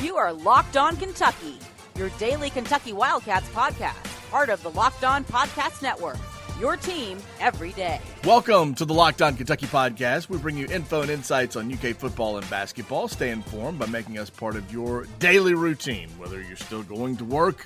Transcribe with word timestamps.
You 0.00 0.16
are 0.16 0.32
Locked 0.32 0.76
On 0.76 0.94
Kentucky, 0.96 1.58
your 1.96 2.10
daily 2.10 2.50
Kentucky 2.50 2.92
Wildcats 2.92 3.48
podcast, 3.48 4.30
part 4.30 4.50
of 4.50 4.62
the 4.62 4.70
Locked 4.70 5.02
On 5.02 5.24
Podcast 5.24 5.82
Network. 5.82 6.18
Your 6.60 6.76
team 6.76 7.18
every 7.40 7.72
day. 7.72 8.00
Welcome 8.22 8.74
to 8.76 8.84
the 8.84 8.92
Locked 8.94 9.22
On 9.22 9.34
Kentucky 9.34 9.66
podcast. 9.66 10.28
We 10.28 10.38
bring 10.38 10.56
you 10.56 10.66
info 10.66 11.00
and 11.00 11.10
insights 11.10 11.56
on 11.56 11.72
UK 11.72 11.96
football 11.96 12.36
and 12.36 12.48
basketball. 12.50 13.08
Stay 13.08 13.30
informed 13.30 13.80
by 13.80 13.86
making 13.86 14.18
us 14.18 14.30
part 14.30 14.54
of 14.54 14.70
your 14.70 15.06
daily 15.18 15.54
routine. 15.54 16.08
Whether 16.18 16.40
you're 16.40 16.56
still 16.56 16.82
going 16.84 17.16
to 17.16 17.24
work 17.24 17.64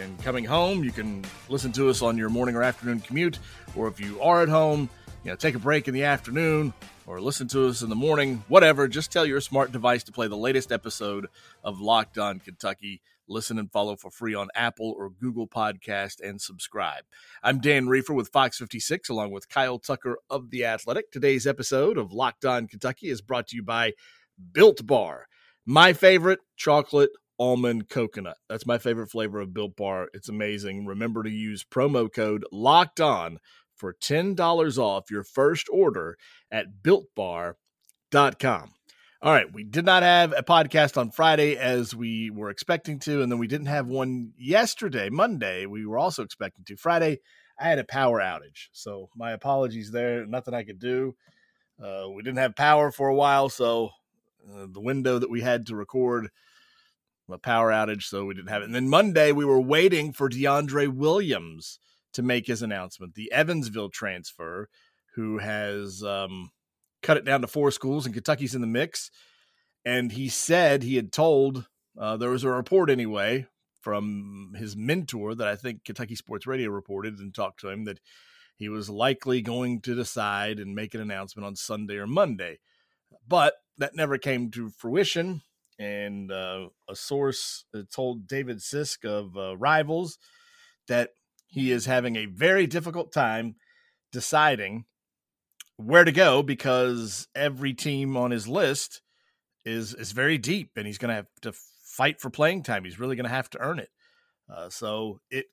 and 0.00 0.22
coming 0.22 0.44
home, 0.44 0.84
you 0.84 0.92
can 0.92 1.24
listen 1.48 1.72
to 1.72 1.88
us 1.88 2.02
on 2.02 2.18
your 2.18 2.28
morning 2.28 2.54
or 2.54 2.62
afternoon 2.62 3.00
commute, 3.00 3.38
or 3.74 3.88
if 3.88 3.98
you 3.98 4.20
are 4.20 4.42
at 4.42 4.48
home, 4.48 4.90
you 5.24 5.30
know, 5.30 5.36
take 5.36 5.54
a 5.54 5.58
break 5.58 5.88
in 5.88 5.94
the 5.94 6.04
afternoon 6.04 6.74
or 7.06 7.18
listen 7.18 7.48
to 7.48 7.66
us 7.66 7.80
in 7.80 7.88
the 7.88 7.96
morning, 7.96 8.44
whatever. 8.48 8.86
Just 8.86 9.10
tell 9.10 9.24
your 9.24 9.40
smart 9.40 9.72
device 9.72 10.04
to 10.04 10.12
play 10.12 10.28
the 10.28 10.36
latest 10.36 10.70
episode 10.70 11.28
of 11.62 11.80
Locked 11.80 12.18
On 12.18 12.38
Kentucky. 12.38 13.00
Listen 13.26 13.58
and 13.58 13.72
follow 13.72 13.96
for 13.96 14.10
free 14.10 14.34
on 14.34 14.48
Apple 14.54 14.94
or 14.98 15.08
Google 15.08 15.48
Podcast 15.48 16.20
and 16.22 16.38
subscribe. 16.38 17.04
I'm 17.42 17.58
Dan 17.58 17.88
Reefer 17.88 18.12
with 18.12 18.28
Fox 18.28 18.58
56 18.58 19.08
along 19.08 19.30
with 19.30 19.48
Kyle 19.48 19.78
Tucker 19.78 20.18
of 20.28 20.50
The 20.50 20.66
Athletic. 20.66 21.10
Today's 21.10 21.46
episode 21.46 21.96
of 21.96 22.12
Locked 22.12 22.44
On 22.44 22.68
Kentucky 22.68 23.08
is 23.08 23.22
brought 23.22 23.48
to 23.48 23.56
you 23.56 23.62
by 23.62 23.94
Built 24.52 24.86
Bar. 24.86 25.26
My 25.64 25.94
favorite 25.94 26.40
chocolate 26.54 27.10
almond 27.38 27.88
coconut. 27.88 28.36
That's 28.48 28.66
my 28.66 28.76
favorite 28.76 29.10
flavor 29.10 29.40
of 29.40 29.54
Built 29.54 29.74
Bar. 29.74 30.08
It's 30.12 30.28
amazing. 30.28 30.84
Remember 30.84 31.22
to 31.22 31.30
use 31.30 31.64
promo 31.64 32.12
code 32.12 32.44
Locked 32.52 33.00
On 33.00 33.38
for 33.84 33.92
$10 33.92 34.78
off 34.78 35.10
your 35.10 35.22
first 35.22 35.68
order 35.70 36.16
at 36.50 36.82
builtbar.com. 36.82 38.72
All 39.20 39.32
right, 39.32 39.52
we 39.52 39.62
did 39.62 39.84
not 39.84 40.02
have 40.02 40.32
a 40.34 40.42
podcast 40.42 40.96
on 40.96 41.10
Friday 41.10 41.58
as 41.58 41.94
we 41.94 42.30
were 42.30 42.48
expecting 42.48 42.98
to, 43.00 43.20
and 43.20 43.30
then 43.30 43.38
we 43.38 43.46
didn't 43.46 43.66
have 43.66 43.86
one 43.86 44.32
yesterday, 44.38 45.10
Monday. 45.10 45.66
We 45.66 45.84
were 45.84 45.98
also 45.98 46.22
expecting 46.22 46.64
to. 46.64 46.76
Friday, 46.76 47.20
I 47.60 47.68
had 47.68 47.78
a 47.78 47.84
power 47.84 48.20
outage, 48.20 48.68
so 48.72 49.10
my 49.14 49.32
apologies 49.32 49.90
there. 49.90 50.24
Nothing 50.24 50.54
I 50.54 50.64
could 50.64 50.78
do. 50.78 51.14
Uh, 51.78 52.08
we 52.08 52.22
didn't 52.22 52.38
have 52.38 52.56
power 52.56 52.90
for 52.90 53.08
a 53.08 53.14
while, 53.14 53.50
so 53.50 53.90
uh, 54.50 54.64
the 54.66 54.80
window 54.80 55.18
that 55.18 55.30
we 55.30 55.42
had 55.42 55.66
to 55.66 55.76
record 55.76 56.30
a 57.30 57.36
power 57.36 57.70
outage, 57.70 58.04
so 58.04 58.24
we 58.24 58.32
didn't 58.32 58.48
have 58.48 58.62
it. 58.62 58.66
And 58.66 58.74
then 58.74 58.88
Monday, 58.88 59.30
we 59.32 59.44
were 59.44 59.60
waiting 59.60 60.14
for 60.14 60.30
DeAndre 60.30 60.88
Williams 60.88 61.78
to 62.14 62.22
make 62.22 62.46
his 62.46 62.62
announcement, 62.62 63.14
the 63.14 63.30
Evansville 63.32 63.90
transfer, 63.90 64.68
who 65.14 65.38
has 65.38 66.02
um, 66.02 66.50
cut 67.02 67.16
it 67.16 67.24
down 67.24 67.42
to 67.42 67.46
four 67.46 67.70
schools, 67.70 68.06
and 68.06 68.14
Kentucky's 68.14 68.54
in 68.54 68.60
the 68.60 68.66
mix. 68.66 69.10
And 69.84 70.12
he 70.12 70.28
said 70.28 70.82
he 70.82 70.96
had 70.96 71.12
told, 71.12 71.66
uh, 71.98 72.16
there 72.16 72.30
was 72.30 72.44
a 72.44 72.48
report 72.48 72.90
anyway 72.90 73.46
from 73.80 74.54
his 74.56 74.74
mentor 74.74 75.34
that 75.34 75.46
I 75.46 75.56
think 75.56 75.84
Kentucky 75.84 76.16
Sports 76.16 76.46
Radio 76.46 76.70
reported 76.70 77.18
and 77.18 77.34
talked 77.34 77.60
to 77.60 77.68
him 77.68 77.84
that 77.84 78.00
he 78.56 78.68
was 78.68 78.88
likely 78.88 79.42
going 79.42 79.82
to 79.82 79.94
decide 79.94 80.58
and 80.58 80.74
make 80.74 80.94
an 80.94 81.00
announcement 81.00 81.46
on 81.46 81.54
Sunday 81.54 81.96
or 81.96 82.06
Monday. 82.06 82.60
But 83.28 83.54
that 83.76 83.94
never 83.94 84.16
came 84.16 84.50
to 84.52 84.70
fruition. 84.70 85.42
And 85.78 86.30
uh, 86.30 86.68
a 86.88 86.94
source 86.94 87.64
told 87.92 88.26
David 88.26 88.58
Sisk 88.58 89.04
of 89.04 89.36
uh, 89.36 89.56
Rivals 89.56 90.18
that 90.86 91.10
he 91.54 91.70
is 91.70 91.86
having 91.86 92.16
a 92.16 92.26
very 92.26 92.66
difficult 92.66 93.12
time 93.12 93.54
deciding 94.10 94.84
where 95.76 96.02
to 96.02 96.10
go 96.10 96.42
because 96.42 97.28
every 97.32 97.72
team 97.72 98.16
on 98.16 98.32
his 98.32 98.48
list 98.48 99.00
is 99.64 99.94
is 99.94 100.10
very 100.10 100.36
deep 100.36 100.72
and 100.74 100.84
he's 100.84 100.98
going 100.98 101.10
to 101.10 101.14
have 101.14 101.28
to 101.42 101.52
fight 101.84 102.20
for 102.20 102.28
playing 102.28 102.64
time. 102.64 102.84
He's 102.84 102.98
really 102.98 103.14
going 103.14 103.28
to 103.28 103.30
have 103.30 103.48
to 103.50 103.60
earn 103.60 103.78
it. 103.78 103.88
Uh, 104.52 104.68
so 104.68 105.20
it 105.30 105.46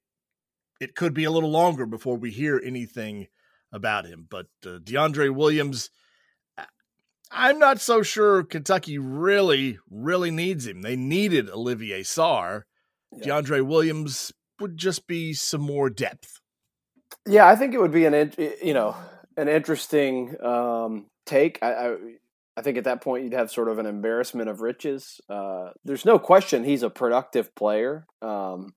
it 0.79 0.95
could 0.95 1.13
be 1.13 1.25
a 1.25 1.31
little 1.31 1.51
longer 1.51 1.85
before 1.85 2.17
we 2.17 2.31
hear 2.31 2.59
anything 2.63 3.27
about 3.71 4.07
him. 4.07 4.25
But 4.27 4.47
uh, 4.65 4.79
DeAndre 4.79 5.31
Williams, 5.31 5.91
I'm 7.29 7.59
not 7.59 7.79
so 7.79 8.01
sure 8.01 8.43
Kentucky 8.43 8.97
really 8.97 9.77
really 9.87 10.31
needs 10.31 10.65
him. 10.65 10.81
They 10.81 10.95
needed 10.95 11.47
Olivier 11.47 12.01
Sarr. 12.01 12.63
Yeah. 13.11 13.25
DeAndre 13.27 13.63
Williams 13.63 14.33
would 14.61 14.77
just 14.77 15.07
be 15.07 15.33
some 15.33 15.61
more 15.61 15.89
depth. 15.89 16.39
Yeah, 17.27 17.47
I 17.47 17.55
think 17.55 17.73
it 17.73 17.79
would 17.79 17.91
be 17.91 18.05
an 18.05 18.33
you 18.61 18.73
know 18.73 18.95
an 19.37 19.47
interesting 19.47 20.35
um, 20.43 21.07
take. 21.25 21.59
I, 21.61 21.73
I, 21.73 21.95
I 22.57 22.61
think 22.61 22.77
at 22.77 22.83
that 22.85 23.01
point 23.01 23.23
you'd 23.23 23.33
have 23.33 23.51
sort 23.51 23.69
of 23.69 23.79
an 23.79 23.85
embarrassment 23.85 24.49
of 24.49 24.61
riches. 24.61 25.19
Uh, 25.29 25.69
there's 25.85 26.05
no 26.05 26.19
question 26.19 26.63
he's 26.63 26.83
a 26.83 26.89
productive 26.89 27.53
player. 27.55 28.05
Um, 28.21 28.73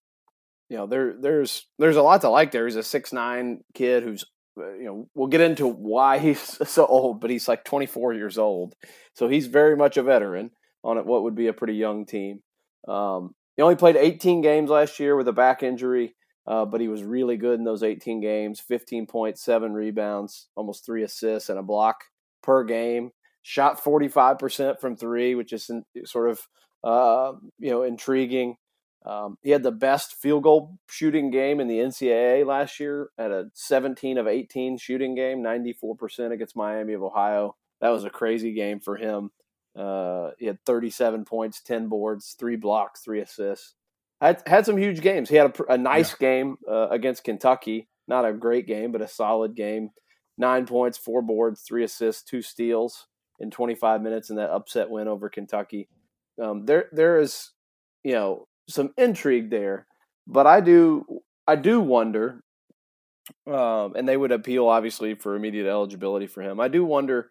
you 0.68 0.76
know, 0.76 0.86
there 0.86 1.14
there's 1.20 1.66
there's 1.78 1.96
a 1.96 2.02
lot 2.02 2.20
to 2.22 2.30
like 2.30 2.50
there. 2.52 2.66
He's 2.66 2.76
a 2.76 2.82
six 2.82 3.12
nine 3.12 3.60
kid 3.74 4.02
who's 4.02 4.24
uh, 4.58 4.72
you 4.74 4.84
know 4.84 5.08
we'll 5.14 5.28
get 5.28 5.40
into 5.40 5.66
why 5.66 6.18
he's 6.18 6.40
so 6.68 6.86
old, 6.86 7.20
but 7.20 7.30
he's 7.30 7.48
like 7.48 7.64
24 7.64 8.14
years 8.14 8.38
old, 8.38 8.74
so 9.14 9.28
he's 9.28 9.46
very 9.46 9.76
much 9.76 9.96
a 9.96 10.02
veteran 10.02 10.50
on 10.82 10.98
what 11.06 11.22
would 11.22 11.34
be 11.34 11.46
a 11.46 11.52
pretty 11.52 11.74
young 11.74 12.06
team. 12.06 12.40
Um, 12.86 13.34
he 13.56 13.62
only 13.62 13.76
played 13.76 13.96
18 13.96 14.40
games 14.40 14.70
last 14.70 14.98
year 14.98 15.16
with 15.16 15.28
a 15.28 15.32
back 15.32 15.62
injury. 15.62 16.14
Uh, 16.46 16.64
but 16.66 16.80
he 16.80 16.88
was 16.88 17.02
really 17.02 17.36
good 17.36 17.58
in 17.58 17.64
those 17.64 17.82
18 17.82 18.20
games 18.20 18.62
15.7 18.70 19.74
rebounds, 19.74 20.48
almost 20.56 20.84
three 20.84 21.02
assists, 21.02 21.48
and 21.48 21.58
a 21.58 21.62
block 21.62 22.04
per 22.42 22.64
game. 22.64 23.10
Shot 23.42 23.82
45% 23.82 24.78
from 24.78 24.96
three, 24.96 25.34
which 25.34 25.52
is 25.52 25.70
sort 26.04 26.30
of 26.30 26.46
uh, 26.82 27.32
you 27.58 27.70
know 27.70 27.82
intriguing. 27.82 28.56
Um, 29.06 29.36
he 29.42 29.50
had 29.50 29.62
the 29.62 29.72
best 29.72 30.14
field 30.14 30.44
goal 30.44 30.78
shooting 30.88 31.30
game 31.30 31.60
in 31.60 31.68
the 31.68 31.78
NCAA 31.78 32.46
last 32.46 32.80
year 32.80 33.10
at 33.18 33.30
a 33.30 33.50
17 33.52 34.16
of 34.16 34.26
18 34.26 34.78
shooting 34.78 35.14
game, 35.14 35.42
94% 35.42 36.32
against 36.32 36.56
Miami 36.56 36.94
of 36.94 37.02
Ohio. 37.02 37.54
That 37.82 37.90
was 37.90 38.04
a 38.04 38.10
crazy 38.10 38.54
game 38.54 38.80
for 38.80 38.96
him. 38.96 39.30
Uh, 39.76 40.30
he 40.38 40.46
had 40.46 40.58
37 40.64 41.24
points, 41.24 41.60
10 41.62 41.88
boards, 41.88 42.36
three 42.38 42.56
blocks, 42.56 43.00
three 43.00 43.20
assists 43.20 43.74
had 44.24 44.42
had 44.46 44.66
some 44.66 44.76
huge 44.76 45.00
games. 45.00 45.28
He 45.28 45.36
had 45.36 45.58
a, 45.58 45.72
a 45.72 45.78
nice 45.78 46.12
yeah. 46.12 46.28
game 46.28 46.56
uh, 46.68 46.88
against 46.90 47.24
Kentucky. 47.24 47.88
Not 48.08 48.24
a 48.24 48.32
great 48.32 48.66
game, 48.66 48.92
but 48.92 49.02
a 49.02 49.08
solid 49.08 49.54
game. 49.54 49.90
Nine 50.36 50.66
points, 50.66 50.98
four 50.98 51.22
boards, 51.22 51.62
three 51.62 51.84
assists, 51.84 52.22
two 52.22 52.42
steals 52.42 53.06
in 53.38 53.50
25 53.50 54.02
minutes 54.02 54.30
in 54.30 54.36
that 54.36 54.50
upset 54.50 54.90
win 54.90 55.08
over 55.08 55.28
Kentucky. 55.28 55.88
Um, 56.42 56.66
there, 56.66 56.86
there 56.92 57.20
is, 57.20 57.50
you 58.02 58.12
know, 58.12 58.48
some 58.68 58.92
intrigue 58.96 59.50
there, 59.50 59.86
but 60.26 60.46
I 60.46 60.60
do, 60.60 61.04
I 61.46 61.56
do 61.56 61.80
wonder, 61.80 62.42
um, 63.46 63.94
and 63.94 64.08
they 64.08 64.16
would 64.16 64.32
appeal 64.32 64.66
obviously 64.66 65.14
for 65.14 65.36
immediate 65.36 65.68
eligibility 65.68 66.26
for 66.26 66.42
him. 66.42 66.58
I 66.58 66.68
do 66.68 66.84
wonder 66.84 67.30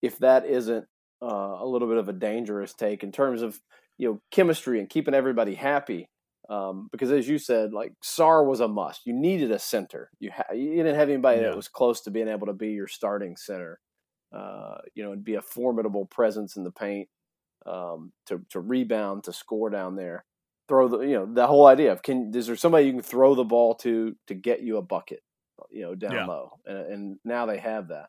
if 0.00 0.18
that 0.18 0.46
isn't 0.46 0.86
uh, 1.22 1.58
a 1.60 1.66
little 1.66 1.88
bit 1.88 1.98
of 1.98 2.08
a 2.08 2.12
dangerous 2.12 2.74
take 2.74 3.02
in 3.02 3.12
terms 3.12 3.42
of 3.42 3.58
you 3.96 4.08
know 4.08 4.20
chemistry 4.30 4.78
and 4.78 4.88
keeping 4.88 5.14
everybody 5.14 5.54
happy. 5.54 6.08
Um, 6.48 6.88
because 6.90 7.10
as 7.12 7.28
you 7.28 7.38
said, 7.38 7.74
like 7.74 7.92
Sarr 8.02 8.46
was 8.46 8.60
a 8.60 8.68
must. 8.68 9.06
You 9.06 9.12
needed 9.12 9.50
a 9.50 9.58
center. 9.58 10.10
You 10.18 10.30
ha- 10.34 10.54
you 10.54 10.76
didn't 10.76 10.94
have 10.94 11.10
anybody 11.10 11.42
yeah. 11.42 11.48
that 11.48 11.56
was 11.56 11.68
close 11.68 12.00
to 12.02 12.10
being 12.10 12.28
able 12.28 12.46
to 12.46 12.54
be 12.54 12.68
your 12.68 12.88
starting 12.88 13.36
center. 13.36 13.80
Uh, 14.32 14.78
you 14.94 15.02
know, 15.02 15.12
and 15.12 15.24
be 15.24 15.34
a 15.36 15.42
formidable 15.42 16.04
presence 16.04 16.56
in 16.56 16.64
the 16.64 16.70
paint 16.70 17.08
um, 17.66 18.12
to 18.26 18.40
to 18.50 18.60
rebound, 18.60 19.24
to 19.24 19.32
score 19.32 19.70
down 19.70 19.96
there. 19.96 20.24
Throw 20.68 20.88
the 20.88 21.00
you 21.00 21.14
know 21.14 21.26
the 21.26 21.46
whole 21.46 21.66
idea 21.66 21.92
of 21.92 22.02
can 22.02 22.34
is 22.34 22.46
there 22.46 22.56
somebody 22.56 22.86
you 22.86 22.92
can 22.92 23.02
throw 23.02 23.34
the 23.34 23.44
ball 23.44 23.74
to 23.76 24.14
to 24.26 24.34
get 24.34 24.62
you 24.62 24.76
a 24.76 24.82
bucket, 24.82 25.22
you 25.70 25.82
know, 25.82 25.94
down 25.94 26.12
yeah. 26.12 26.26
low, 26.26 26.50
and, 26.66 26.78
and 26.78 27.18
now 27.24 27.46
they 27.46 27.58
have 27.58 27.88
that. 27.88 28.08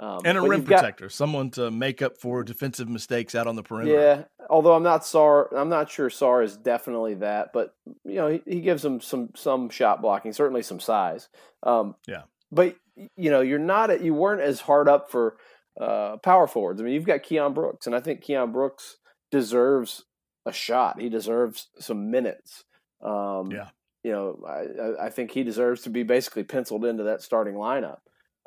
Um, 0.00 0.22
and 0.24 0.38
a 0.38 0.40
rim 0.40 0.64
protector, 0.64 1.04
got, 1.04 1.12
someone 1.12 1.50
to 1.50 1.70
make 1.70 2.00
up 2.00 2.16
for 2.16 2.42
defensive 2.42 2.88
mistakes 2.88 3.34
out 3.34 3.46
on 3.46 3.54
the 3.54 3.62
perimeter. 3.62 4.00
Yeah, 4.00 4.46
although 4.48 4.72
I'm 4.72 4.82
not 4.82 5.02
Sarr, 5.02 5.54
I'm 5.54 5.68
not 5.68 5.90
sure 5.90 6.08
Sarr 6.08 6.42
is 6.42 6.56
definitely 6.56 7.16
that, 7.16 7.52
but 7.52 7.74
you 8.06 8.14
know 8.14 8.28
he, 8.28 8.42
he 8.46 8.60
gives 8.62 8.82
them 8.82 9.02
some 9.02 9.28
some 9.36 9.68
shot 9.68 10.00
blocking, 10.00 10.32
certainly 10.32 10.62
some 10.62 10.80
size. 10.80 11.28
Um, 11.62 11.96
yeah, 12.08 12.22
but 12.50 12.76
you 12.96 13.30
know 13.30 13.42
you're 13.42 13.58
not 13.58 14.02
you 14.02 14.14
weren't 14.14 14.40
as 14.40 14.60
hard 14.60 14.88
up 14.88 15.10
for 15.10 15.36
uh, 15.78 16.16
power 16.16 16.46
forwards. 16.46 16.80
I 16.80 16.84
mean, 16.84 16.94
you've 16.94 17.04
got 17.04 17.22
Keion 17.22 17.52
Brooks, 17.52 17.86
and 17.86 17.94
I 17.94 18.00
think 18.00 18.24
Keion 18.24 18.52
Brooks 18.52 18.96
deserves 19.30 20.04
a 20.46 20.52
shot. 20.52 20.98
He 20.98 21.10
deserves 21.10 21.68
some 21.78 22.10
minutes. 22.10 22.64
Um, 23.02 23.50
yeah, 23.50 23.68
you 24.02 24.12
know, 24.12 24.38
I, 24.48 25.08
I 25.08 25.10
think 25.10 25.30
he 25.30 25.42
deserves 25.42 25.82
to 25.82 25.90
be 25.90 26.04
basically 26.04 26.44
penciled 26.44 26.86
into 26.86 27.02
that 27.02 27.20
starting 27.20 27.56
lineup. 27.56 27.98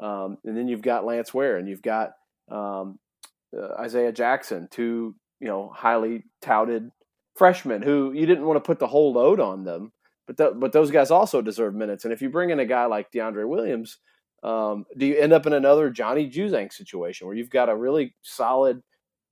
Um, 0.03 0.37
and 0.45 0.55
then 0.57 0.67
you've 0.67 0.81
got 0.81 1.05
Lance 1.05 1.33
Ware 1.33 1.57
and 1.57 1.67
you've 1.67 1.81
got 1.81 2.13
um, 2.49 2.99
uh, 3.55 3.73
Isaiah 3.79 4.11
Jackson, 4.11 4.67
two 4.69 5.15
you 5.39 5.47
know 5.47 5.71
highly 5.73 6.23
touted 6.41 6.91
freshmen 7.35 7.81
who 7.81 8.11
you 8.13 8.25
didn't 8.25 8.45
want 8.45 8.57
to 8.57 8.67
put 8.67 8.79
the 8.79 8.87
whole 8.87 9.13
load 9.13 9.39
on 9.39 9.63
them, 9.63 9.91
but 10.27 10.37
th- 10.37 10.53
but 10.57 10.71
those 10.71 10.91
guys 10.91 11.11
also 11.11 11.41
deserve 11.41 11.73
minutes. 11.73 12.03
And 12.05 12.13
if 12.13 12.21
you 12.21 12.29
bring 12.29 12.49
in 12.49 12.59
a 12.59 12.65
guy 12.65 12.85
like 12.85 13.11
DeAndre 13.11 13.47
Williams, 13.47 13.99
Um, 14.43 14.85
do 14.97 15.05
you 15.05 15.15
end 15.17 15.31
up 15.31 15.47
in 15.47 15.53
another 15.53 15.89
Johnny 15.89 16.29
Juzang 16.29 16.69
situation 16.71 17.25
where 17.27 17.35
you've 17.37 17.49
got 17.59 17.69
a 17.69 17.75
really 17.75 18.13
solid 18.23 18.83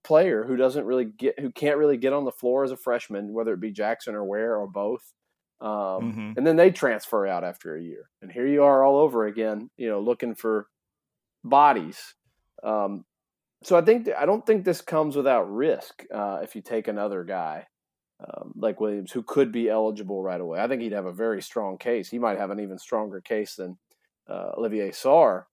player 0.03 0.45
who 0.45 0.55
doesn't 0.55 0.85
really 0.85 1.05
get, 1.05 1.37
who 1.37 1.51
can't 1.51 1.77
really 1.77 1.97
get 1.97 2.13
on 2.13 2.23
the 2.23 2.31
floor 2.31 2.63
as 2.63 2.71
a 2.71 2.77
freshman, 2.77 3.33
whether 3.33 3.53
it 3.53 3.59
be 3.59 3.71
Jackson 3.71 4.15
or 4.15 4.23
Ware 4.23 4.55
or 4.55 4.67
both, 4.67 5.03
um, 5.61 5.67
mm-hmm. 5.69 6.31
and 6.37 6.45
then 6.45 6.55
they 6.55 6.71
transfer 6.71 7.27
out 7.27 7.43
after 7.43 7.75
a 7.75 7.81
year, 7.81 8.09
and 8.21 8.31
here 8.31 8.47
you 8.47 8.63
are 8.63 8.83
all 8.83 8.97
over 8.97 9.25
again, 9.25 9.69
you 9.77 9.89
know, 9.89 9.99
looking 9.99 10.35
for 10.35 10.67
bodies. 11.43 12.15
Um, 12.63 13.05
so 13.63 13.77
I 13.77 13.81
think 13.81 14.09
I 14.17 14.25
don't 14.25 14.45
think 14.45 14.65
this 14.65 14.81
comes 14.81 15.15
without 15.15 15.51
risk 15.51 16.03
uh, 16.13 16.39
if 16.41 16.55
you 16.55 16.61
take 16.61 16.87
another 16.87 17.23
guy 17.23 17.67
um, 18.27 18.53
like 18.55 18.79
Williams 18.79 19.11
who 19.11 19.23
could 19.23 19.51
be 19.51 19.69
eligible 19.69 20.21
right 20.21 20.41
away. 20.41 20.59
I 20.59 20.67
think 20.67 20.81
he'd 20.81 20.91
have 20.91 21.05
a 21.05 21.13
very 21.13 21.41
strong 21.41 21.77
case. 21.77 22.09
He 22.09 22.19
might 22.19 22.37
have 22.37 22.51
an 22.51 22.59
even 22.59 22.77
stronger 22.77 23.21
case 23.21 23.55
than 23.55 23.77
uh, 24.29 24.51
Olivier 24.57 24.91
Sarr 24.91 25.45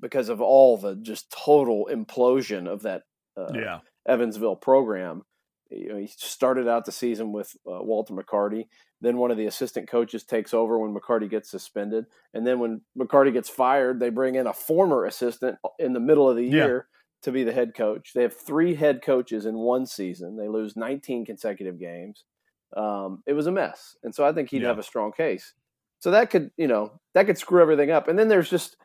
because 0.00 0.28
of 0.28 0.40
all 0.40 0.76
the 0.76 0.96
just 0.96 1.30
total 1.30 1.88
implosion 1.92 2.66
of 2.66 2.82
that 2.82 3.02
uh, 3.36 3.52
yeah. 3.54 3.78
Evansville 4.08 4.56
program. 4.56 5.22
You 5.70 5.88
know, 5.88 5.96
he 5.96 6.06
started 6.06 6.68
out 6.68 6.84
the 6.84 6.92
season 6.92 7.32
with 7.32 7.56
uh, 7.66 7.82
Walter 7.82 8.14
McCarty. 8.14 8.68
Then 9.00 9.18
one 9.18 9.30
of 9.30 9.36
the 9.36 9.46
assistant 9.46 9.88
coaches 9.88 10.24
takes 10.24 10.54
over 10.54 10.78
when 10.78 10.94
McCarty 10.94 11.28
gets 11.28 11.50
suspended, 11.50 12.06
and 12.32 12.46
then 12.46 12.58
when 12.58 12.80
McCarty 12.98 13.32
gets 13.32 13.48
fired, 13.48 14.00
they 14.00 14.08
bring 14.08 14.36
in 14.36 14.46
a 14.46 14.52
former 14.52 15.04
assistant 15.04 15.58
in 15.78 15.92
the 15.92 16.00
middle 16.00 16.30
of 16.30 16.36
the 16.36 16.44
yeah. 16.44 16.50
year 16.50 16.88
to 17.22 17.32
be 17.32 17.44
the 17.44 17.52
head 17.52 17.74
coach. 17.74 18.12
They 18.14 18.22
have 18.22 18.34
three 18.34 18.74
head 18.74 19.02
coaches 19.02 19.44
in 19.44 19.56
one 19.56 19.84
season. 19.86 20.36
They 20.36 20.48
lose 20.48 20.76
19 20.76 21.26
consecutive 21.26 21.78
games. 21.78 22.24
Um, 22.76 23.22
it 23.26 23.34
was 23.34 23.46
a 23.46 23.52
mess, 23.52 23.96
and 24.02 24.14
so 24.14 24.24
I 24.24 24.32
think 24.32 24.50
he'd 24.50 24.62
yeah. 24.62 24.68
have 24.68 24.78
a 24.78 24.82
strong 24.82 25.12
case. 25.12 25.52
So 25.98 26.10
that 26.12 26.30
could, 26.30 26.50
you 26.56 26.68
know, 26.68 27.00
that 27.14 27.26
could 27.26 27.38
screw 27.38 27.60
everything 27.60 27.90
up. 27.90 28.08
And 28.08 28.18
then 28.18 28.28
there's 28.28 28.50
just 28.50 28.76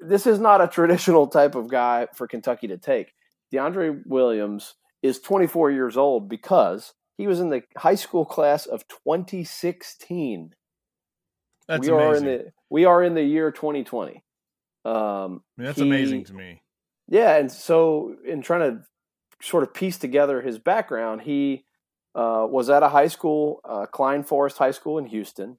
this 0.00 0.26
is 0.26 0.38
not 0.38 0.60
a 0.60 0.68
traditional 0.72 1.26
type 1.26 1.54
of 1.54 1.68
guy 1.68 2.08
for 2.14 2.26
Kentucky 2.26 2.68
to 2.68 2.78
take. 2.78 3.12
DeAndre 3.52 4.02
Williams 4.06 4.74
is 5.04 5.20
24 5.20 5.70
years 5.70 5.98
old 5.98 6.30
because 6.30 6.94
he 7.18 7.26
was 7.26 7.38
in 7.38 7.50
the 7.50 7.62
high 7.76 7.94
school 7.94 8.24
class 8.24 8.64
of 8.64 8.88
2016. 8.88 10.54
That's 11.68 11.86
we 11.86 11.92
amazing. 11.92 12.08
are 12.08 12.16
in 12.16 12.24
the 12.24 12.52
we 12.70 12.84
are 12.86 13.02
in 13.04 13.14
the 13.14 13.22
year 13.22 13.52
2020. 13.52 14.24
Um, 14.86 15.42
That's 15.58 15.78
he, 15.78 15.84
amazing 15.84 16.24
to 16.24 16.34
me. 16.34 16.62
Yeah, 17.06 17.36
and 17.36 17.52
so 17.52 18.16
in 18.26 18.40
trying 18.40 18.60
to 18.60 18.82
sort 19.42 19.62
of 19.62 19.74
piece 19.74 19.98
together 19.98 20.40
his 20.40 20.58
background, 20.58 21.22
he 21.22 21.66
uh, 22.14 22.46
was 22.48 22.70
at 22.70 22.82
a 22.82 22.88
high 22.88 23.08
school, 23.08 23.60
uh, 23.62 23.84
Klein 23.84 24.22
Forest 24.22 24.56
High 24.56 24.70
School 24.70 24.96
in 24.96 25.06
Houston, 25.06 25.58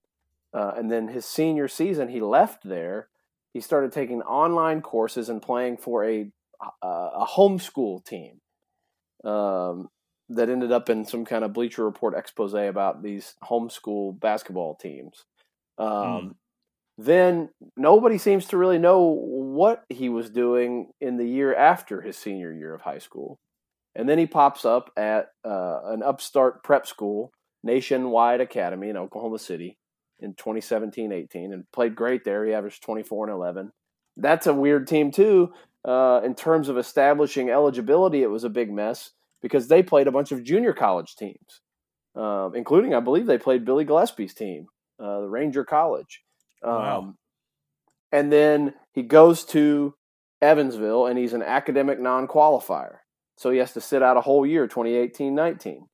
uh, 0.55 0.73
and 0.75 0.91
then 0.91 1.09
his 1.09 1.23
senior 1.23 1.67
season, 1.67 2.09
he 2.09 2.19
left 2.19 2.63
there. 2.67 3.09
He 3.53 3.61
started 3.61 3.91
taking 3.91 4.23
online 4.23 4.81
courses 4.81 5.29
and 5.29 5.39
playing 5.39 5.77
for 5.77 6.03
a 6.03 6.31
a 6.81 7.25
homeschool 7.35 8.03
team 8.03 8.41
um, 9.25 9.89
that 10.29 10.49
ended 10.49 10.71
up 10.71 10.89
in 10.89 11.05
some 11.05 11.25
kind 11.25 11.43
of 11.43 11.53
Bleacher 11.53 11.83
Report 11.83 12.15
expose 12.15 12.53
about 12.53 13.03
these 13.03 13.35
homeschool 13.43 14.19
basketball 14.19 14.75
teams. 14.75 15.25
Um, 15.77 15.87
mm. 15.87 16.35
Then 16.97 17.49
nobody 17.75 18.17
seems 18.17 18.45
to 18.47 18.57
really 18.57 18.77
know 18.77 19.01
what 19.01 19.83
he 19.89 20.07
was 20.07 20.29
doing 20.29 20.91
in 21.01 21.17
the 21.17 21.27
year 21.27 21.53
after 21.53 22.01
his 22.01 22.17
senior 22.17 22.53
year 22.53 22.73
of 22.73 22.81
high 22.81 22.99
school. 22.99 23.37
And 23.95 24.07
then 24.07 24.17
he 24.17 24.25
pops 24.25 24.65
up 24.65 24.91
at 24.95 25.29
uh, 25.43 25.79
an 25.85 26.03
upstart 26.03 26.63
prep 26.63 26.87
school, 26.87 27.31
Nationwide 27.63 28.41
Academy 28.41 28.89
in 28.89 28.97
Oklahoma 28.97 29.39
City 29.39 29.77
in 30.19 30.33
2017 30.35 31.11
18 31.11 31.53
and 31.53 31.63
played 31.71 31.95
great 31.95 32.23
there. 32.23 32.45
He 32.45 32.53
averaged 32.53 32.83
24 32.83 33.27
and 33.27 33.35
11. 33.35 33.71
That's 34.17 34.47
a 34.47 34.53
weird 34.53 34.87
team, 34.87 35.11
too. 35.11 35.51
Uh, 35.85 36.19
in 36.25 36.33
terms 36.33 36.67
of 36.67 36.77
establishing 36.77 37.49
eligibility, 37.49 38.23
it 38.23 38.31
was 38.31 38.43
a 38.43 38.49
big 38.49 38.71
mess 38.71 39.11
because 39.41 39.67
they 39.67 39.83
played 39.83 40.07
a 40.07 40.11
bunch 40.11 40.31
of 40.31 40.43
junior 40.43 40.73
college 40.73 41.15
teams, 41.15 41.61
um, 42.15 42.53
including, 42.55 42.95
I 42.95 42.99
believe, 42.99 43.27
they 43.27 43.37
played 43.37 43.65
Billy 43.65 43.85
Gillispie's 43.85 44.33
team, 44.33 44.65
uh, 44.99 45.21
the 45.21 45.29
Ranger 45.29 45.63
College. 45.63 46.23
Um, 46.63 46.73
wow. 46.73 47.13
And 48.11 48.31
then 48.31 48.73
he 48.93 49.03
goes 49.03 49.45
to 49.45 49.93
Evansville 50.41 51.05
and 51.05 51.19
he's 51.19 51.33
an 51.33 51.43
academic 51.43 51.99
non 51.99 52.27
qualifier. 52.27 52.97
So 53.37 53.51
he 53.51 53.59
has 53.59 53.73
to 53.73 53.81
sit 53.81 54.01
out 54.01 54.17
a 54.17 54.21
whole 54.21 54.45
year, 54.45 54.67
2018 54.67 55.35
19. 55.35 55.87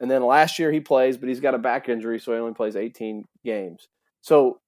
And 0.00 0.10
then 0.10 0.24
last 0.24 0.58
year 0.58 0.70
he 0.70 0.80
plays, 0.80 1.16
but 1.16 1.28
he's 1.28 1.40
got 1.40 1.54
a 1.54 1.58
back 1.58 1.88
injury, 1.88 2.20
so 2.20 2.32
he 2.32 2.38
only 2.38 2.54
plays 2.54 2.76
18 2.76 3.24
games. 3.44 3.88
So 4.20 4.60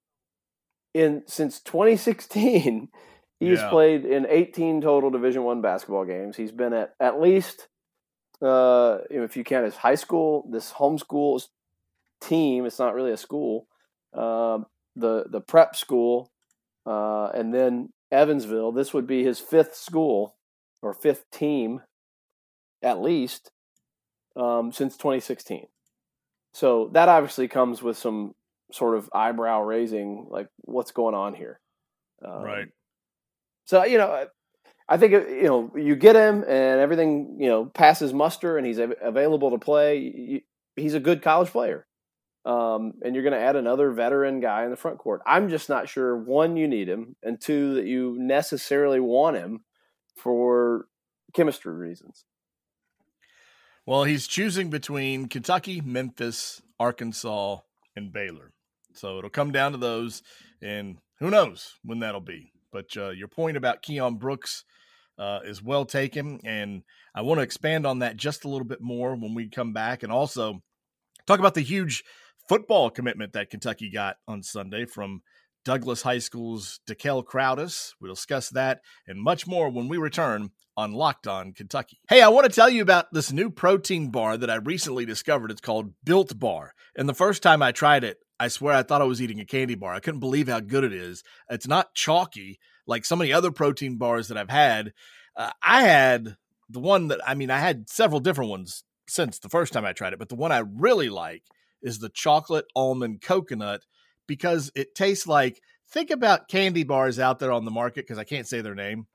in 0.95 1.23
since 1.27 1.61
2016, 1.61 2.89
he's 3.41 3.59
yeah. 3.59 3.71
played 3.71 4.05
in 4.05 4.27
18 4.29 4.81
total 4.81 5.11
Division 5.11 5.44
One 5.44 5.61
basketball 5.61 6.05
games. 6.05 6.37
He's 6.37 6.53
been 6.53 6.73
at 6.73 6.94
at 7.00 7.21
least, 7.21 7.69
uh, 8.43 8.99
if 9.11 9.37
you 9.37 9.44
count 9.44 9.65
his 9.65 9.77
high 9.77 9.94
school, 9.94 10.49
this 10.50 10.73
homeschool 10.73 11.43
team. 12.21 12.67
It's 12.67 12.79
not 12.79 12.94
really 12.94 13.12
a 13.12 13.17
school. 13.17 13.67
Uh, 14.12 14.61
the 14.94 15.25
the 15.29 15.41
prep 15.41 15.77
school, 15.77 16.31
uh, 16.87 17.27
and 17.35 17.53
then 17.53 17.91
Evansville. 18.11 18.73
This 18.73 18.94
would 18.94 19.06
be 19.06 19.25
his 19.25 19.38
fifth 19.38 19.77
school 19.77 20.37
or 20.83 20.94
fifth 20.94 21.31
team, 21.31 21.83
at 22.83 23.00
least 23.00 23.50
um, 24.37 24.73
since 24.73 24.97
2016. 24.97 25.67
So 26.53 26.91
that 26.93 27.09
obviously 27.09 27.49
comes 27.49 27.83
with 27.83 27.99
some 27.99 28.35
sort 28.73 28.97
of 28.97 29.11
eyebrow 29.12 29.62
raising, 29.62 30.27
like 30.31 30.49
what's 30.62 30.93
going 30.93 31.15
on 31.15 31.35
here, 31.35 31.61
um, 32.25 32.43
right? 32.43 32.69
So 33.67 33.85
you 33.85 33.99
know, 33.99 34.27
I 34.89 34.97
think 34.97 35.13
you 35.13 35.45
know 35.45 35.73
you 35.77 35.97
get 35.97 36.17
him 36.17 36.43
and 36.43 36.81
everything 36.81 37.37
you 37.39 37.49
know 37.49 37.67
passes 37.67 38.15
muster 38.15 38.57
and 38.57 38.67
he's 38.67 38.79
available 38.79 39.51
to 39.51 39.59
play. 39.59 40.43
He's 40.77 40.95
a 40.95 41.01
good 41.01 41.23
college 41.23 41.51
player, 41.51 41.87
um, 42.45 42.95
and 43.03 43.15
you're 43.15 43.25
going 43.25 43.33
to 43.33 43.41
add 43.41 43.57
another 43.57 43.91
veteran 43.91 44.41
guy 44.41 44.65
in 44.65 44.71
the 44.71 44.77
front 44.77 44.99
court. 44.99 45.21
I'm 45.27 45.49
just 45.49 45.69
not 45.69 45.89
sure 45.89 46.17
one 46.17 46.57
you 46.57 46.69
need 46.69 46.89
him, 46.89 47.17
and 47.23 47.41
two 47.41 47.75
that 47.75 47.87
you 47.87 48.17
necessarily 48.19 49.01
want 49.01 49.37
him 49.37 49.65
for 50.17 50.87
chemistry 51.35 51.75
reasons. 51.75 52.25
Well, 53.85 54.05
he's 54.05 54.27
choosing 54.27 54.69
between 54.69 55.29
Kentucky, 55.29 55.81
Memphis, 55.81 56.61
Arkansas, 56.79 57.59
and 57.95 58.12
Baylor. 58.12 58.53
So 58.95 59.19
it'll 59.19 59.31
come 59.31 59.53
down 59.53 59.73
to 59.73 59.79
those, 59.79 60.23
and 60.61 60.99
who 61.21 61.31
knows 61.31 61.75
when 61.85 62.01
that'll 62.01 62.21
be. 62.21 62.53
But 62.76 62.94
uh, 62.94 63.08
your 63.08 63.28
point 63.28 63.56
about 63.56 63.83
Keion 63.83 64.18
Brooks 64.18 64.62
uh, 65.18 65.38
is 65.47 65.62
well 65.62 65.87
taken, 65.87 66.40
and 66.45 66.83
I 67.14 67.23
want 67.23 67.38
to 67.38 67.42
expand 67.42 67.87
on 67.87 68.00
that 68.00 68.18
just 68.18 68.45
a 68.45 68.50
little 68.50 68.66
bit 68.66 68.83
more 68.83 69.16
when 69.16 69.33
we 69.33 69.49
come 69.49 69.73
back, 69.73 70.02
and 70.02 70.12
also 70.12 70.61
talk 71.26 71.38
about 71.38 71.54
the 71.54 71.62
huge 71.62 72.04
football 72.50 72.90
commitment 72.90 73.33
that 73.33 73.49
Kentucky 73.49 73.90
got 73.90 74.16
on 74.28 74.42
Sunday 74.42 74.85
from 74.85 75.23
Douglas 75.64 76.02
High 76.02 76.18
School's 76.18 76.80
Dekel 76.87 77.25
Crowdus. 77.25 77.95
We'll 77.99 78.12
discuss 78.12 78.50
that 78.50 78.83
and 79.06 79.23
much 79.23 79.47
more 79.47 79.71
when 79.71 79.88
we 79.88 79.97
return 79.97 80.50
on 80.76 80.92
Locked 80.92 81.26
On 81.26 81.54
Kentucky. 81.54 81.99
Hey, 82.11 82.21
I 82.21 82.28
want 82.28 82.45
to 82.45 82.52
tell 82.52 82.68
you 82.68 82.83
about 82.83 83.06
this 83.11 83.33
new 83.33 83.49
protein 83.49 84.11
bar 84.11 84.37
that 84.37 84.50
I 84.50 84.56
recently 84.56 85.06
discovered. 85.06 85.50
It's 85.50 85.62
called 85.62 85.95
Built 86.04 86.38
Bar. 86.38 86.75
And 86.95 87.09
the 87.09 87.14
first 87.14 87.42
time 87.42 87.62
I 87.62 87.73
tried 87.73 88.04
it, 88.04 88.18
I 88.38 88.49
swear 88.49 88.75
I 88.75 88.83
thought 88.83 89.02
I 89.02 89.07
was 89.07 89.23
eating 89.23 89.40
a 89.40 89.45
candy 89.45 89.75
bar. 89.75 89.95
I 89.95 90.00
couldn't 90.00 90.21
believe 90.21 90.49
how 90.49 90.61
good 90.61 90.85
it 90.85 90.93
is. 90.93 91.23
It's 91.49 91.66
not 91.66 91.95
chalky 91.95 92.59
like 92.87 93.05
so 93.05 93.16
many 93.16 93.33
other 93.33 93.50
protein 93.50 93.97
bars 93.97 94.28
that 94.28 94.38
I've 94.38 94.50
had. 94.50 94.93
Uh, 95.37 95.50
I 95.62 95.83
had 95.83 96.37
the 96.69 96.81
one 96.81 97.09
that, 97.09 97.21
I 97.26 97.35
mean, 97.35 97.50
I 97.50 97.59
had 97.59 97.88
several 97.88 98.21
different 98.21 98.50
ones 98.50 98.85
since 99.09 99.38
the 99.38 99.49
first 99.49 99.73
time 99.73 99.85
I 99.85 99.93
tried 99.93 100.12
it, 100.12 100.19
but 100.19 100.28
the 100.28 100.35
one 100.35 100.52
I 100.52 100.59
really 100.59 101.09
like 101.09 101.45
is 101.83 101.99
the 101.99 102.09
chocolate 102.09 102.66
almond 102.75 103.23
coconut 103.23 103.83
because 104.26 104.73
it 104.75 104.95
tastes 104.95 105.26
like 105.26 105.61
think 105.88 106.11
about 106.11 106.49
candy 106.49 106.85
bars 106.85 107.19
out 107.19 107.38
there 107.38 107.52
on 107.52 107.64
the 107.64 107.71
market 107.71 108.07
because 108.07 108.19
I 108.19 108.25
can't 108.25 108.47
say 108.47 108.61
their 108.61 108.75
name 108.75 109.07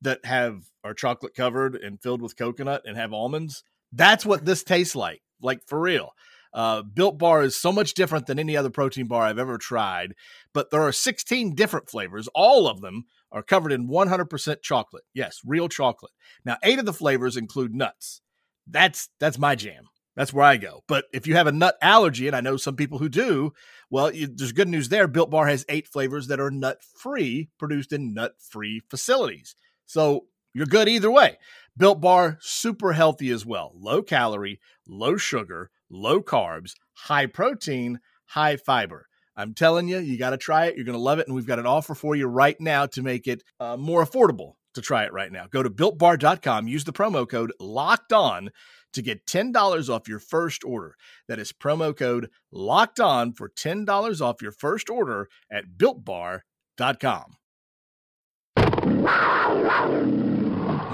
that 0.00 0.24
have 0.24 0.62
are 0.82 0.94
chocolate 0.94 1.34
covered 1.34 1.74
and 1.76 2.00
filled 2.00 2.22
with 2.22 2.36
coconut 2.36 2.82
and 2.84 2.96
have 2.96 3.12
almonds. 3.12 3.64
That's 3.92 4.24
what 4.26 4.44
this 4.44 4.62
tastes 4.62 4.96
like, 4.96 5.22
like 5.40 5.60
for 5.66 5.80
real. 5.80 6.12
Uh, 6.54 6.82
Built 6.82 7.18
Bar 7.18 7.42
is 7.42 7.56
so 7.56 7.72
much 7.72 7.94
different 7.94 8.26
than 8.26 8.38
any 8.38 8.56
other 8.56 8.70
protein 8.70 9.08
bar 9.08 9.24
I've 9.24 9.38
ever 9.38 9.58
tried, 9.58 10.14
but 10.52 10.70
there 10.70 10.82
are 10.82 10.92
16 10.92 11.54
different 11.56 11.90
flavors. 11.90 12.28
All 12.34 12.68
of 12.68 12.80
them 12.80 13.04
are 13.32 13.42
covered 13.42 13.72
in 13.72 13.88
100% 13.88 14.62
chocolate. 14.62 15.02
Yes, 15.12 15.40
real 15.44 15.68
chocolate. 15.68 16.12
Now, 16.44 16.56
eight 16.62 16.78
of 16.78 16.86
the 16.86 16.92
flavors 16.92 17.36
include 17.36 17.74
nuts. 17.74 18.20
That's 18.66 19.08
that's 19.18 19.38
my 19.38 19.56
jam. 19.56 19.88
That's 20.16 20.32
where 20.32 20.44
I 20.44 20.56
go. 20.56 20.84
But 20.86 21.06
if 21.12 21.26
you 21.26 21.34
have 21.34 21.48
a 21.48 21.52
nut 21.52 21.76
allergy, 21.82 22.28
and 22.28 22.36
I 22.36 22.40
know 22.40 22.56
some 22.56 22.76
people 22.76 22.98
who 22.98 23.08
do, 23.08 23.52
well, 23.90 24.14
you, 24.14 24.28
there's 24.28 24.52
good 24.52 24.68
news 24.68 24.88
there. 24.88 25.08
Built 25.08 25.30
Bar 25.30 25.48
has 25.48 25.66
eight 25.68 25.88
flavors 25.88 26.28
that 26.28 26.38
are 26.38 26.52
nut 26.52 26.78
free, 26.82 27.48
produced 27.58 27.92
in 27.92 28.14
nut 28.14 28.34
free 28.38 28.80
facilities. 28.88 29.56
So 29.86 30.26
you're 30.54 30.66
good 30.66 30.88
either 30.88 31.10
way. 31.10 31.38
Built 31.76 32.00
Bar, 32.00 32.38
super 32.40 32.92
healthy 32.92 33.30
as 33.30 33.44
well. 33.44 33.72
Low 33.74 34.02
calorie, 34.02 34.60
low 34.86 35.16
sugar, 35.16 35.70
low 35.90 36.20
carbs, 36.20 36.72
high 36.92 37.26
protein, 37.26 38.00
high 38.26 38.56
fiber. 38.56 39.06
I'm 39.36 39.54
telling 39.54 39.88
you, 39.88 39.98
you 39.98 40.16
got 40.16 40.30
to 40.30 40.36
try 40.36 40.66
it. 40.66 40.76
You're 40.76 40.84
going 40.84 40.96
to 40.96 41.02
love 41.02 41.18
it. 41.18 41.26
And 41.26 41.34
we've 41.34 41.46
got 41.46 41.58
an 41.58 41.66
offer 41.66 41.94
for 41.94 42.14
you 42.14 42.26
right 42.26 42.60
now 42.60 42.86
to 42.86 43.02
make 43.02 43.26
it 43.26 43.42
uh, 43.58 43.76
more 43.76 44.04
affordable 44.04 44.52
to 44.74 44.80
try 44.80 45.04
it 45.04 45.12
right 45.12 45.32
now. 45.32 45.46
Go 45.50 45.62
to 45.62 45.70
builtbar.com, 45.70 46.68
use 46.68 46.84
the 46.84 46.92
promo 46.92 47.28
code 47.28 47.52
locked 47.60 48.12
on 48.12 48.50
to 48.92 49.02
get 49.02 49.26
$10 49.26 49.88
off 49.88 50.08
your 50.08 50.20
first 50.20 50.64
order. 50.64 50.94
That 51.28 51.38
is 51.38 51.52
promo 51.52 51.96
code 51.96 52.30
locked 52.52 53.00
on 53.00 53.32
for 53.32 53.48
$10 53.48 54.20
off 54.20 54.40
your 54.40 54.52
first 54.52 54.88
order 54.88 55.28
at 55.50 55.64
builtbar.com. 55.76 57.36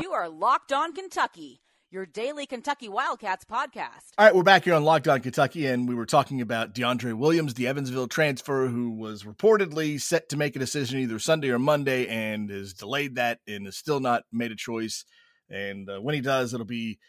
You 0.01 0.13
are 0.13 0.29
Locked 0.29 0.73
On 0.73 0.93
Kentucky 0.95 1.61
your 1.91 2.07
daily 2.07 2.47
Kentucky 2.47 2.89
Wildcats 2.89 3.45
podcast. 3.45 4.13
All 4.17 4.25
right, 4.25 4.35
we're 4.35 4.45
back 4.45 4.65
here 4.65 4.75
on 4.75 4.85
Locked 4.85 5.09
On 5.09 5.21
Kentucky, 5.21 5.67
and 5.67 5.89
we 5.89 5.97
were 5.97 6.07
talking 6.07 6.41
about 6.41 6.73
DeAndre 6.73 7.15
Williams, 7.15 7.55
the 7.55 7.67
Evansville 7.67 8.07
transfer, 8.07 8.69
who 8.69 8.93
was 8.93 9.25
reportedly 9.25 10.01
set 10.01 10.29
to 10.29 10.37
make 10.37 10.55
a 10.55 10.61
decision 10.61 11.01
either 11.01 11.19
Sunday 11.19 11.51
or 11.51 11.59
Monday, 11.59 12.07
and 12.07 12.49
has 12.49 12.75
delayed 12.75 13.17
that 13.17 13.41
and 13.49 13.67
has 13.67 13.77
still 13.77 13.99
not 13.99 14.23
made 14.31 14.53
a 14.53 14.57
choice. 14.57 15.05
And 15.49 15.91
uh, 15.91 15.99
when 15.99 16.15
he 16.15 16.21
does, 16.21 16.55
it'll 16.55 16.65
be 16.65 17.01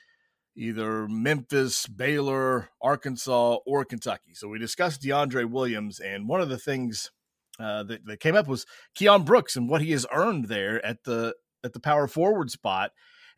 either 0.55 1.07
Memphis, 1.07 1.85
Baylor, 1.85 2.69
Arkansas, 2.81 3.57
or 3.67 3.85
Kentucky. 3.85 4.33
So 4.33 4.47
we 4.47 4.57
discussed 4.57 5.03
DeAndre 5.03 5.47
Williams, 5.47 5.99
and 5.99 6.27
one 6.27 6.41
of 6.41 6.49
the 6.49 6.57
things 6.57 7.11
uh, 7.59 7.83
that, 7.83 8.05
that 8.05 8.19
came 8.19 8.35
up 8.35 8.47
was 8.47 8.65
Keion 8.99 9.25
Brooks 9.25 9.55
and 9.55 9.69
what 9.69 9.81
he 9.81 9.91
has 9.91 10.07
earned 10.11 10.45
there 10.45 10.83
at 10.83 11.03
the 11.03 11.35
at 11.63 11.73
the 11.73 11.79
power 11.79 12.07
forward 12.07 12.49
spot. 12.49 12.91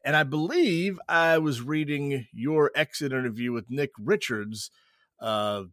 And 0.04 0.16
I 0.16 0.24
believe 0.24 1.00
I 1.08 1.38
was 1.38 1.62
reading 1.62 2.28
your 2.34 2.72
exit 2.76 3.12
interview 3.12 3.52
with 3.52 3.66
Nick 3.70 3.92
Richards. 3.98 4.70
Uh, 5.20 5.64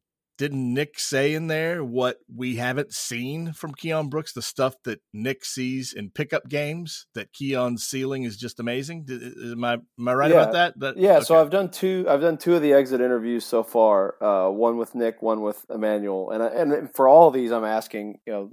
didn't 0.41 0.73
Nick 0.73 0.99
say 0.99 1.35
in 1.35 1.49
there 1.49 1.85
what 1.85 2.17
we 2.35 2.57
haven't 2.57 2.95
seen 2.95 3.53
from 3.53 3.75
Keion 3.75 4.09
Brooks, 4.09 4.33
the 4.33 4.41
stuff 4.41 4.75
that 4.85 5.03
Nick 5.13 5.45
sees 5.45 5.93
in 5.93 6.09
pickup 6.09 6.49
games, 6.49 7.07
that 7.15 7.31
Keion's 7.35 7.85
ceiling 7.85 8.23
is 8.23 8.39
just 8.39 8.59
amazing? 8.59 9.07
Am 9.43 9.63
I, 9.63 9.75
am 9.75 10.09
I 10.09 10.15
right 10.15 10.31
yeah. 10.31 10.43
about 10.49 10.79
that? 10.79 10.97
yeah, 10.97 11.17
okay. 11.17 11.25
so 11.25 11.39
I've 11.39 11.51
done 11.51 11.71
two 11.71 12.07
I've 12.09 12.23
done 12.23 12.39
two 12.39 12.55
of 12.55 12.63
the 12.63 12.73
exit 12.73 13.03
interviews 13.03 13.45
so 13.45 13.63
far, 13.63 14.15
uh, 14.23 14.49
one 14.49 14.79
with 14.79 14.95
Nick, 14.95 15.21
one 15.21 15.43
with 15.43 15.63
Emmanuel. 15.69 16.31
And, 16.31 16.43
I, 16.43 16.47
and 16.47 16.95
for 16.95 17.07
all 17.07 17.29
of 17.29 17.35
these, 17.35 17.53
I'm 17.53 17.67
asking, 17.67 18.21
you 18.27 18.33
know, 18.33 18.51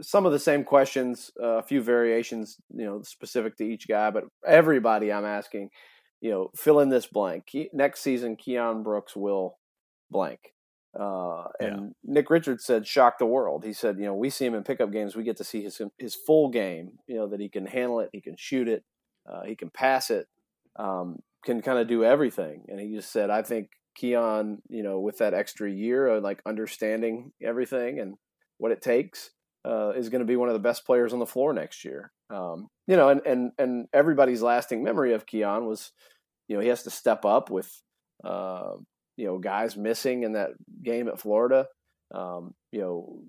some 0.00 0.26
of 0.26 0.32
the 0.32 0.38
same 0.38 0.64
questions, 0.64 1.30
uh, 1.42 1.58
a 1.58 1.62
few 1.62 1.82
variations, 1.82 2.56
you 2.74 2.84
know, 2.84 3.02
specific 3.02 3.56
to 3.56 3.64
each 3.64 3.88
guy, 3.88 4.10
but 4.10 4.24
everybody 4.46 5.12
I'm 5.12 5.24
asking, 5.24 5.70
you 6.20 6.30
know, 6.30 6.50
fill 6.56 6.80
in 6.80 6.88
this 6.88 7.06
blank. 7.06 7.44
Ke- 7.46 7.72
next 7.72 8.00
season, 8.00 8.36
Keion 8.36 8.82
Brooks 8.82 9.14
will 9.16 9.58
blank. 10.10 10.40
Uh, 10.98 11.44
and 11.60 11.94
yeah. 12.04 12.12
Nick 12.14 12.30
Richards 12.30 12.64
said, 12.64 12.86
shock 12.86 13.18
the 13.18 13.26
world. 13.26 13.64
He 13.64 13.72
said, 13.72 13.98
you 13.98 14.06
know, 14.06 14.14
we 14.14 14.30
see 14.30 14.46
him 14.46 14.54
in 14.54 14.64
pickup 14.64 14.90
games. 14.90 15.14
We 15.14 15.22
get 15.22 15.36
to 15.36 15.44
see 15.44 15.62
his 15.62 15.80
his 15.98 16.14
full 16.14 16.48
game. 16.48 16.98
You 17.06 17.16
know 17.16 17.28
that 17.28 17.40
he 17.40 17.48
can 17.48 17.66
handle 17.66 18.00
it, 18.00 18.10
he 18.12 18.20
can 18.20 18.36
shoot 18.36 18.68
it, 18.68 18.84
uh, 19.30 19.42
he 19.44 19.54
can 19.54 19.70
pass 19.70 20.10
it, 20.10 20.26
um, 20.76 21.18
can 21.44 21.60
kind 21.62 21.78
of 21.78 21.88
do 21.88 22.04
everything. 22.04 22.64
And 22.68 22.80
he 22.80 22.94
just 22.94 23.12
said, 23.12 23.30
I 23.30 23.42
think 23.42 23.68
Keion, 24.00 24.58
you 24.68 24.82
know, 24.82 24.98
with 24.98 25.18
that 25.18 25.34
extra 25.34 25.70
year 25.70 26.06
of 26.06 26.22
like 26.22 26.40
understanding 26.46 27.32
everything 27.42 28.00
and 28.00 28.14
what 28.56 28.72
it 28.72 28.82
takes, 28.82 29.30
uh, 29.68 29.90
is 29.90 30.08
going 30.08 30.20
to 30.20 30.26
be 30.26 30.36
one 30.36 30.48
of 30.48 30.54
the 30.54 30.60
best 30.60 30.86
players 30.86 31.12
on 31.12 31.18
the 31.18 31.26
floor 31.26 31.52
next 31.52 31.84
year. 31.84 32.10
Um, 32.30 32.68
you 32.86 32.96
know, 32.96 33.10
and, 33.10 33.20
and 33.26 33.52
and 33.58 33.88
everybody's 33.92 34.42
lasting 34.42 34.82
memory 34.82 35.12
of 35.12 35.26
Keion 35.26 35.66
was, 35.66 35.92
you 36.48 36.56
know, 36.56 36.62
he 36.62 36.68
has 36.68 36.84
to 36.84 36.90
step 36.90 37.24
up 37.24 37.50
with, 37.50 37.70
uh, 38.24 38.72
you 39.16 39.26
know, 39.26 39.38
guys 39.38 39.76
missing 39.76 40.22
in 40.22 40.32
that 40.32 40.52
game 40.82 41.08
at 41.08 41.20
Florida. 41.20 41.66
Um, 42.14 42.54
you 42.72 42.80
know, 42.80 43.22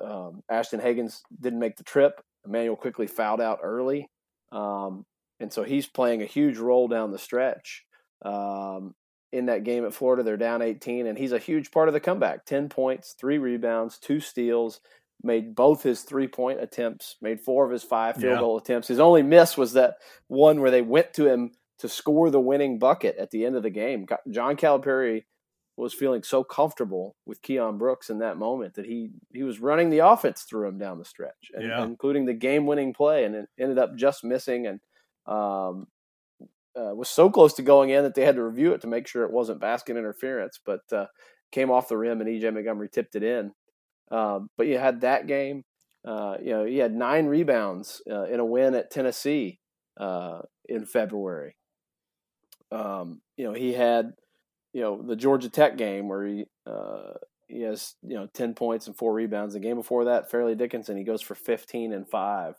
um, 0.00 0.42
Ashton 0.48 0.80
Hagans 0.80 1.20
didn't 1.40 1.58
make 1.58 1.76
the 1.76 1.84
trip. 1.84 2.20
Emmanuel 2.46 2.76
quickly 2.76 3.08
fouled 3.08 3.40
out 3.40 3.58
early, 3.62 4.08
um, 4.52 5.04
and 5.40 5.52
so 5.52 5.64
he's 5.64 5.86
playing 5.86 6.22
a 6.22 6.26
huge 6.26 6.58
role 6.58 6.86
down 6.86 7.10
the 7.10 7.18
stretch. 7.18 7.84
Um, 8.24 8.94
in 9.32 9.46
that 9.46 9.64
game 9.64 9.84
at 9.84 9.92
Florida, 9.92 10.22
they're 10.22 10.36
down 10.36 10.62
18, 10.62 11.06
and 11.06 11.18
he's 11.18 11.32
a 11.32 11.38
huge 11.38 11.72
part 11.72 11.88
of 11.88 11.94
the 11.94 12.00
comeback. 12.00 12.44
10 12.46 12.68
points, 12.68 13.14
three 13.18 13.38
rebounds, 13.38 13.98
two 13.98 14.20
steals, 14.20 14.80
made 15.22 15.54
both 15.54 15.82
his 15.82 16.02
three 16.02 16.28
point 16.28 16.60
attempts, 16.60 17.16
made 17.20 17.40
four 17.40 17.64
of 17.64 17.72
his 17.72 17.82
five 17.82 18.16
field 18.16 18.34
yeah. 18.34 18.40
goal 18.40 18.58
attempts. 18.58 18.88
His 18.88 19.00
only 19.00 19.22
miss 19.22 19.56
was 19.56 19.72
that 19.74 19.96
one 20.28 20.60
where 20.60 20.70
they 20.70 20.82
went 20.82 21.14
to 21.14 21.26
him 21.26 21.52
to 21.78 21.88
score 21.88 22.30
the 22.30 22.40
winning 22.40 22.78
bucket 22.78 23.16
at 23.16 23.30
the 23.30 23.44
end 23.44 23.56
of 23.56 23.62
the 23.62 23.70
game. 23.70 24.06
John 24.30 24.56
Calipari 24.56 25.24
was 25.76 25.92
feeling 25.92 26.22
so 26.22 26.42
comfortable 26.42 27.16
with 27.26 27.42
Keion 27.42 27.78
Brooks 27.78 28.08
in 28.08 28.18
that 28.20 28.38
moment 28.38 28.74
that 28.74 28.86
he 28.86 29.10
he 29.32 29.42
was 29.42 29.60
running 29.60 29.90
the 29.90 29.98
offense 29.98 30.42
through 30.42 30.68
him 30.68 30.78
down 30.78 30.98
the 30.98 31.04
stretch, 31.04 31.50
and, 31.52 31.68
yeah. 31.68 31.84
including 31.84 32.24
the 32.24 32.34
game 32.34 32.66
winning 32.66 32.94
play, 32.94 33.24
and 33.24 33.34
it 33.34 33.48
ended 33.58 33.78
up 33.78 33.94
just 33.96 34.24
missing 34.24 34.66
and 34.66 34.80
um, 35.26 35.86
uh, 36.76 36.94
was 36.94 37.08
so 37.08 37.28
close 37.28 37.54
to 37.54 37.62
going 37.62 37.90
in 37.90 38.04
that 38.04 38.14
they 38.14 38.24
had 38.24 38.36
to 38.36 38.44
review 38.44 38.72
it 38.72 38.80
to 38.82 38.86
make 38.86 39.06
sure 39.06 39.24
it 39.24 39.32
wasn't 39.32 39.60
basket 39.60 39.96
interference, 39.96 40.60
but 40.64 40.80
uh, 40.92 41.06
came 41.52 41.70
off 41.70 41.88
the 41.88 41.96
rim 41.96 42.20
and 42.20 42.28
EJ 42.28 42.52
Montgomery 42.52 42.88
tipped 42.88 43.16
it 43.16 43.22
in. 43.22 43.52
Um, 44.10 44.48
but 44.56 44.66
you 44.66 44.78
had 44.78 45.00
that 45.02 45.26
game. 45.26 45.64
Uh, 46.06 46.36
you 46.40 46.50
know, 46.50 46.64
you 46.64 46.82
had 46.82 46.94
nine 46.94 47.26
rebounds 47.26 48.00
uh, 48.08 48.24
in 48.24 48.38
a 48.38 48.44
win 48.44 48.74
at 48.74 48.90
Tennessee 48.90 49.58
uh, 49.98 50.40
in 50.68 50.84
February. 50.84 51.56
Um, 52.70 53.20
you 53.36 53.44
know, 53.44 53.52
he 53.52 53.72
had 53.72 54.12
you 54.76 54.82
know 54.82 55.00
the 55.00 55.16
Georgia 55.16 55.48
Tech 55.48 55.78
game 55.78 56.06
where 56.06 56.26
he 56.26 56.44
uh, 56.66 57.14
he 57.48 57.62
has 57.62 57.94
you 58.02 58.14
know 58.14 58.28
ten 58.34 58.52
points 58.52 58.86
and 58.86 58.94
four 58.94 59.14
rebounds. 59.14 59.54
The 59.54 59.60
game 59.60 59.76
before 59.76 60.04
that, 60.04 60.30
Fairleigh 60.30 60.54
Dickinson, 60.54 60.98
he 60.98 61.02
goes 61.02 61.22
for 61.22 61.34
fifteen 61.34 61.94
and 61.94 62.06
five. 62.06 62.54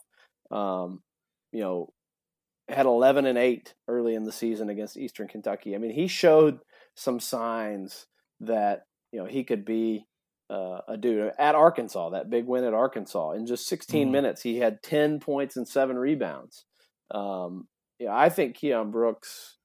Um, 0.50 1.04
you 1.52 1.62
know, 1.62 1.94
had 2.70 2.88
eleven 2.88 3.28
and 3.28 3.38
eight 3.38 3.76
early 3.88 4.16
in 4.16 4.24
the 4.24 4.32
season 4.32 4.70
against 4.70 4.98
Eastern 4.98 5.28
Kentucky. 5.28 5.76
I 5.76 5.78
mean, 5.78 5.92
he 5.92 6.08
showed 6.08 6.60
some 6.96 7.20
signs 7.20 8.08
that 8.40 8.86
you 9.12 9.20
know 9.20 9.26
he 9.26 9.44
could 9.44 9.64
be 9.64 10.07
uh, 10.50 10.80
a 10.88 10.98
dude 10.98 11.32
at 11.38 11.56
Arkansas, 11.56 12.10
that 12.12 12.30
big 12.30 12.46
win 12.46 12.64
at 12.64 12.74
Arkansas. 12.74 13.32
In 13.32 13.46
just 13.46 13.68
16 13.68 14.04
mm-hmm. 14.04 14.12
minutes, 14.12 14.42
he 14.42 14.58
had 14.58 14.82
10 14.82 15.20
points 15.20 15.58
and 15.58 15.68
seven 15.68 15.98
rebounds. 15.98 16.66
Um, 17.12 17.68
yeah, 18.00 18.16
I 18.16 18.30
think 18.30 18.58
Keion 18.58 18.92
Brooks. 18.92 19.56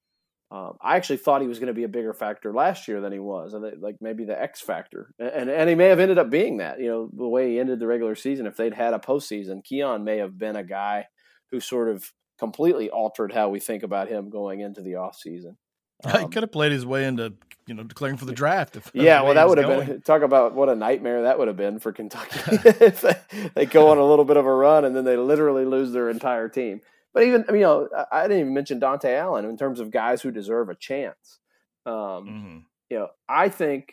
Um, 0.51 0.75
I 0.83 0.97
actually 0.97 1.17
thought 1.17 1.41
he 1.41 1.49
was 1.49 1.59
going 1.59 1.69
to 1.69 1.73
be 1.73 1.85
a 1.85 1.89
bigger 1.89 2.13
factor 2.13 2.53
last 2.53 2.87
year 2.87 3.01
than 3.01 3.11
he 3.11 3.19
was, 3.19 3.55
like 3.81 3.97
maybe 4.03 4.27
the 4.27 4.41
X 4.41 4.61
factor, 4.61 5.15
and 5.19 5.49
and 5.49 5.67
he 5.67 5.75
may 5.75 5.87
have 5.87 5.99
ended 5.99 6.19
up 6.19 6.29
being 6.29 6.59
that. 6.59 6.79
You 6.79 6.89
know, 6.89 7.11
the 7.11 7.27
way 7.27 7.53
he 7.53 7.59
ended 7.59 7.81
the 7.81 7.87
regular 7.87 8.15
season. 8.15 8.47
If 8.47 8.59
they'd 8.59 8.75
had 8.75 8.93
a 8.93 8.99
postseason, 8.99 9.63
Keion 9.65 10.05
may 10.05 10.19
have 10.19 10.39
been 10.39 10.57
a 10.57 10.63
guy 10.63 11.07
who 11.51 11.59
sort 11.59 11.89
of 11.89 12.13
completely 12.39 12.91
altered 12.91 13.33
how 13.33 13.49
we 13.49 13.61
think 13.61 13.83
about 13.83 14.09
him 14.09 14.29
going 14.29 14.61
into 14.61 14.83
the 14.83 14.93
offseason. 14.93 15.57
Um, 16.13 16.23
he 16.23 16.29
could 16.29 16.43
have 16.43 16.51
played 16.51 16.73
his 16.73 16.85
way 16.85 17.05
into 17.05 17.35
you 17.67 17.75
know 17.75 17.85
declaring 17.85 18.17
for 18.17 18.25
the 18.25 18.33
draft. 18.33 18.77
If, 18.77 18.91
yeah, 18.93 19.23
well, 19.23 19.35
that 19.35 19.49
would 19.49 19.59
have 19.59 19.67
going. 19.69 19.87
been 19.87 20.03
talk 20.05 20.23
about 20.23 20.55
what 20.55 20.69
a 20.69 20.75
nightmare 20.75 21.23
that 21.23 21.39
would 21.39 21.49
have 21.49 21.57
been 21.57 21.79
for 21.79 21.93
Kentucky 21.93 22.41
if 22.65 23.01
they, 23.03 23.49
they, 23.55 23.67
go 23.67 23.89
on 23.89 23.99
a 23.99 24.05
little 24.05 24.25
bit 24.25 24.37
of 24.37 24.45
a 24.45 24.53
run 24.53 24.85
and 24.85 24.97
then 24.97 25.05
they 25.05 25.17
literally 25.17 25.65
lose 25.65 25.93
their 25.93 26.11
entire 26.11 26.49
team. 26.49 26.81
But 27.15 27.23
even 27.25 27.45
you 27.51 27.61
know, 27.61 27.89
I 28.11 28.23
didn't 28.23 28.41
even 28.41 28.55
mention 28.55 28.81
Dontaie 28.81 29.17
Allen 29.17 29.45
in 29.45 29.57
terms 29.57 29.81
of 29.81 29.91
guys 29.91 30.23
who 30.23 30.31
deserve 30.31 30.69
a 30.69 30.75
chance. 30.75 31.39
Um, 31.87 31.95
mm-hmm. 31.95 32.59
You 32.91 32.99
know, 32.99 33.09
I 33.29 33.49
think 33.49 33.93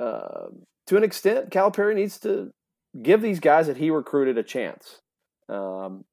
uh, 0.00 0.46
to 0.86 0.96
an 0.96 1.04
extent, 1.04 1.50
Calipari 1.50 1.94
needs 1.94 2.18
to 2.20 2.52
give 3.00 3.22
these 3.22 3.40
guys 3.40 3.66
that 3.66 3.76
he 3.76 3.90
recruited 3.90 4.38
a 4.38 4.42
chance 4.42 5.00
um, 5.48 6.04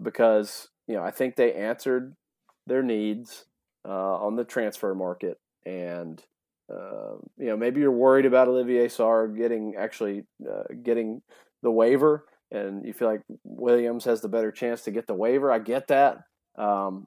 because 0.00 0.68
you 0.86 0.94
know 0.94 1.02
I 1.02 1.10
think 1.10 1.36
they 1.36 1.54
answered 1.54 2.14
their 2.66 2.82
needs 2.82 3.46
on 3.88 4.36
the 4.36 4.44
transfer 4.44 4.94
market, 4.94 5.38
and 5.64 6.22
uh, 6.70 7.14
you 7.38 7.46
know 7.46 7.56
maybe 7.56 7.80
you're 7.80 7.90
worried 7.90 8.26
about 8.26 8.48
Olivier 8.48 8.88
Sarr 8.88 9.36
getting 9.36 9.74
actually 9.78 10.24
uh, 10.48 10.64
getting 10.82 11.22
the 11.62 11.70
waiver, 11.70 12.26
and 12.50 12.84
you 12.84 12.92
feel 12.92 13.08
like 13.08 13.22
Williams 13.44 14.04
has 14.04 14.20
the 14.20 14.28
better 14.28 14.52
chance 14.52 14.82
to 14.82 14.90
get 14.90 15.06
the 15.06 15.14
waiver. 15.14 15.50
I 15.50 15.58
get 15.58 15.88
that, 15.88 16.18
um, 16.58 17.06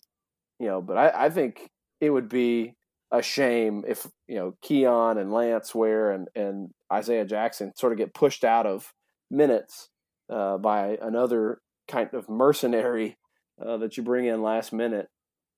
you 0.60 0.68
know, 0.68 0.82
but 0.82 0.98
I, 0.98 1.26
I 1.26 1.30
think 1.30 1.70
it 2.02 2.10
would 2.10 2.30
be 2.30 2.76
a 3.12 3.22
shame 3.22 3.84
if 3.88 4.08
you 4.28 4.36
know 4.36 4.56
Keion 4.66 5.20
and 5.20 5.32
Lance 5.32 5.74
Ware 5.74 6.12
and 6.12 6.28
and 6.36 6.72
Isaiah 6.92 7.26
Jackson 7.26 7.72
sort 7.76 7.94
of 7.94 8.00
get 8.00 8.14
pushed 8.14 8.44
out 8.44 8.66
of 8.66 8.92
minutes 9.30 9.90
uh, 10.30 10.58
by 10.58 10.98
another 11.02 11.60
kind 11.88 12.14
of 12.14 12.28
mercenary 12.28 13.18
uh, 13.64 13.78
that 13.78 13.98
you 13.98 14.04
bring 14.04 14.26
in 14.26 14.42
last 14.42 14.74
minute 14.74 15.08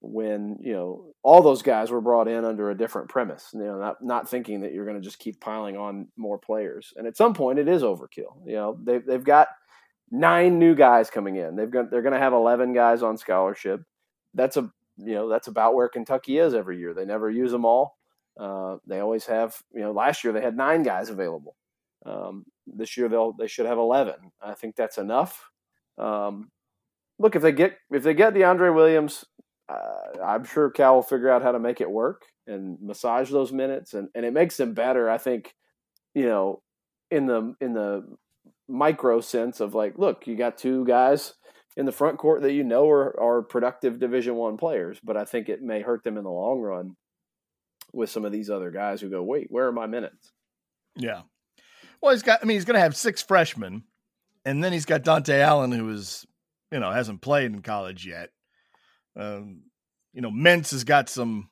when 0.06 0.58
you 0.62 0.74
know 0.74 1.14
all 1.24 1.42
those 1.42 1.62
guys 1.62 1.92
were 1.92 2.02
brought 2.02 2.28
in 2.28 2.46
under 2.46 2.72
a 2.72 2.78
different 2.78 3.10
premise 3.10 3.50
you 3.54 3.62
know 3.62 3.80
not 3.80 4.04
not 4.04 4.30
thinking 4.30 4.62
that 4.62 4.74
you're 4.74 4.86
going 4.86 4.98
to 4.98 5.04
just 5.04 5.20
keep 5.20 5.40
piling 5.42 5.78
on 5.78 6.08
more 6.18 6.38
players 6.40 6.94
and 6.98 7.08
at 7.08 7.18
some 7.18 7.34
point 7.34 7.60
it 7.60 7.68
is 7.68 7.84
overkill 7.84 8.38
you 8.46 8.56
know 8.56 8.78
they've, 8.84 9.06
they've 9.06 9.24
got 9.26 9.48
nine 10.12 10.60
new 10.60 10.76
guys 10.76 11.10
coming 11.10 11.38
in 11.38 11.56
they've 11.56 11.72
got 11.72 11.92
they're 11.92 12.04
going 12.04 12.14
to 12.14 12.20
have 12.20 12.34
11 12.34 12.74
guys 12.74 13.04
on 13.04 13.18
scholarship 13.18 13.82
that's 14.36 14.58
a 14.58 14.70
you 14.98 15.14
know 15.16 15.30
that's 15.30 15.48
about 15.48 15.76
where 15.76 15.90
kentucky 15.90 16.38
is 16.40 16.54
every 16.54 16.80
year 16.80 16.94
they 16.94 17.06
never 17.06 17.30
use 17.30 17.52
them 17.52 17.66
all 17.66 17.98
Uh, 18.40 18.78
they 18.88 19.00
always 19.00 19.26
have, 19.28 19.56
you 19.74 19.82
know, 19.82 19.92
last 19.94 20.24
year 20.24 20.34
they 20.34 20.42
had 20.42 20.58
nine 20.58 20.84
guys 20.84 21.10
available. 21.10 21.56
Um, 22.06 22.46
this 22.68 22.98
year 22.98 23.10
they'll 23.10 23.34
they 23.34 23.48
should 23.48 23.66
have 23.66 23.78
eleven. 23.78 24.16
I 24.42 24.54
think 24.56 24.76
that's 24.76 24.98
enough. 24.98 25.50
Um, 25.98 26.52
look, 27.20 27.36
if 27.36 27.42
they 27.42 27.54
get 27.54 27.78
if 27.92 28.04
they 28.04 28.14
get 28.14 28.34
DeAndre 28.34 28.76
Williams, 28.76 29.26
uh, 29.68 30.24
I'm 30.24 30.44
sure 30.44 30.70
Cal 30.70 30.96
will 30.96 31.04
figure 31.04 31.30
out 31.30 31.42
how 31.42 31.52
to 31.52 31.60
make 31.60 31.82
it 31.82 31.90
work 31.90 32.24
and 32.48 32.78
massage 32.82 33.32
those 33.32 33.52
minutes, 33.52 33.94
and, 33.94 34.10
and 34.14 34.26
it 34.26 34.34
makes 34.34 34.58
them 34.58 34.74
better. 34.74 35.10
I 35.10 35.18
think, 35.18 35.54
you 36.14 36.26
know, 36.26 36.62
in 37.10 37.26
the 37.26 37.56
in 37.60 37.74
the 37.74 38.06
micro 38.68 39.22
sense 39.22 39.60
of 39.60 39.74
like, 39.74 39.98
look, 39.98 40.28
you 40.28 40.36
got 40.36 40.58
two 40.58 40.86
guys 40.86 41.34
in 41.78 41.86
the 41.86 41.92
front 41.92 42.18
court 42.18 42.42
that 42.42 42.54
you 42.54 42.64
know 42.64 42.90
are, 42.90 43.20
are 43.20 43.42
productive 43.42 44.00
Division 44.00 44.36
One 44.36 44.58
players, 44.58 45.00
but 45.04 45.18
I 45.18 45.26
think 45.26 45.50
it 45.50 45.62
may 45.62 45.82
hurt 45.82 46.04
them 46.04 46.18
in 46.18 46.24
the 46.24 46.30
long 46.32 46.62
run 46.62 46.96
with 47.92 48.10
some 48.10 48.26
of 48.26 48.32
these 48.32 48.50
other 48.50 48.72
guys 48.72 49.02
who 49.02 49.10
go, 49.10 49.24
wait, 49.24 49.48
where 49.50 49.68
are 49.68 49.72
my 49.72 49.88
minutes? 49.88 50.32
Yeah. 50.96 51.22
Well, 52.02 52.14
he's 52.14 52.24
got. 52.24 52.40
I 52.42 52.46
mean, 52.46 52.56
he's 52.56 52.66
going 52.66 52.76
to 52.76 52.82
have 52.82 52.96
six 52.96 53.22
freshmen, 53.22 53.84
and 54.46 54.64
then 54.64 54.74
he's 54.74 54.86
got 54.86 55.04
Dontaie 55.04 55.40
Allen, 55.40 55.72
who 55.72 55.90
is, 55.90 56.26
you 56.72 56.80
know, 56.80 56.92
hasn't 56.92 57.22
played 57.22 57.52
in 57.52 57.62
college 57.62 58.06
yet. 58.06 58.30
Um, 59.16 59.64
you 60.14 60.22
know, 60.22 60.32
Mintz 60.32 60.72
has 60.72 60.84
got 60.84 61.10
some 61.10 61.50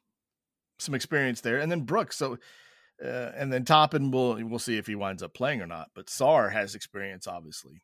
some 0.80 0.96
experience 0.96 1.42
there, 1.42 1.60
and 1.60 1.72
then 1.72 1.82
Brooks. 1.82 2.18
So, 2.18 2.38
uh, 3.04 3.32
and 3.36 3.52
then 3.52 3.66
Toppin 3.66 4.12
will 4.12 4.44
we'll 4.46 4.60
see 4.60 4.78
if 4.78 4.88
he 4.88 4.96
winds 4.96 5.24
up 5.24 5.34
playing 5.34 5.62
or 5.62 5.68
not. 5.68 5.90
But 5.96 6.08
Sarr 6.08 6.52
has 6.52 6.76
experience, 6.76 7.28
obviously. 7.28 7.82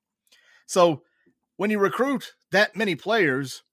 So 0.66 1.04
when 1.58 1.70
you 1.70 1.80
recruit 1.80 2.34
that 2.52 2.76
many 2.76 2.96
players, 2.96 3.64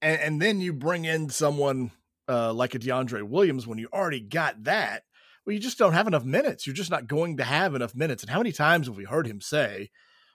and, 0.00 0.20
and 0.20 0.42
then 0.42 0.60
you 0.60 0.72
bring 0.72 1.04
in 1.04 1.28
someone 1.28 1.92
uh, 2.28 2.52
like 2.52 2.74
a 2.74 2.78
DeAndre 2.78 3.22
Williams, 3.22 3.66
when 3.66 3.78
you 3.78 3.88
already 3.92 4.20
got 4.20 4.64
that, 4.64 5.04
well, 5.44 5.54
you 5.54 5.60
just 5.60 5.78
don't 5.78 5.92
have 5.92 6.06
enough 6.06 6.24
minutes. 6.24 6.66
You're 6.66 6.74
just 6.74 6.90
not 6.90 7.06
going 7.06 7.36
to 7.36 7.44
have 7.44 7.74
enough 7.74 7.94
minutes. 7.94 8.22
And 8.22 8.30
how 8.30 8.38
many 8.38 8.52
times 8.52 8.86
have 8.86 8.96
we 8.96 9.04
heard 9.04 9.26
him 9.26 9.40
say, 9.40 9.90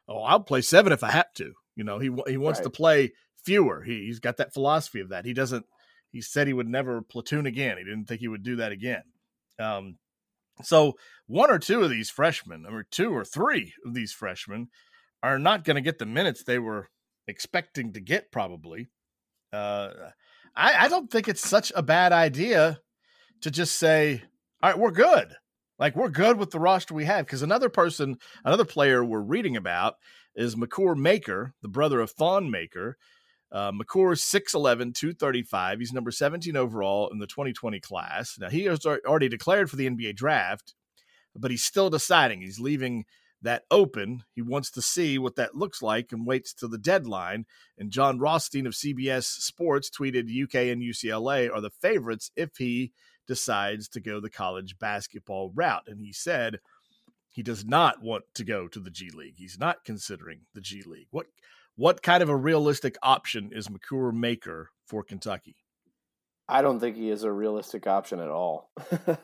"Oh, 0.07 0.21
I'll 0.21 0.39
play 0.39 0.61
seven 0.61 0.91
if 0.91 1.03
I 1.03 1.11
have 1.11 1.33
to"? 1.35 1.53
You 1.75 1.83
know, 1.83 1.99
he 1.99 2.09
he 2.27 2.37
wants 2.37 2.59
right. 2.59 2.63
to 2.63 2.69
play 2.69 3.13
fewer. 3.47 3.81
He, 3.81 4.05
he's 4.05 4.19
got 4.19 4.35
that 4.37 4.53
philosophy 4.53 4.99
of 4.99 5.09
that. 5.09 5.23
He 5.23 5.33
doesn't. 5.33 5.65
He 6.11 6.21
said 6.21 6.47
he 6.47 6.53
would 6.53 6.67
never 6.67 7.01
platoon 7.01 7.45
again. 7.45 7.77
He 7.77 7.85
didn't 7.85 8.05
think 8.05 8.19
he 8.19 8.27
would 8.27 8.43
do 8.43 8.57
that 8.57 8.73
again. 8.73 9.03
Um, 9.57 9.95
so 10.63 10.95
one 11.27 11.49
or 11.49 11.57
two 11.57 11.81
of 11.81 11.89
these 11.89 12.09
freshmen, 12.09 12.65
or 12.65 12.83
two 12.83 13.15
or 13.15 13.23
three 13.23 13.73
of 13.85 13.93
these 13.93 14.11
freshmen, 14.11 14.67
are 15.23 15.39
not 15.39 15.63
going 15.63 15.75
to 15.75 15.81
get 15.81 15.97
the 15.97 16.05
minutes 16.05 16.43
they 16.43 16.59
were 16.59 16.89
expecting 17.25 17.93
to 17.93 18.01
get. 18.01 18.33
Probably. 18.33 18.89
Uh, 19.53 19.91
I, 20.53 20.85
I 20.85 20.87
don't 20.89 21.09
think 21.09 21.29
it's 21.29 21.47
such 21.47 21.71
a 21.73 21.81
bad 21.81 22.11
idea 22.11 22.81
to 23.43 23.49
just 23.49 23.77
say, 23.77 24.23
"All 24.61 24.71
right, 24.71 24.79
we're 24.79 24.91
good." 24.91 25.35
Like 25.79 25.95
we're 25.95 26.09
good 26.09 26.37
with 26.37 26.51
the 26.51 26.59
roster 26.59 26.93
we 26.93 27.05
have 27.05 27.25
because 27.25 27.43
another 27.43 27.69
person, 27.69 28.17
another 28.43 28.65
player 28.65 29.05
we're 29.05 29.21
reading 29.21 29.55
about 29.55 29.95
is 30.35 30.55
Makur 30.55 30.97
Maker, 30.97 31.53
the 31.61 31.69
brother 31.69 31.99
of 31.99 32.11
Thon 32.11 32.49
Maker, 32.49 32.97
uh, 33.51 33.71
Makur's 33.71 34.21
6'11, 34.21 34.93
235. 34.93 35.79
He's 35.79 35.93
number 35.93 36.11
17 36.11 36.55
overall 36.55 37.09
in 37.09 37.19
the 37.19 37.27
2020 37.27 37.79
class. 37.79 38.37
Now, 38.39 38.49
he 38.49 38.65
has 38.65 38.85
already 38.85 39.29
declared 39.29 39.69
for 39.69 39.75
the 39.75 39.89
NBA 39.89 40.15
draft, 40.15 40.73
but 41.35 41.51
he's 41.51 41.63
still 41.63 41.89
deciding. 41.89 42.41
He's 42.41 42.59
leaving 42.59 43.05
that 43.41 43.63
open. 43.69 44.23
He 44.33 44.41
wants 44.41 44.71
to 44.71 44.81
see 44.81 45.17
what 45.17 45.35
that 45.35 45.55
looks 45.55 45.81
like 45.81 46.11
and 46.11 46.25
waits 46.25 46.53
till 46.53 46.69
the 46.69 46.77
deadline. 46.77 47.45
And 47.77 47.91
Jon 47.91 48.19
Rothstein 48.19 48.67
of 48.67 48.73
CBS 48.73 49.25
Sports 49.25 49.89
tweeted 49.89 50.43
UK 50.43 50.55
and 50.71 50.81
UCLA 50.81 51.53
are 51.53 51.61
the 51.61 51.69
favorites 51.69 52.31
if 52.35 52.57
he 52.57 52.91
decides 53.27 53.87
to 53.89 53.99
go 53.99 54.19
the 54.19 54.29
college 54.29 54.79
basketball 54.79 55.51
route. 55.53 55.83
And 55.87 56.01
he 56.01 56.11
said 56.11 56.59
he 57.29 57.43
does 57.43 57.63
not 57.63 58.01
want 58.01 58.23
to 58.33 58.43
go 58.43 58.67
to 58.67 58.79
the 58.79 58.89
G 58.89 59.09
League. 59.13 59.35
He's 59.37 59.59
not 59.59 59.85
considering 59.85 60.41
the 60.53 60.61
G 60.61 60.81
League. 60.81 61.07
What 61.11 61.27
what 61.77 62.01
kind 62.01 62.21
of 62.21 62.29
a 62.29 62.35
realistic 62.35 62.97
option 63.01 63.51
is 63.53 63.69
Makur 63.69 64.11
Maker 64.11 64.71
for 64.87 65.03
Kentucky? 65.03 65.55
I 66.49 66.61
don't 66.61 66.79
think 66.79 66.95
he 66.95 67.09
is 67.09 67.23
a 67.23 67.31
realistic 67.31 67.87
option 67.87 68.19
at 68.19 68.29
all. 68.29 68.71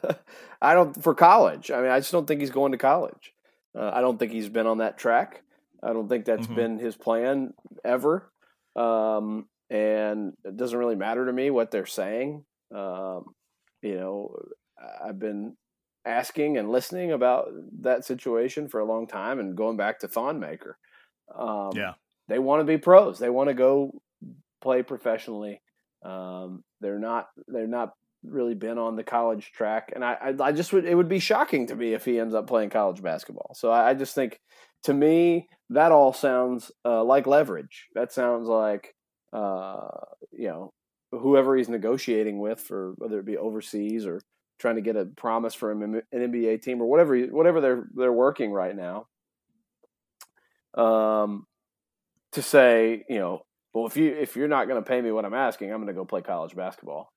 I 0.61 0.73
don't 0.73 1.01
for 1.01 1.15
college. 1.15 1.71
I 1.71 1.81
mean, 1.81 1.89
I 1.89 1.99
just 1.99 2.11
don't 2.11 2.27
think 2.27 2.41
he's 2.41 2.51
going 2.51 2.73
to 2.73 2.77
college. 2.77 3.33
Uh, 3.77 3.89
I 3.93 4.01
don't 4.01 4.19
think 4.19 4.31
he's 4.31 4.49
been 4.49 4.67
on 4.67 4.79
that 4.79 4.97
track. 4.97 5.41
I 5.81 5.93
don't 5.93 6.07
think 6.07 6.25
that's 6.25 6.45
mm-hmm. 6.45 6.55
been 6.55 6.79
his 6.79 6.95
plan 6.95 7.53
ever. 7.83 8.31
Um, 8.75 9.47
and 9.69 10.33
it 10.43 10.55
doesn't 10.55 10.77
really 10.77 10.95
matter 10.95 11.25
to 11.25 11.33
me 11.33 11.49
what 11.49 11.71
they're 11.71 11.85
saying. 11.85 12.43
Um, 12.73 13.25
you 13.81 13.95
know, 13.95 14.35
I've 15.03 15.17
been 15.17 15.55
asking 16.05 16.57
and 16.57 16.69
listening 16.69 17.13
about 17.13 17.49
that 17.81 18.05
situation 18.05 18.67
for 18.67 18.79
a 18.79 18.85
long 18.85 19.07
time 19.07 19.39
and 19.39 19.55
going 19.55 19.77
back 19.77 19.99
to 19.99 20.07
Thon 20.07 20.39
Maker. 20.39 20.77
Um, 21.35 21.71
yeah 21.73 21.93
they 22.33 22.39
want 22.39 22.61
to 22.61 22.65
be 22.65 22.79
pros. 22.79 23.19
They 23.19 23.29
want 23.29 23.49
to 23.49 23.53
go 23.53 24.01
play 24.59 24.81
professionally. 24.81 25.61
Um, 26.03 26.63
they're 26.81 26.97
not. 26.97 27.27
They're 27.47 27.67
not 27.67 27.93
really 28.23 28.55
been 28.55 28.79
on 28.79 28.95
the 28.95 29.03
college 29.03 29.51
track, 29.51 29.91
and 29.93 30.03
I, 30.03 30.13
I, 30.13 30.45
I, 30.45 30.51
just 30.51 30.73
would. 30.73 30.85
It 30.85 30.95
would 30.95 31.07
be 31.07 31.19
shocking 31.19 31.67
to 31.67 31.75
me 31.75 31.93
if 31.93 32.05
he 32.05 32.19
ends 32.19 32.33
up 32.33 32.47
playing 32.47 32.71
college 32.71 33.03
basketball. 33.03 33.53
So 33.53 33.69
I, 33.69 33.91
I 33.91 33.93
just 33.93 34.15
think, 34.15 34.39
to 34.85 34.95
me, 34.95 35.47
that 35.69 35.91
all 35.91 36.11
sounds 36.11 36.71
uh, 36.83 37.03
like 37.03 37.27
leverage. 37.27 37.89
That 37.93 38.11
sounds 38.11 38.47
like, 38.47 38.95
uh, 39.31 39.89
you 40.31 40.47
know, 40.47 40.73
whoever 41.11 41.55
he's 41.55 41.69
negotiating 41.69 42.39
with 42.39 42.59
for 42.59 42.93
whether 42.97 43.19
it 43.19 43.27
be 43.27 43.37
overseas 43.37 44.07
or 44.07 44.21
trying 44.57 44.77
to 44.77 44.81
get 44.81 44.95
a 44.95 45.05
promise 45.05 45.53
for 45.53 45.71
an 45.71 46.01
NBA 46.11 46.63
team 46.63 46.81
or 46.81 46.87
whatever 46.87 47.15
whatever 47.25 47.61
they're 47.61 47.87
they're 47.93 48.11
working 48.11 48.51
right 48.51 48.75
now. 48.75 49.05
Um, 50.75 51.45
to 52.33 52.41
say, 52.41 53.05
you 53.09 53.19
know, 53.19 53.45
well, 53.73 53.87
if 53.87 53.97
you 53.97 54.13
if 54.13 54.35
you're 54.35 54.47
not 54.47 54.67
going 54.67 54.81
to 54.81 54.87
pay 54.87 55.01
me 55.01 55.11
what 55.11 55.25
I'm 55.25 55.33
asking, 55.33 55.71
I'm 55.71 55.77
going 55.77 55.87
to 55.87 55.93
go 55.93 56.05
play 56.05 56.21
college 56.21 56.55
basketball. 56.55 57.11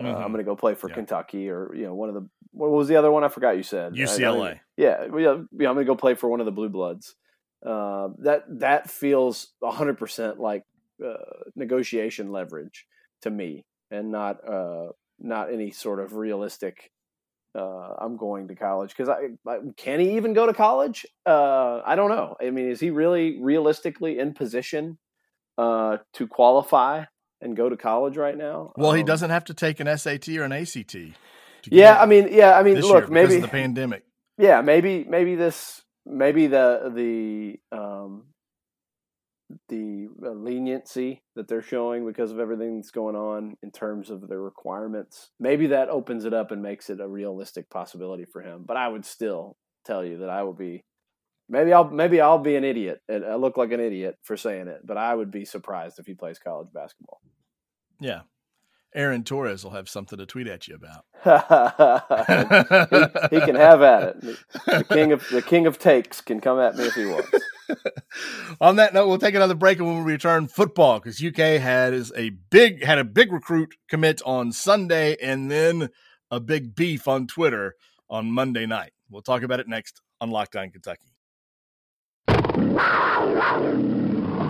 Mm-hmm. 0.00 0.06
Uh, 0.06 0.10
I'm 0.10 0.22
mm-hmm. 0.22 0.32
going 0.32 0.44
to 0.44 0.50
go 0.50 0.56
play 0.56 0.74
for 0.74 0.88
yeah. 0.88 0.94
Kentucky 0.94 1.50
or 1.50 1.74
you 1.74 1.84
know 1.84 1.94
one 1.94 2.08
of 2.08 2.14
the 2.14 2.28
what 2.52 2.70
was 2.70 2.88
the 2.88 2.96
other 2.96 3.10
one 3.10 3.24
I 3.24 3.28
forgot 3.28 3.56
you 3.56 3.62
said 3.62 3.94
UCLA. 3.94 4.42
I, 4.42 4.50
I, 4.50 4.60
yeah, 4.76 5.06
yeah, 5.16 5.30
I'm 5.30 5.48
going 5.50 5.76
to 5.78 5.84
go 5.84 5.96
play 5.96 6.14
for 6.14 6.28
one 6.28 6.40
of 6.40 6.46
the 6.46 6.52
blue 6.52 6.68
bloods. 6.68 7.14
Uh, 7.64 8.10
that 8.18 8.44
that 8.60 8.88
feels 8.88 9.48
100 9.58 9.98
percent 9.98 10.38
like 10.38 10.64
uh, 11.04 11.14
negotiation 11.56 12.30
leverage 12.30 12.86
to 13.22 13.30
me, 13.30 13.64
and 13.90 14.12
not 14.12 14.48
uh, 14.48 14.88
not 15.18 15.52
any 15.52 15.72
sort 15.72 15.98
of 15.98 16.14
realistic 16.14 16.92
uh, 17.54 17.94
I'm 17.98 18.16
going 18.16 18.48
to 18.48 18.54
college 18.54 18.94
because 18.96 19.08
I, 19.08 19.28
I, 19.48 19.58
can 19.76 20.00
he 20.00 20.16
even 20.16 20.32
go 20.32 20.46
to 20.46 20.54
college? 20.54 21.06
Uh, 21.26 21.80
I 21.84 21.96
don't 21.96 22.10
know. 22.10 22.36
I 22.40 22.50
mean, 22.50 22.70
is 22.70 22.80
he 22.80 22.90
really 22.90 23.40
realistically 23.40 24.18
in 24.18 24.34
position 24.34 24.98
uh, 25.56 25.98
to 26.14 26.26
qualify 26.26 27.04
and 27.40 27.56
go 27.56 27.68
to 27.68 27.76
college 27.76 28.16
right 28.16 28.36
now? 28.36 28.72
Well, 28.76 28.90
um, 28.90 28.96
he 28.96 29.02
doesn't 29.02 29.30
have 29.30 29.44
to 29.44 29.54
take 29.54 29.80
an 29.80 29.98
SAT 29.98 30.28
or 30.28 30.44
an 30.44 30.52
ACT. 30.52 30.96
Yeah, 31.70 32.00
I 32.00 32.06
mean, 32.06 32.28
yeah, 32.30 32.56
I 32.56 32.62
mean, 32.62 32.80
look, 32.80 33.10
maybe 33.10 33.40
the 33.40 33.48
pandemic. 33.48 34.04
Yeah, 34.38 34.60
maybe 34.60 35.04
maybe 35.04 35.34
this 35.34 35.82
maybe 36.06 36.46
the 36.46 36.92
the 36.94 37.76
um, 37.76 38.24
the 39.68 40.08
uh, 40.22 40.30
leniency 40.30 41.22
that 41.34 41.48
they're 41.48 41.62
showing 41.62 42.06
because 42.06 42.30
of 42.30 42.38
everything 42.38 42.76
that's 42.76 42.90
going 42.90 43.16
on 43.16 43.56
in 43.62 43.70
terms 43.70 44.10
of 44.10 44.28
their 44.28 44.40
requirements. 44.40 45.30
Maybe 45.40 45.68
that 45.68 45.88
opens 45.88 46.24
it 46.24 46.34
up 46.34 46.50
and 46.50 46.62
makes 46.62 46.90
it 46.90 47.00
a 47.00 47.08
realistic 47.08 47.70
possibility 47.70 48.24
for 48.24 48.42
him. 48.42 48.64
But 48.66 48.76
I 48.76 48.88
would 48.88 49.04
still 49.04 49.56
tell 49.84 50.04
you 50.04 50.18
that 50.18 50.30
I 50.30 50.42
will 50.42 50.54
be 50.54 50.84
maybe 51.48 51.72
I'll 51.72 51.88
maybe 51.88 52.20
I'll 52.20 52.38
be 52.38 52.56
an 52.56 52.64
idiot. 52.64 53.00
I 53.08 53.36
look 53.36 53.56
like 53.56 53.72
an 53.72 53.80
idiot 53.80 54.16
for 54.22 54.36
saying 54.36 54.68
it, 54.68 54.80
but 54.84 54.96
I 54.96 55.14
would 55.14 55.30
be 55.30 55.44
surprised 55.44 55.98
if 55.98 56.06
he 56.06 56.14
plays 56.14 56.38
college 56.38 56.68
basketball. 56.72 57.20
Yeah. 58.00 58.22
Aaron 58.94 59.22
Torres 59.22 59.64
will 59.64 59.72
have 59.72 59.88
something 59.88 60.18
to 60.18 60.24
tweet 60.24 60.46
at 60.46 60.66
you 60.66 60.74
about. 60.74 61.04
he, 63.30 63.36
he, 63.36 63.44
can 63.44 63.54
have 63.54 63.82
at 63.82 64.16
it. 64.16 64.38
The 64.64 64.86
king 64.88 65.12
of 65.12 65.28
the 65.28 65.42
king 65.42 65.66
of 65.66 65.78
takes 65.78 66.22
can 66.22 66.40
come 66.40 66.58
at 66.58 66.74
me 66.74 66.84
if 66.84 66.94
he 66.94 67.04
wants. 67.04 67.28
On 68.60 68.76
that 68.76 68.94
note, 68.94 69.08
we'll 69.08 69.18
take 69.18 69.34
another 69.34 69.54
break, 69.54 69.78
and 69.78 69.86
when 69.86 70.04
we 70.04 70.12
return, 70.12 70.48
football 70.48 70.98
because 70.98 71.22
UK 71.22 71.60
had 71.60 71.94
is 71.94 72.12
a 72.16 72.30
big 72.30 72.84
had 72.84 72.98
a 72.98 73.04
big 73.04 73.32
recruit 73.32 73.74
commit 73.88 74.20
on 74.24 74.52
Sunday, 74.52 75.16
and 75.22 75.50
then 75.50 75.90
a 76.30 76.40
big 76.40 76.74
beef 76.74 77.08
on 77.08 77.26
Twitter 77.26 77.74
on 78.08 78.30
Monday 78.30 78.66
night. 78.66 78.92
We'll 79.10 79.22
talk 79.22 79.42
about 79.42 79.60
it 79.60 79.68
next 79.68 80.00
on 80.20 80.30
Locked 80.30 80.56
On 80.56 80.70
Kentucky. 80.70 81.14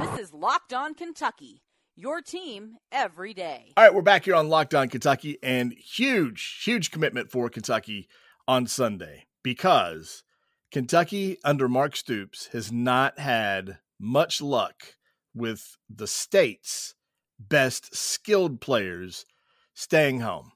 This 0.01 0.21
is 0.21 0.33
Locked 0.33 0.73
On 0.73 0.95
Kentucky 0.95 1.63
your 1.99 2.23
team 2.23 2.77
every 2.93 3.35
day. 3.35 3.73
All 3.77 3.83
right, 3.83 3.93
we're 3.93 4.03
back 4.03 4.25
here 4.25 4.37
on 4.37 4.49
Locked 4.49 4.75
On 4.75 4.89
Kentucky, 4.89 5.37
and 5.43 5.73
huge, 5.73 6.63
huge 6.65 6.93
commitment 6.93 7.31
for 7.31 7.51
Kentucky 7.51 8.09
on 8.47 8.69
Sunday 8.69 9.27
because 9.43 10.23
Kentucky 10.71 11.39
under 11.45 11.67
Mark 11.69 11.97
Stoops 11.97 12.49
has 12.53 12.71
not 12.71 13.19
had 13.19 13.79
much 13.99 14.43
luck 14.43 14.75
with 15.35 15.77
the 15.89 16.07
state's 16.07 16.95
best 17.39 17.95
skilled 17.97 18.61
players 18.61 19.25
staying 19.75 20.21
home. 20.21 20.53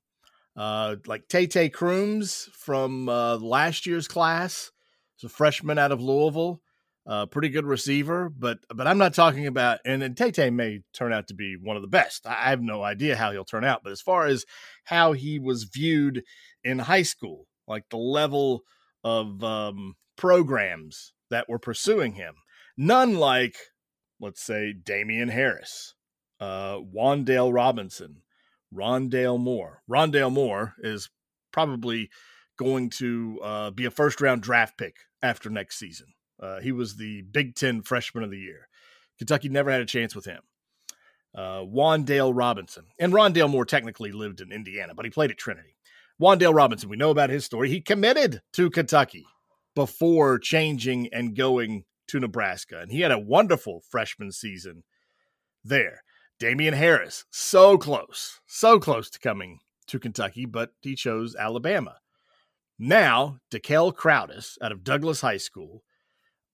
Uh, 0.55 0.97
like 1.07 1.29
Tay 1.29 1.47
Tay 1.47 1.71
Crooms 1.71 2.51
from 2.53 3.09
uh, 3.09 3.37
last 3.37 3.87
year's 3.87 4.07
class, 4.07 4.71
he's 5.17 5.31
a 5.31 5.33
freshman 5.33 5.79
out 5.79 5.93
of 5.93 6.03
Louisville, 6.03 6.61
uh, 7.07 7.25
pretty 7.25 7.49
good 7.49 7.65
receiver. 7.65 8.29
But 8.29 8.59
but 8.69 8.87
I'm 8.87 8.99
not 8.99 9.15
talking 9.15 9.47
about. 9.47 9.79
And 9.87 10.03
then 10.03 10.15
Tay 10.15 10.31
Tay 10.31 10.51
may 10.51 10.83
turn 10.93 11.15
out 11.15 11.29
to 11.29 11.35
be 11.35 11.57
one 11.57 11.77
of 11.77 11.83
the 11.83 11.89
best. 11.89 12.27
I 12.27 12.51
have 12.51 12.61
no 12.61 12.83
idea 12.83 13.17
how 13.17 13.33
he'll 13.33 13.47
turn 13.47 13.65
out. 13.65 13.83
But 13.83 13.93
as 13.93 14.03
far 14.03 14.27
as 14.27 14.45
how 14.85 15.13
he 15.13 15.39
was 15.39 15.65
viewed 15.65 16.23
in 16.63 16.81
high 16.81 17.03
school, 17.03 17.47
like 17.67 17.89
the 17.89 17.97
level 17.97 18.63
of 19.05 19.43
um, 19.43 19.95
programs 20.23 21.15
that 21.31 21.49
were 21.49 21.59
pursuing 21.59 22.13
him, 22.13 22.33
none 22.77 23.17
like 23.17 23.57
let's 24.21 24.41
say 24.41 24.73
Damien 24.73 25.29
Harris, 25.29 25.95
uh, 26.39 26.77
Wan'Dale 26.77 27.53
Robinson, 27.53 28.23
Rondale 28.73 29.41
Moore. 29.41 29.83
Rondale 29.91 30.31
Moore 30.31 30.75
is 30.79 31.11
probably 31.51 32.09
going 32.57 32.89
to 32.89 33.41
uh, 33.43 33.71
be 33.73 33.85
a 33.85 33.91
first 33.91 34.21
round 34.21 34.43
draft 34.43 34.79
pick 34.79 34.95
after 35.25 35.51
next 35.51 35.81
season. 35.81 36.07
Uh, 36.41 36.61
he 36.61 36.71
was 36.71 36.95
the 36.95 37.23
Big 37.23 37.57
Ten 37.57 37.83
Freshman 37.83 38.23
of 38.23 38.31
the 38.31 38.39
Year. 38.39 38.69
Kentucky 39.19 39.49
never 39.49 39.73
had 39.73 39.81
a 39.81 39.87
chance 39.87 40.15
with 40.15 40.25
him. 40.25 40.43
Uh, 41.35 41.63
Wan'Dale 41.63 42.33
Robinson. 42.33 42.85
And 43.01 43.13
Rondale 43.13 43.51
Moore 43.51 43.65
technically 43.65 44.13
lived 44.13 44.41
in 44.41 44.53
Indiana, 44.53 44.95
but 44.95 45.05
he 45.05 45.11
played 45.11 45.33
at 45.33 45.37
Trinity. 45.37 45.75
Wan'Dale 46.21 46.55
Robinson, 46.55 46.89
we 46.89 46.97
know 46.97 47.11
about 47.11 47.31
his 47.31 47.45
story. 47.45 47.69
He 47.69 47.81
committed 47.81 48.41
to 48.53 48.71
Kentucky 48.71 49.27
before 49.75 50.39
changing 50.39 51.09
and 51.13 51.37
going 51.37 51.85
to 52.09 52.21
Nebraska. 52.21 52.81
And 52.81 52.93
he 52.93 53.01
had 53.01 53.13
a 53.13 53.19
wonderful 53.19 53.81
freshman 53.91 54.33
season 54.33 54.85
there. 55.65 56.03
Damien 56.39 56.75
Harris, 56.75 57.25
so 57.31 57.79
close, 57.79 58.41
so 58.47 58.81
close 58.81 59.09
to 59.11 59.19
coming 59.19 59.61
to 59.87 59.99
Kentucky, 59.99 60.45
but 60.45 60.71
he 60.81 60.95
chose 60.95 61.37
Alabama. 61.37 61.99
Now, 62.79 63.39
DeKel 63.51 63.95
Crowdus 63.95 64.59
out 64.61 64.73
of 64.73 64.83
Douglas 64.83 65.21
High 65.21 65.37
School, 65.37 65.85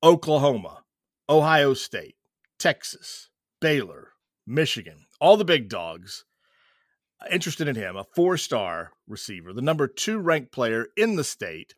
Oklahoma, 0.03 0.83
Ohio 1.29 1.73
State, 1.75 2.17
Texas, 2.59 3.31
Baylor, 3.61 4.13
Michigan, 4.47 5.07
all 5.21 5.37
the 5.37 5.45
big 5.45 5.69
dogs 5.69 6.25
uh, 7.21 7.27
interested 7.31 7.67
in 7.67 7.77
him, 7.77 7.97
a 7.97 8.05
four 8.05 8.37
star 8.37 8.93
receiver, 9.07 9.53
the 9.53 9.63
number 9.63 9.89
two 9.89 10.19
ranked 10.19 10.53
player 10.53 10.89
in 10.97 11.17
the 11.17 11.25
state, 11.25 11.75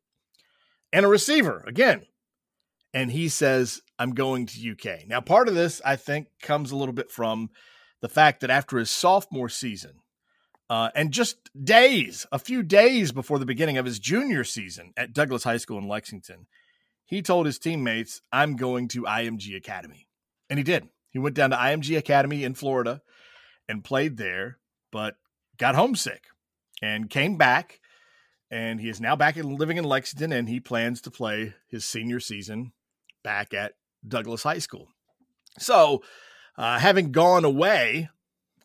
and 0.93 1.05
a 1.05 1.09
receiver. 1.09 1.65
Again, 1.67 2.07
and 2.93 3.11
he 3.11 3.29
says, 3.29 3.81
I'm 3.99 4.15
going 4.15 4.47
to 4.47 4.73
UK. 4.73 5.07
Now, 5.07 5.21
part 5.21 5.49
of 5.49 5.55
this, 5.55 5.81
I 5.85 5.97
think, 5.97 6.29
comes 6.43 6.71
a 6.71 6.77
little 6.77 6.95
bit 6.95 7.11
from 7.11 7.51
the 8.01 8.09
fact 8.09 8.41
that 8.41 8.51
after 8.51 8.79
his 8.79 8.91
sophomore 8.91 9.49
season, 9.49 10.01
uh, 10.69 10.91
and 10.95 11.11
just 11.11 11.51
days, 11.65 12.27
a 12.31 12.39
few 12.39 12.63
days 12.63 13.11
before 13.11 13.39
the 13.39 13.47
beginning 13.47 13.77
of 13.77 13.85
his 13.85 13.99
junior 13.99 14.45
season 14.45 14.93
at 14.97 15.13
Douglas 15.13 15.45
High 15.45 15.57
School 15.57 15.79
in 15.79 15.89
Lexington, 15.89 16.47
he 17.05 17.23
told 17.23 17.47
his 17.47 17.59
teammates, 17.59 18.23
I'm 18.33 18.55
going 18.55 18.87
to 18.89 19.03
IMG 19.03 19.57
Academy. 19.57 20.07
And 20.49 20.59
he 20.59 20.63
did. 20.63 20.89
He 21.11 21.19
went 21.19 21.35
down 21.35 21.51
to 21.51 21.57
IMG 21.57 21.99
Academy 21.99 22.45
in 22.45 22.55
Florida 22.55 23.03
and 23.69 23.83
played 23.83 24.17
there, 24.17 24.59
but 24.93 25.17
got 25.59 25.75
homesick 25.75 26.23
and 26.81 27.11
came 27.11 27.37
back. 27.37 27.80
And 28.51 28.81
he 28.81 28.89
is 28.89 29.01
now 29.01 29.15
back 29.15 29.37
in, 29.37 29.57
living 29.57 29.77
in 29.77 29.85
Lexington, 29.85 30.33
and 30.33 30.49
he 30.49 30.59
plans 30.59 31.01
to 31.03 31.11
play 31.11 31.55
his 31.69 31.85
senior 31.85 32.19
season 32.19 32.73
back 33.23 33.55
at 33.55 33.75
Douglas 34.07 34.43
High 34.43 34.59
School. 34.59 34.89
So, 35.59 36.03
uh, 36.57 36.79
having 36.79 37.13
gone 37.13 37.45
away, 37.45 38.09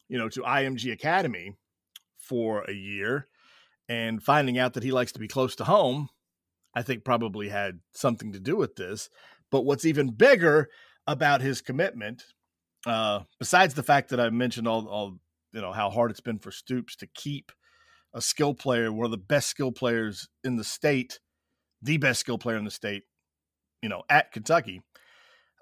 you 0.07 0.17
know, 0.17 0.29
to 0.29 0.41
IMG 0.41 0.91
Academy 0.91 1.53
for 2.17 2.63
a 2.63 2.73
year 2.73 3.27
and 3.87 4.23
finding 4.23 4.57
out 4.57 4.73
that 4.73 4.83
he 4.83 4.91
likes 4.91 5.11
to 5.11 5.19
be 5.19 5.27
close 5.27 5.55
to 5.57 5.65
home, 5.65 6.09
I 6.73 6.81
think 6.81 7.03
probably 7.03 7.49
had 7.49 7.79
something 7.93 8.33
to 8.33 8.39
do 8.39 8.55
with 8.55 8.75
this. 8.75 9.09
But 9.51 9.65
what's 9.65 9.85
even 9.85 10.11
bigger 10.11 10.69
about 11.07 11.41
his 11.41 11.61
commitment, 11.61 12.23
uh, 12.85 13.21
besides 13.39 13.75
the 13.75 13.83
fact 13.83 14.09
that 14.09 14.19
I 14.19 14.29
mentioned 14.29 14.67
all, 14.67 14.87
all, 14.87 15.19
you 15.53 15.61
know, 15.61 15.71
how 15.71 15.89
hard 15.89 16.11
it's 16.11 16.19
been 16.19 16.39
for 16.39 16.51
Stoops 16.51 16.95
to 16.97 17.07
keep 17.07 17.51
a 18.15 18.21
skill 18.21 18.53
player, 18.53 18.91
one 18.91 19.05
of 19.05 19.11
the 19.11 19.17
best 19.17 19.49
skill 19.49 19.71
players 19.71 20.27
in 20.43 20.55
the 20.55 20.63
state, 20.63 21.19
the 21.81 21.97
best 21.97 22.21
skill 22.21 22.37
player 22.37 22.57
in 22.57 22.63
the 22.63 22.71
state, 22.71 23.03
you 23.83 23.89
know, 23.89 24.03
at 24.09 24.31
Kentucky, 24.31 24.81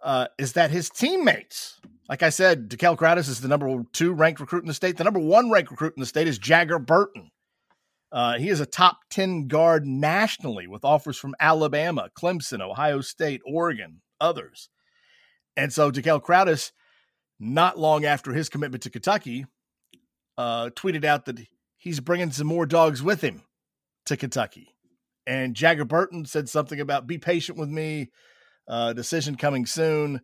uh, 0.03 0.27
is 0.37 0.53
that 0.53 0.69
his 0.69 0.89
teammates, 0.89 1.81
like 2.07 2.21
I 2.21 2.29
said, 2.29 2.69
DeKel 2.69 2.95
Crowdus 2.95 3.27
is 3.27 3.41
the 3.41 3.47
number 3.47 3.83
two 3.91 4.13
ranked 4.13 4.39
recruit 4.39 4.63
in 4.63 4.67
the 4.67 4.73
state. 4.73 4.97
The 4.97 5.03
number 5.03 5.19
one 5.19 5.49
ranked 5.49 5.71
recruit 5.71 5.93
in 5.97 5.99
the 5.99 6.05
state 6.05 6.27
is 6.27 6.37
Jagger 6.37 6.77
Burton. 6.77 7.31
Uh, 8.11 8.37
he 8.37 8.49
is 8.49 8.59
a 8.59 8.65
top 8.67 8.99
10 9.09 9.47
guard 9.47 9.87
nationally 9.87 10.67
with 10.67 10.85
offers 10.85 11.17
from 11.17 11.33
Alabama, 11.39 12.09
Clemson, 12.15 12.61
Ohio 12.61 13.01
State, 13.01 13.41
Oregon, 13.43 14.01
others. 14.21 14.69
And 15.57 15.73
so 15.73 15.91
DeKel 15.91 16.21
Crowdus, 16.21 16.71
not 17.39 17.79
long 17.79 18.05
after 18.05 18.31
his 18.31 18.49
commitment 18.49 18.83
to 18.83 18.91
Kentucky, 18.91 19.47
uh, 20.37 20.69
tweeted 20.75 21.05
out 21.05 21.25
that 21.25 21.39
he's 21.83 21.99
bringing 21.99 22.31
some 22.31 22.47
more 22.47 22.65
dogs 22.65 23.03
with 23.03 23.19
him 23.19 23.41
to 24.05 24.15
Kentucky. 24.15 24.69
And 25.27 25.53
Jagger 25.53 25.83
Burton 25.83 26.23
said 26.23 26.47
something 26.47 26.79
about 26.79 27.07
be 27.07 27.17
patient 27.17 27.57
with 27.57 27.67
me, 27.67 28.09
uh, 28.69 28.93
decision 28.93 29.35
coming 29.35 29.65
soon. 29.65 30.21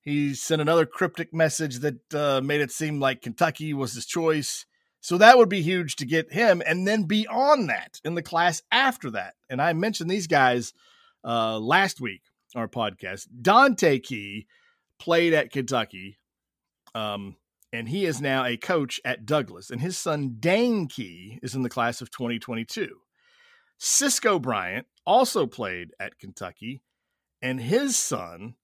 He 0.00 0.34
sent 0.34 0.62
another 0.62 0.86
cryptic 0.86 1.34
message 1.34 1.80
that 1.80 2.14
uh, 2.14 2.40
made 2.42 2.62
it 2.62 2.70
seem 2.70 3.00
like 3.00 3.20
Kentucky 3.20 3.74
was 3.74 3.92
his 3.92 4.06
choice. 4.06 4.64
So 5.02 5.18
that 5.18 5.36
would 5.36 5.50
be 5.50 5.60
huge 5.60 5.96
to 5.96 6.06
get 6.06 6.32
him. 6.32 6.62
And 6.66 6.88
then 6.88 7.02
beyond 7.02 7.68
that, 7.68 8.00
in 8.02 8.14
the 8.14 8.22
class 8.22 8.62
after 8.72 9.10
that, 9.10 9.34
and 9.50 9.60
I 9.60 9.74
mentioned 9.74 10.08
these 10.08 10.26
guys 10.26 10.72
uh, 11.22 11.58
last 11.58 12.00
week, 12.00 12.22
our 12.56 12.68
podcast, 12.68 13.26
Dante 13.42 13.98
Key 13.98 14.46
played 14.98 15.34
at 15.34 15.50
Kentucky. 15.50 16.18
Um, 16.94 17.36
and 17.74 17.88
he 17.88 18.04
is 18.06 18.20
now 18.20 18.44
a 18.44 18.56
coach 18.56 19.00
at 19.04 19.26
Douglas. 19.26 19.68
And 19.68 19.80
his 19.80 19.98
son, 19.98 20.36
Dane 20.38 20.86
Key, 20.86 21.40
is 21.42 21.54
in 21.54 21.62
the 21.62 21.68
class 21.68 22.00
of 22.00 22.10
2022. 22.10 22.88
Cisco 23.78 24.38
Bryant 24.38 24.86
also 25.04 25.46
played 25.46 25.90
at 25.98 26.18
Kentucky, 26.18 26.82
and 27.42 27.60
his 27.60 27.96
son 27.96 28.54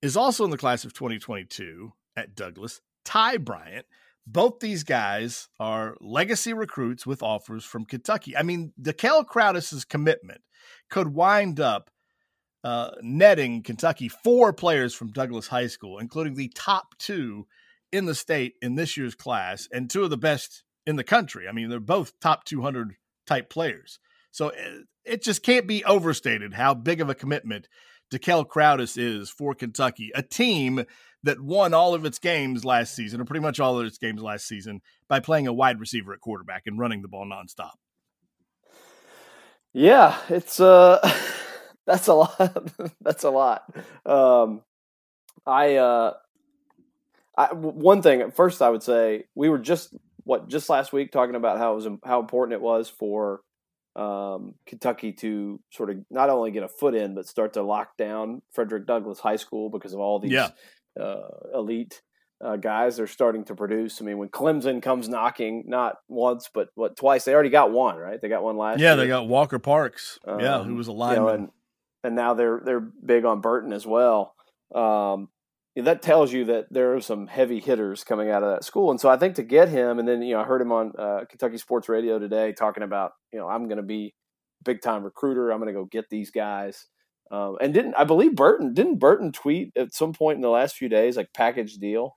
is 0.00 0.16
also 0.16 0.44
in 0.44 0.50
the 0.50 0.56
class 0.56 0.84
of 0.84 0.94
2022 0.94 1.92
at 2.16 2.34
Douglas, 2.34 2.80
Ty 3.04 3.36
Bryant. 3.36 3.86
Both 4.26 4.60
these 4.60 4.82
guys 4.82 5.48
are 5.60 5.96
legacy 6.00 6.54
recruits 6.54 7.06
with 7.06 7.22
offers 7.22 7.64
from 7.64 7.84
Kentucky. 7.84 8.34
I 8.34 8.42
mean, 8.42 8.72
DeKel 8.80 9.26
Crowdus's 9.26 9.84
commitment 9.84 10.40
could 10.88 11.08
wind 11.08 11.60
up 11.60 11.90
uh, 12.64 12.92
netting 13.02 13.62
Kentucky 13.62 14.08
four 14.08 14.54
players 14.54 14.94
from 14.94 15.12
Douglas 15.12 15.48
High 15.48 15.66
School, 15.66 15.98
including 15.98 16.34
the 16.34 16.50
top 16.54 16.96
two 16.98 17.46
in 17.94 18.06
the 18.06 18.14
state 18.14 18.54
in 18.60 18.74
this 18.74 18.96
year's 18.96 19.14
class 19.14 19.68
and 19.72 19.88
two 19.88 20.02
of 20.02 20.10
the 20.10 20.16
best 20.16 20.64
in 20.84 20.96
the 20.96 21.04
country. 21.04 21.46
I 21.48 21.52
mean, 21.52 21.68
they're 21.70 21.80
both 21.80 22.18
top 22.20 22.44
200 22.44 22.96
type 23.26 23.48
players. 23.48 24.00
So 24.32 24.48
it, 24.48 24.56
eh, 24.58 24.78
it 25.04 25.22
just 25.22 25.42
can't 25.42 25.66
be 25.66 25.84
overstated 25.84 26.54
how 26.54 26.74
big 26.74 27.00
of 27.00 27.10
a 27.10 27.14
commitment 27.14 27.68
DeKel 28.12 28.46
Crowdus 28.46 28.96
is 28.98 29.30
for 29.30 29.54
Kentucky, 29.54 30.10
a 30.14 30.22
team 30.22 30.84
that 31.22 31.40
won 31.40 31.72
all 31.74 31.94
of 31.94 32.04
its 32.04 32.18
games 32.18 32.64
last 32.64 32.94
season, 32.94 33.20
or 33.20 33.24
pretty 33.24 33.42
much 33.42 33.60
all 33.60 33.78
of 33.78 33.86
its 33.86 33.98
games 33.98 34.22
last 34.22 34.46
season, 34.46 34.80
by 35.08 35.20
playing 35.20 35.46
a 35.46 35.52
wide 35.52 35.78
receiver 35.78 36.12
at 36.12 36.20
quarterback 36.20 36.62
and 36.66 36.78
running 36.78 37.02
the 37.02 37.08
ball 37.08 37.26
nonstop. 37.26 37.72
Yeah, 39.72 40.16
it's 40.28 40.58
uh 40.58 41.00
that's 41.86 42.08
a 42.08 42.14
lot. 42.14 42.70
that's 43.00 43.24
a 43.24 43.30
lot. 43.30 43.62
Um 44.06 44.62
I 45.46 45.76
uh 45.76 46.14
I, 47.36 47.52
one 47.52 48.02
thing 48.02 48.20
at 48.20 48.36
first 48.36 48.62
I 48.62 48.70
would 48.70 48.82
say 48.82 49.24
we 49.34 49.48
were 49.48 49.58
just 49.58 49.94
what 50.24 50.48
just 50.48 50.68
last 50.68 50.92
week 50.92 51.12
talking 51.12 51.34
about 51.34 51.58
how 51.58 51.72
it 51.72 51.76
was 51.76 51.88
how 52.04 52.20
important 52.20 52.54
it 52.54 52.60
was 52.60 52.88
for 52.88 53.40
um, 53.96 54.54
Kentucky 54.66 55.12
to 55.12 55.60
sort 55.70 55.90
of 55.90 55.98
not 56.10 56.30
only 56.30 56.50
get 56.50 56.64
a 56.64 56.68
foot 56.68 56.94
in, 56.94 57.14
but 57.14 57.26
start 57.26 57.52
to 57.54 57.62
lock 57.62 57.96
down 57.96 58.42
Frederick 58.52 58.86
Douglass 58.86 59.20
High 59.20 59.36
School 59.36 59.70
because 59.70 59.94
of 59.94 60.00
all 60.00 60.18
these 60.18 60.32
yeah. 60.32 60.48
uh, 61.00 61.28
elite 61.54 62.02
uh, 62.44 62.56
guys 62.56 62.96
they're 62.96 63.06
starting 63.06 63.44
to 63.44 63.54
produce. 63.54 64.00
I 64.00 64.04
mean, 64.04 64.18
when 64.18 64.28
Clemson 64.28 64.82
comes 64.82 65.08
knocking, 65.08 65.64
not 65.66 65.96
once 66.08 66.50
but 66.52 66.68
what 66.74 66.96
twice, 66.96 67.24
they 67.24 67.34
already 67.34 67.50
got 67.50 67.70
one, 67.70 67.96
right? 67.96 68.20
They 68.20 68.28
got 68.28 68.42
one 68.42 68.56
last. 68.56 68.80
Yeah, 68.80 68.94
year. 68.94 68.96
they 68.96 69.06
got 69.08 69.28
Walker 69.28 69.58
Parks. 69.58 70.18
Um, 70.26 70.40
yeah, 70.40 70.62
who 70.62 70.72
um, 70.72 70.76
was 70.76 70.88
a 70.88 70.92
lineman, 70.92 71.22
you 71.22 71.28
know, 71.28 71.34
and, 71.34 71.48
and 72.02 72.16
now 72.16 72.34
they're 72.34 72.60
they're 72.64 72.80
big 72.80 73.24
on 73.24 73.40
Burton 73.40 73.72
as 73.72 73.86
well. 73.86 74.34
Um, 74.74 75.28
that 75.76 76.02
tells 76.02 76.32
you 76.32 76.44
that 76.46 76.66
there 76.70 76.94
are 76.94 77.00
some 77.00 77.26
heavy 77.26 77.58
hitters 77.58 78.04
coming 78.04 78.30
out 78.30 78.42
of 78.42 78.50
that 78.50 78.64
school. 78.64 78.90
And 78.90 79.00
so 79.00 79.08
I 79.08 79.16
think 79.16 79.34
to 79.36 79.42
get 79.42 79.68
him, 79.68 79.98
and 79.98 80.06
then 80.06 80.22
you 80.22 80.34
know 80.34 80.40
I 80.40 80.44
heard 80.44 80.60
him 80.60 80.72
on 80.72 80.92
uh, 80.96 81.24
Kentucky 81.28 81.58
Sports 81.58 81.88
Radio 81.88 82.18
today 82.18 82.52
talking 82.52 82.82
about 82.82 83.12
you 83.32 83.38
know 83.38 83.48
I'm 83.48 83.66
going 83.66 83.78
to 83.78 83.82
be 83.82 84.14
big 84.64 84.82
time 84.82 85.02
recruiter. 85.02 85.50
I'm 85.50 85.60
going 85.60 85.72
to 85.72 85.78
go 85.78 85.84
get 85.84 86.08
these 86.10 86.30
guys. 86.30 86.86
Um, 87.30 87.56
and 87.60 87.74
didn't 87.74 87.94
I 87.94 88.04
believe 88.04 88.36
Burton 88.36 88.74
didn't 88.74 88.98
Burton 88.98 89.32
tweet 89.32 89.72
at 89.76 89.94
some 89.94 90.12
point 90.12 90.36
in 90.36 90.42
the 90.42 90.48
last 90.48 90.76
few 90.76 90.88
days 90.88 91.16
like 91.16 91.32
package 91.34 91.74
deal? 91.74 92.16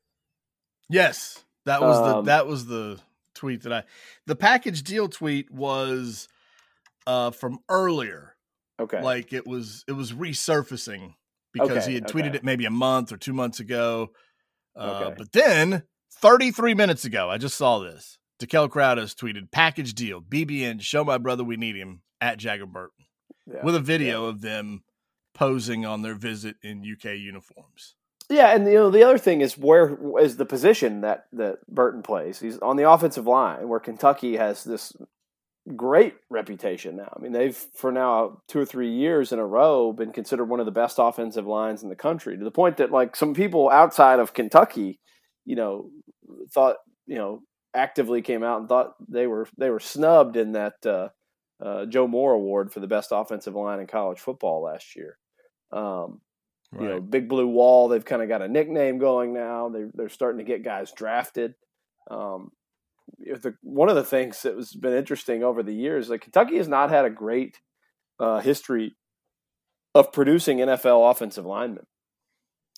Yes, 0.90 1.44
that 1.66 1.82
was 1.82 1.98
um, 1.98 2.04
the 2.06 2.22
that 2.24 2.48
was 2.48 2.68
the 2.68 3.00
tweet 3.34 3.64
that 3.64 3.74
I 3.74 3.84
the 4.28 4.36
package 4.36 4.84
deal 4.84 5.08
tweet 5.08 5.50
was 5.50 6.28
uh 7.08 7.32
from 7.32 7.60
earlier. 7.70 8.36
Okay. 8.80 9.02
Like 9.02 9.34
it 9.34 9.48
was 9.48 9.84
it 9.88 9.94
was 9.94 10.12
resurfacing 10.12 11.14
because 11.54 11.84
Okay, 11.84 11.90
he 11.90 11.96
had 11.96 12.08
tweeted 12.08 12.36
it 12.36 12.44
maybe 12.44 12.66
a 12.66 12.72
month 12.72 13.12
or 13.12 13.18
two 13.18 13.34
months 13.34 13.60
ago. 13.60 14.10
Uh, 14.76 15.04
Okay. 15.06 15.16
But 15.18 15.32
then 15.32 15.84
33 16.22 16.74
minutes 16.74 17.06
ago, 17.06 17.30
I 17.30 17.38
just 17.38 17.58
saw 17.58 17.80
this. 17.80 18.18
DeKel 18.40 18.70
Crowdus 18.70 19.16
tweeted 19.16 19.52
package 19.52 19.94
deal, 19.94 20.22
BBN, 20.22 20.82
show 20.82 21.04
my 21.04 21.18
brother 21.18 21.44
we 21.44 21.58
need 21.58 21.76
him 21.76 22.02
at 22.22 22.38
Jagger 22.38 22.68
Burton 22.68 23.06
yeah. 23.52 23.64
with 23.64 23.76
a 23.76 23.80
video 23.80 24.26
of 24.26 24.42
them 24.42 24.84
posing 25.34 25.86
on 25.86 26.02
their 26.02 26.16
visit 26.16 26.56
in 26.62 26.80
UK 26.80 27.16
uniforms. 27.16 27.96
Yeah, 28.30 28.54
and 28.54 28.68
you 28.68 28.74
know 28.74 28.90
the 28.90 29.04
other 29.04 29.18
thing 29.18 29.40
is 29.40 29.58
where 29.58 29.98
is 30.20 30.36
the 30.36 30.46
position 30.46 31.02
that 31.02 31.28
that 31.32 31.66
Burton 31.68 32.04
plays. 32.04 32.40
He's 32.40 32.58
on 32.60 32.76
the 32.76 32.90
offensive 32.90 33.26
line, 33.26 33.70
where 33.70 33.80
Kentucky 33.80 34.36
has 34.36 34.66
this 34.66 34.92
great 35.76 36.16
reputation 36.30 36.96
now. 36.96 37.14
I 37.16 37.22
mean, 37.22 37.32
they've 37.32 37.56
for 37.56 37.92
now 37.92 38.42
two 38.48 38.60
or 38.60 38.66
three 38.66 38.92
years 38.92 39.32
in 39.32 39.40
a 39.40 39.46
row 39.46 39.92
been 39.92 40.12
considered 40.12 40.46
one 40.46 40.60
of 40.60 40.66
the 40.66 40.72
best 40.72 40.98
offensive 41.00 41.46
lines 41.46 41.84
in 41.84 41.90
the 41.90 41.96
country. 41.96 42.38
To 42.38 42.44
the 42.44 42.52
point 42.52 42.78
that 42.78 42.92
like 42.92 43.16
some 43.16 43.34
people 43.34 43.70
outside 43.70 44.20
of 44.20 44.34
Kentucky, 44.34 45.00
you 45.46 45.56
know, 45.56 45.90
thought 46.54 46.78
you 47.06 47.16
know 47.16 47.42
actively 47.74 48.22
came 48.22 48.44
out 48.44 48.60
and 48.60 48.70
thought 48.70 48.94
they 49.10 49.28
were 49.28 49.48
they 49.58 49.70
were 49.70 49.80
snubbed 49.80 50.38
in 50.38 50.54
that 50.54 50.74
uh, 50.86 51.10
uh, 51.64 51.86
Joe 51.86 52.08
Moore 52.08 52.34
Award 52.34 52.72
for 52.72 52.80
the 52.80 52.88
best 52.88 53.10
offensive 53.12 53.56
line 53.56 53.80
in 53.80 53.88
college 53.88 54.20
football 54.20 54.64
last 54.64 54.96
year. 54.96 55.18
Um, 55.72 56.22
you 56.78 56.88
know, 56.88 57.00
Big 57.00 57.30
Blue 57.30 57.48
Wall. 57.48 57.88
They've 57.88 58.04
kind 58.04 58.22
of 58.22 58.28
got 58.28 58.42
a 58.42 58.48
nickname 58.48 58.98
going 58.98 59.34
now. 59.34 59.70
They 59.70 59.86
they're 59.94 60.10
starting 60.10 60.40
to 60.40 60.44
get 60.44 60.66
guys 60.66 60.92
drafted. 60.92 61.56
Um, 62.12 62.52
the, 63.20 63.56
one 63.62 63.90
of 63.90 63.96
the 63.96 64.04
things 64.04 64.42
that 64.44 64.56
has 64.56 64.74
been 64.74 64.94
interesting 64.94 65.44
over 65.44 65.64
the 65.64 65.74
years, 65.74 66.10
like 66.10 66.22
Kentucky 66.22 66.58
has 66.58 66.68
not 66.68 66.90
had 66.90 67.06
a 67.06 67.10
great 67.10 67.60
uh, 68.20 68.40
history 68.40 68.96
of 69.96 70.12
producing 70.12 70.60
NFL 70.60 71.10
offensive 71.12 71.46
linemen, 71.46 71.86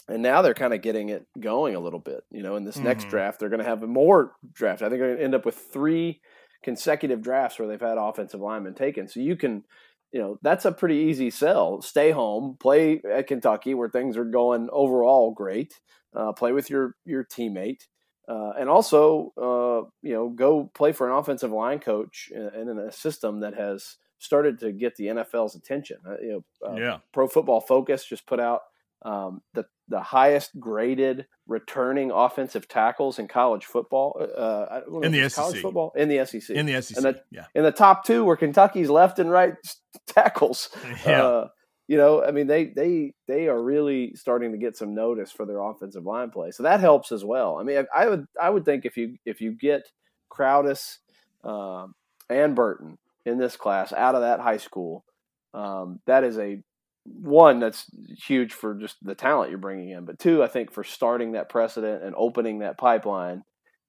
and 0.07 0.21
now 0.23 0.41
they're 0.41 0.53
kind 0.53 0.73
of 0.73 0.81
getting 0.81 1.09
it 1.09 1.25
going 1.39 1.75
a 1.75 1.79
little 1.79 1.99
bit. 1.99 2.23
You 2.31 2.41
know, 2.43 2.55
in 2.55 2.63
this 2.63 2.81
next 2.81 3.05
Mhm. 3.05 3.09
draft, 3.09 3.39
they're 3.39 3.49
going 3.49 3.59
to 3.59 3.65
have 3.65 3.81
more 3.83 4.35
draft. 4.53 4.81
I 4.81 4.89
think 4.89 4.99
they're 4.99 5.09
going 5.09 5.17
to 5.17 5.23
end 5.23 5.35
up 5.35 5.45
with 5.45 5.55
three 5.55 6.21
consecutive 6.63 7.21
drafts 7.21 7.59
where 7.59 7.67
they've 7.67 7.79
had 7.79 7.97
offensive 7.97 8.41
linemen 8.41 8.73
taken. 8.75 9.07
So 9.07 9.19
you 9.19 9.35
can 9.35 9.63
you 10.11 10.19
know 10.19 10.39
that's 10.41 10.65
a 10.65 10.71
pretty 10.71 10.95
easy 10.95 11.29
sell. 11.29 11.81
Stay 11.81 12.11
home, 12.11 12.57
play 12.59 13.01
at 13.03 13.27
Kentucky 13.27 13.75
where 13.75 13.89
things 13.89 14.17
are 14.17 14.25
going 14.25 14.67
overall 14.71 15.31
great. 15.31 15.79
Uh, 16.15 16.33
play 16.33 16.51
with 16.51 16.69
your 16.69 16.95
your 17.05 17.23
teammate, 17.23 17.83
uh, 18.29 18.51
and 18.59 18.69
also 18.69 19.33
uh, 19.37 19.89
you 20.01 20.13
know 20.13 20.29
go 20.29 20.69
play 20.73 20.91
for 20.91 21.09
an 21.09 21.17
offensive 21.17 21.51
line 21.51 21.79
coach 21.79 22.31
in, 22.33 22.69
in 22.69 22.77
a 22.79 22.91
system 22.91 23.39
that 23.39 23.55
has 23.55 23.97
started 24.19 24.59
to 24.59 24.71
get 24.71 24.95
the 24.95 25.05
NFL's 25.07 25.55
attention. 25.55 25.97
Uh, 26.07 26.15
you 26.21 26.43
know, 26.61 26.69
uh, 26.69 26.75
yeah. 26.75 26.97
Pro 27.13 27.27
Football 27.27 27.61
Focus 27.61 28.05
just 28.05 28.27
put 28.27 28.39
out 28.39 28.61
um, 29.03 29.41
the 29.53 29.65
the 29.87 30.01
highest 30.01 30.59
graded 30.59 31.25
returning 31.47 32.11
offensive 32.11 32.67
tackles 32.67 33.17
in 33.17 33.27
college 33.27 33.65
football. 33.65 34.15
Uh, 34.21 34.81
know 34.87 35.01
In 35.01 35.11
the 35.11 35.19
it's 35.21 35.35
college 35.35 35.55
SEC. 35.55 35.61
football 35.63 35.91
in 35.95 36.09
the 36.09 36.23
SEC. 36.25 36.55
In 36.55 36.65
the 36.67 36.79
SEC. 36.81 36.97
And 36.97 37.05
that- 37.05 37.25
yeah. 37.31 37.45
in 37.55 37.63
the 37.63 37.71
top 37.71 38.05
two 38.05 38.23
were 38.23 38.37
Kentucky's 38.37 38.89
left 38.89 39.17
and 39.19 39.31
right 39.31 39.55
tackles. 40.07 40.69
Yeah. 41.05 41.23
Uh, 41.25 41.47
you 41.89 41.97
know, 41.97 42.23
I 42.23 42.29
mean, 42.29 42.45
they 42.45 42.65
they 42.65 43.13
they 43.27 43.47
are 43.47 43.59
really 43.59 44.13
starting 44.13 44.51
to 44.51 44.59
get 44.59 44.77
some 44.77 44.93
notice 44.93 45.31
for 45.31 45.47
their 45.47 45.59
offensive 45.59 46.05
line 46.05 46.29
play, 46.29 46.51
so 46.51 46.61
that 46.61 46.81
helps 46.81 47.11
as 47.11 47.25
well. 47.25 47.57
I 47.57 47.63
mean, 47.63 47.79
I, 47.79 48.03
I 48.03 48.07
would 48.07 48.27
I 48.39 48.47
would 48.51 48.63
think 48.63 48.85
if 48.85 48.95
you 48.95 49.17
if 49.25 49.41
you 49.41 49.53
get 49.53 49.89
Crowdus 50.31 50.97
um, 51.43 51.95
and 52.29 52.55
Burton 52.55 52.99
in 53.25 53.39
this 53.39 53.55
class 53.55 53.91
out 53.91 54.13
of 54.13 54.21
that 54.21 54.39
high 54.39 54.57
school, 54.57 55.03
um, 55.55 55.99
that 56.05 56.23
is 56.23 56.37
a 56.37 56.61
one 57.05 57.59
that's 57.59 57.87
huge 58.23 58.53
for 58.53 58.75
just 58.75 58.97
the 59.01 59.15
talent 59.15 59.49
you're 59.49 59.57
bringing 59.57 59.89
in, 59.89 60.05
but 60.05 60.19
two, 60.19 60.43
I 60.43 60.47
think 60.47 60.71
for 60.71 60.83
starting 60.83 61.31
that 61.31 61.49
precedent 61.49 62.03
and 62.03 62.13
opening 62.15 62.59
that 62.59 62.77
pipeline 62.77 63.41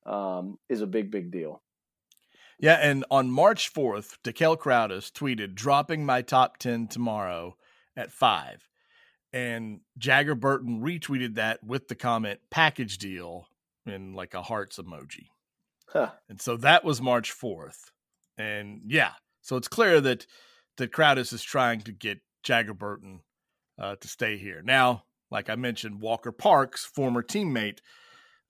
um, 0.07 0.57
is 0.71 0.81
a 0.81 0.87
big 0.87 1.11
big 1.11 1.31
deal. 1.31 1.61
Yeah, 2.59 2.79
and 2.81 3.05
on 3.11 3.31
March 3.31 3.75
4th, 3.75 4.17
DeKel 4.25 4.57
Crowdus 4.57 5.13
tweeted, 5.13 5.55
dropping 5.55 6.07
my 6.07 6.23
top 6.23 6.57
10 6.57 6.89
tomorrow 6.89 7.57
at 8.01 8.13
5. 8.13 8.69
And 9.33 9.81
Jagger 9.97 10.35
Burton 10.35 10.81
retweeted 10.81 11.37
that 11.37 11.63
with 11.63 11.89
the 11.89 11.95
comment, 11.95 12.41
package 12.51 12.99
deal, 12.99 13.47
in 13.87 14.15
like 14.15 14.35
a 14.35 14.43
hearts 14.43 14.79
emoji. 14.79 15.29
Huh. 15.87 16.11
And 16.29 16.41
so 16.41 16.57
that 16.59 16.85
was 16.85 17.01
March 17.01 17.33
4th. 17.33 17.91
And 18.37 18.83
yeah, 18.87 19.13
so 19.43 19.57
it's 19.57 19.69
clear 19.69 20.01
that, 20.01 20.27
that 20.79 20.93
Crowdus 20.93 21.33
is 21.33 21.43
trying 21.43 21.81
to 21.83 21.93
get 21.93 22.21
Jagger 22.43 22.75
Burton 22.75 23.21
uh, 23.79 23.97
to 23.97 24.09
stay 24.09 24.37
here. 24.37 24.63
Now, 24.65 25.05
like 25.31 25.49
I 25.49 25.55
mentioned, 25.55 26.01
Walker 26.01 26.33
Parks, 26.33 26.85
former 26.85 27.23
teammate, 27.23 27.79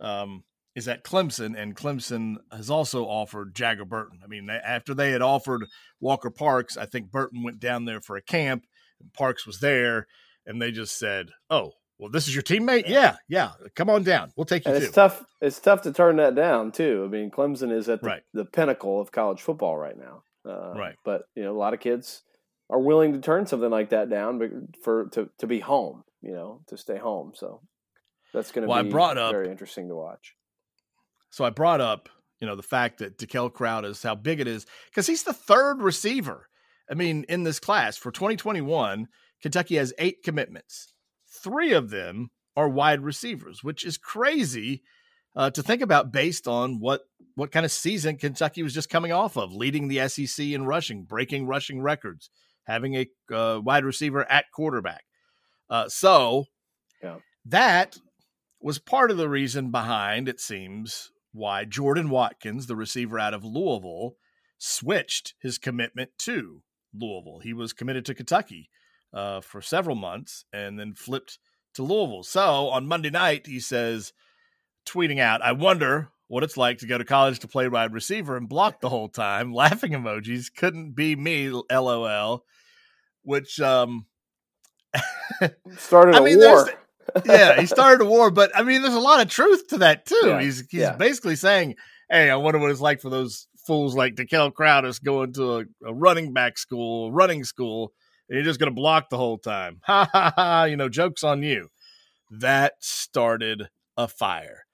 um, 0.00 0.44
is 0.74 0.88
at 0.88 1.04
Clemson, 1.04 1.60
and 1.60 1.76
Clemson 1.76 2.36
has 2.52 2.70
also 2.70 3.04
offered 3.04 3.54
Jagger 3.54 3.84
Burton. 3.84 4.20
I 4.24 4.28
mean, 4.28 4.46
they, 4.46 4.54
after 4.54 4.94
they 4.94 5.10
had 5.10 5.22
offered 5.22 5.66
Walker 6.00 6.30
Parks, 6.30 6.76
I 6.76 6.86
think 6.86 7.10
Burton 7.10 7.42
went 7.42 7.60
down 7.60 7.84
there 7.84 8.00
for 8.00 8.16
a 8.16 8.22
camp, 8.22 8.66
and 9.00 9.12
Parks 9.12 9.46
was 9.46 9.60
there, 9.60 10.06
and 10.46 10.60
they 10.60 10.70
just 10.70 10.98
said, 10.98 11.30
"Oh, 11.48 11.72
well, 11.98 12.10
this 12.10 12.28
is 12.28 12.34
your 12.34 12.42
teammate? 12.42 12.88
Yeah, 12.88 13.16
yeah, 13.28 13.52
come 13.74 13.90
on 13.90 14.02
down. 14.02 14.32
We'll 14.36 14.44
take 14.46 14.64
you 14.64 14.72
And 14.72 14.80
too." 14.80 14.86
it's 14.86 14.94
tough. 14.94 15.24
It's 15.40 15.58
tough 15.60 15.82
to 15.82 15.92
turn 15.92 16.16
that 16.16 16.34
down 16.34 16.72
too. 16.72 17.04
I 17.06 17.08
mean, 17.08 17.30
Clemson 17.30 17.72
is 17.72 17.88
at 17.88 18.00
the, 18.02 18.06
Right. 18.08 18.22
the 18.32 18.44
pinnacle 18.44 19.00
of 19.00 19.12
college 19.12 19.40
football 19.42 19.76
right 19.76 19.96
now. 19.96 20.22
Uh, 20.44 20.72
Right. 20.74 20.94
But 21.04 21.22
you 21.34 21.42
know, 21.42 21.52
a 21.52 21.58
lot 21.58 21.74
of 21.74 21.80
kids 21.80 22.22
are 22.70 22.78
willing 22.78 23.12
to 23.14 23.20
turn 23.20 23.46
something 23.46 23.70
like 23.70 23.90
that 23.90 24.08
down 24.08 24.68
for 24.82 25.06
to 25.10 25.28
to 25.38 25.46
be 25.46 25.60
home. 25.60 26.04
You 26.22 26.32
know, 26.32 26.60
to 26.68 26.76
stay 26.76 26.98
home. 26.98 27.32
So 27.34 27.62
that's 28.34 28.52
going 28.52 28.62
to 28.62 28.68
Well, 28.68 28.78
I 28.78 28.82
be 28.82 28.90
brought 28.90 29.16
up- 29.18 29.32
very 29.32 29.48
interesting 29.50 29.88
to 29.88 29.94
watch. 29.94 30.34
So 31.30 31.44
I 31.44 31.50
brought 31.50 31.80
up, 31.80 32.08
you 32.40 32.46
know, 32.46 32.56
the 32.56 32.62
fact 32.62 32.98
that 32.98 33.16
DeKel 33.18 33.50
Crowdus, 33.52 34.02
how 34.02 34.14
big 34.14 34.40
it 34.40 34.46
is, 34.46 34.66
because 34.90 35.06
he's 35.06 35.22
the 35.22 35.32
third 35.32 35.80
receiver. 35.80 36.48
I 36.90 36.94
mean, 36.94 37.24
in 37.28 37.44
this 37.44 37.60
class 37.60 37.96
for 37.96 38.10
2021, 38.10 39.06
Kentucky 39.40 39.76
has 39.76 39.94
eight 39.98 40.22
commitments. 40.24 40.92
Three 41.42 41.72
of 41.72 41.90
them 41.90 42.30
are 42.56 42.68
wide 42.68 43.00
receivers, 43.02 43.62
which 43.62 43.84
is 43.84 43.96
crazy 43.96 44.82
uh, 45.36 45.50
to 45.50 45.62
think 45.62 45.82
about 45.82 46.12
based 46.12 46.48
on 46.48 46.80
what 46.80 47.02
what 47.36 47.52
kind 47.52 47.64
of 47.64 47.70
season 47.72 48.16
Kentucky 48.16 48.62
was 48.62 48.74
just 48.74 48.90
coming 48.90 49.12
off 49.12 49.36
of, 49.36 49.54
leading 49.54 49.86
the 49.88 50.08
SEC 50.08 50.44
in 50.46 50.66
rushing, 50.66 51.04
breaking 51.04 51.46
rushing 51.46 51.80
records, 51.80 52.28
having 52.64 52.96
a 52.96 53.06
uh, 53.32 53.60
wide 53.62 53.84
receiver 53.84 54.28
at 54.30 54.46
quarterback. 54.52 55.04
Uh, 55.70 55.88
so 55.88 56.46
Yeah. 57.02 57.18
that 57.46 57.96
was 58.60 58.78
part 58.80 59.10
of 59.10 59.16
the 59.16 59.28
reason 59.28 59.70
behind, 59.70 60.28
it 60.28 60.40
seems, 60.40 61.12
why 61.32 61.64
Jordan 61.64 62.10
Watkins, 62.10 62.66
the 62.66 62.76
receiver 62.76 63.18
out 63.18 63.32
of 63.32 63.44
Louisville, 63.44 64.16
switched 64.58 65.34
his 65.40 65.56
commitment 65.56 66.10
to 66.18 66.62
Louisville. 66.94 67.40
He 67.42 67.52
was 67.52 67.72
committed 67.72 68.04
to 68.06 68.14
Kentucky 68.14 68.68
uh, 69.12 69.40
for 69.40 69.60
several 69.62 69.96
months 69.96 70.44
and 70.52 70.78
then 70.78 70.94
flipped 70.94 71.38
to 71.74 71.82
Louisville. 71.82 72.22
So 72.22 72.68
on 72.68 72.86
Monday 72.86 73.10
night, 73.10 73.46
he 73.46 73.60
says, 73.60 74.12
tweeting 74.86 75.20
out, 75.20 75.42
I 75.42 75.52
wonder 75.52 76.10
what 76.28 76.42
it's 76.44 76.56
like 76.56 76.78
to 76.78 76.86
go 76.86 76.96
to 76.98 77.04
college 77.04 77.40
to 77.40 77.48
play 77.48 77.68
wide 77.68 77.92
receiver 77.92 78.36
and 78.36 78.48
block 78.48 78.80
the 78.80 78.88
whole 78.88 79.08
time. 79.08 79.52
Laughing 79.54 79.92
emojis. 79.92 80.46
Couldn't 80.54 80.92
be 80.92 81.16
me, 81.16 81.50
lol. 81.50 82.44
Which, 83.22 83.60
um, 83.60 84.06
Started 85.76 86.14
I 86.16 86.18
a 86.18 86.22
mean, 86.22 86.38
there's 86.38 86.66
war. 86.68 87.22
yeah, 87.24 87.60
he 87.60 87.66
started 87.66 88.04
a 88.04 88.08
war, 88.08 88.30
but 88.30 88.50
I 88.56 88.62
mean, 88.62 88.82
there's 88.82 88.94
a 88.94 88.98
lot 89.00 89.20
of 89.20 89.28
truth 89.28 89.68
to 89.68 89.78
that 89.78 90.06
too. 90.06 90.20
Yeah, 90.24 90.40
He's 90.40 90.60
he's 90.70 90.80
yeah. 90.80 90.96
basically 90.96 91.36
saying, 91.36 91.76
"Hey, 92.10 92.28
I 92.30 92.36
wonder 92.36 92.58
what 92.58 92.70
it's 92.70 92.80
like 92.80 93.00
for 93.00 93.08
those 93.10 93.46
fools 93.66 93.94
like 93.94 94.14
DeKel 94.14 94.52
Crowdus 94.52 95.02
going 95.02 95.32
to 95.34 95.58
a, 95.58 95.64
a 95.86 95.94
running 95.94 96.32
back 96.32 96.58
school, 96.58 97.12
running 97.12 97.44
school, 97.44 97.92
and 98.28 98.36
you're 98.36 98.44
just 98.44 98.60
going 98.60 98.70
to 98.70 98.74
block 98.74 99.10
the 99.10 99.16
whole 99.16 99.38
time." 99.38 99.80
Ha 99.86 100.08
ha 100.12 100.32
ha! 100.36 100.64
You 100.64 100.76
know, 100.76 100.88
jokes 100.88 101.24
on 101.24 101.42
you. 101.42 101.68
That 102.30 102.74
started 102.80 103.68
a 103.96 104.06
fire. 104.08 104.64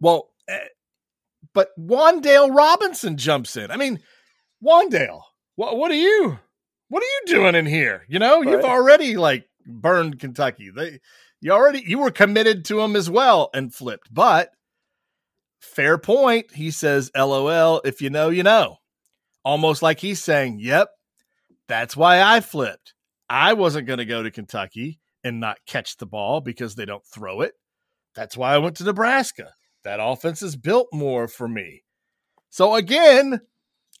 Well, 0.00 0.30
eh, 0.48 0.58
but 1.54 1.70
Wan'Dale 1.78 2.54
Robinson 2.54 3.16
jumps 3.16 3.56
in. 3.56 3.70
I 3.70 3.76
mean, 3.76 4.00
Wan'Dale, 4.62 5.22
what 5.56 5.76
what 5.76 5.90
are 5.90 5.94
you? 5.94 6.38
What 6.88 7.02
are 7.02 7.06
you 7.06 7.34
doing 7.34 7.54
in 7.54 7.66
here? 7.66 8.04
You 8.08 8.18
know, 8.18 8.42
you've 8.42 8.64
already 8.64 9.16
like 9.16 9.48
burned 9.66 10.18
Kentucky. 10.18 10.70
They 10.74 11.00
you 11.40 11.52
already 11.52 11.82
you 11.86 11.98
were 11.98 12.10
committed 12.10 12.64
to 12.66 12.80
him 12.80 12.96
as 12.96 13.10
well 13.10 13.50
and 13.52 13.74
flipped. 13.74 14.12
But 14.12 14.50
fair 15.60 15.98
point. 15.98 16.52
He 16.54 16.70
says, 16.70 17.10
LOL, 17.16 17.80
if 17.84 18.00
you 18.00 18.10
know, 18.10 18.28
you 18.30 18.42
know. 18.42 18.76
Almost 19.44 19.82
like 19.82 20.00
he's 20.00 20.22
saying, 20.22 20.58
Yep, 20.60 20.88
that's 21.68 21.96
why 21.96 22.20
I 22.20 22.40
flipped. 22.40 22.94
I 23.30 23.52
wasn't 23.52 23.86
going 23.86 23.98
to 23.98 24.04
go 24.04 24.22
to 24.22 24.30
Kentucky 24.30 25.00
and 25.22 25.40
not 25.40 25.58
catch 25.66 25.96
the 25.96 26.06
ball 26.06 26.40
because 26.40 26.74
they 26.74 26.84
don't 26.84 27.04
throw 27.06 27.40
it. 27.42 27.52
That's 28.14 28.36
why 28.36 28.54
I 28.54 28.58
went 28.58 28.76
to 28.76 28.84
Nebraska. 28.84 29.52
That 29.84 30.00
offense 30.02 30.42
is 30.42 30.56
built 30.56 30.88
more 30.92 31.28
for 31.28 31.48
me. 31.48 31.82
So 32.50 32.74
again, 32.74 33.40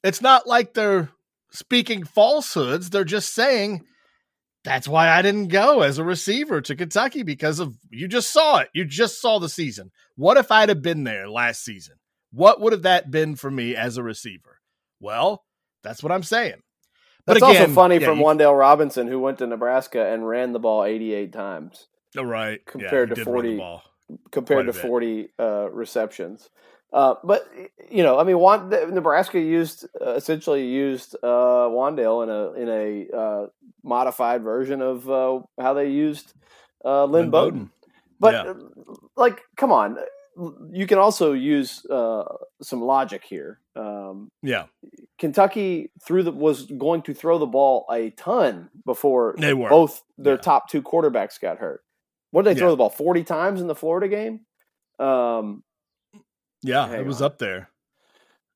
it's 0.02 0.22
not 0.22 0.46
like 0.46 0.74
they're 0.74 1.10
speaking 1.50 2.04
falsehoods. 2.04 2.90
They're 2.90 3.04
just 3.04 3.34
saying 3.34 3.84
that's 4.64 4.88
why 4.88 5.08
I 5.08 5.22
didn't 5.22 5.48
go 5.48 5.82
as 5.82 5.98
a 5.98 6.04
receiver 6.04 6.60
to 6.60 6.76
Kentucky 6.76 7.22
because 7.22 7.60
of 7.60 7.76
you 7.90 8.08
just 8.08 8.32
saw 8.32 8.58
it. 8.58 8.68
You 8.74 8.84
just 8.84 9.20
saw 9.20 9.38
the 9.38 9.48
season. 9.48 9.90
What 10.16 10.36
if 10.36 10.50
I'd 10.50 10.68
have 10.68 10.82
been 10.82 11.04
there 11.04 11.28
last 11.28 11.64
season? 11.64 11.96
What 12.32 12.60
would 12.60 12.72
have 12.72 12.82
that 12.82 13.10
been 13.10 13.36
for 13.36 13.50
me 13.50 13.74
as 13.74 13.96
a 13.96 14.02
receiver? 14.02 14.60
Well, 15.00 15.44
that's 15.82 16.02
what 16.02 16.12
I'm 16.12 16.22
saying. 16.22 16.62
But 17.24 17.34
That's 17.34 17.50
again, 17.50 17.62
also 17.62 17.74
funny 17.74 17.98
yeah, 17.98 18.06
from 18.06 18.18
you, 18.18 18.24
Wan'Dale 18.24 18.58
Robinson, 18.58 19.06
who 19.06 19.20
went 19.20 19.38
to 19.38 19.46
Nebraska 19.46 20.12
and 20.12 20.26
ran 20.26 20.52
the 20.52 20.58
ball 20.58 20.84
88 20.84 21.30
times. 21.32 21.86
Oh, 22.16 22.22
right. 22.22 22.64
Compared 22.64 23.10
yeah, 23.10 23.16
to 23.16 23.24
40 23.24 23.62
compared 24.30 24.66
to 24.66 24.72
40 24.72 25.28
uh, 25.38 25.68
receptions. 25.70 26.48
Uh, 26.92 27.14
but 27.22 27.48
you 27.90 28.02
know, 28.02 28.18
I 28.18 28.24
mean, 28.24 28.38
Nebraska 28.94 29.38
used 29.38 29.86
uh, 30.00 30.14
essentially 30.14 30.66
used 30.66 31.14
uh, 31.22 31.68
Wan'Dale 31.68 32.22
in 32.22 32.30
a 32.30 32.62
in 32.62 32.68
a 32.68 33.16
uh, 33.16 33.46
modified 33.82 34.42
version 34.42 34.80
of 34.80 35.08
uh, 35.10 35.40
how 35.60 35.74
they 35.74 35.90
used 35.90 36.32
uh, 36.84 37.04
Lynn, 37.04 37.12
Lynn 37.12 37.30
Bowden. 37.30 37.58
Bowden. 37.58 37.70
But 38.20 38.34
yeah. 38.34 38.54
like, 39.16 39.40
come 39.56 39.70
on, 39.70 39.98
you 40.72 40.86
can 40.86 40.98
also 40.98 41.32
use 41.32 41.84
uh, 41.86 42.24
some 42.62 42.82
logic 42.82 43.22
here. 43.24 43.60
Um, 43.76 44.30
yeah, 44.42 44.64
Kentucky 45.18 45.90
threw 46.02 46.22
the 46.22 46.32
was 46.32 46.66
going 46.66 47.02
to 47.02 47.14
throw 47.14 47.38
the 47.38 47.46
ball 47.46 47.86
a 47.92 48.10
ton 48.10 48.70
before 48.84 49.34
they 49.38 49.54
were. 49.54 49.68
both 49.68 50.02
their 50.16 50.34
yeah. 50.34 50.40
top 50.40 50.68
two 50.68 50.82
quarterbacks 50.82 51.40
got 51.40 51.58
hurt. 51.58 51.82
What 52.30 52.44
did 52.44 52.56
they 52.56 52.58
throw 52.58 52.68
yeah. 52.68 52.72
the 52.72 52.76
ball 52.78 52.90
forty 52.90 53.24
times 53.24 53.60
in 53.60 53.66
the 53.66 53.74
Florida 53.74 54.08
game? 54.08 54.40
Um, 54.98 55.62
yeah, 56.62 56.90
it 56.92 57.06
was 57.06 57.22
on. 57.22 57.26
up 57.26 57.38
there. 57.38 57.70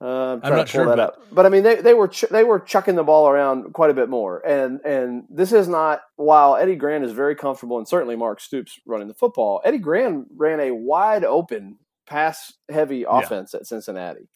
Uh, 0.00 0.32
I'm, 0.32 0.40
I'm 0.42 0.56
not 0.56 0.68
sure, 0.68 0.84
but... 0.84 1.16
but... 1.30 1.46
I 1.46 1.48
mean, 1.48 1.62
they, 1.62 1.76
they 1.76 1.94
were 1.94 2.08
ch- 2.08 2.24
they 2.28 2.42
were 2.42 2.58
chucking 2.58 2.96
the 2.96 3.04
ball 3.04 3.28
around 3.28 3.72
quite 3.72 3.90
a 3.90 3.94
bit 3.94 4.08
more, 4.08 4.44
and 4.44 4.80
and 4.84 5.24
this 5.30 5.52
is 5.52 5.68
not 5.68 6.00
while 6.16 6.56
Eddie 6.56 6.74
Gran 6.74 7.04
is 7.04 7.12
very 7.12 7.36
comfortable, 7.36 7.78
and 7.78 7.86
certainly 7.86 8.16
Mark 8.16 8.40
Stoops 8.40 8.80
running 8.84 9.06
the 9.06 9.14
football. 9.14 9.60
Eddie 9.64 9.78
Gran 9.78 10.26
ran 10.36 10.58
a 10.58 10.72
wide 10.72 11.22
open 11.22 11.78
pass 12.04 12.52
heavy 12.68 13.04
offense 13.08 13.52
yeah. 13.54 13.60
at 13.60 13.66
Cincinnati, 13.68 14.28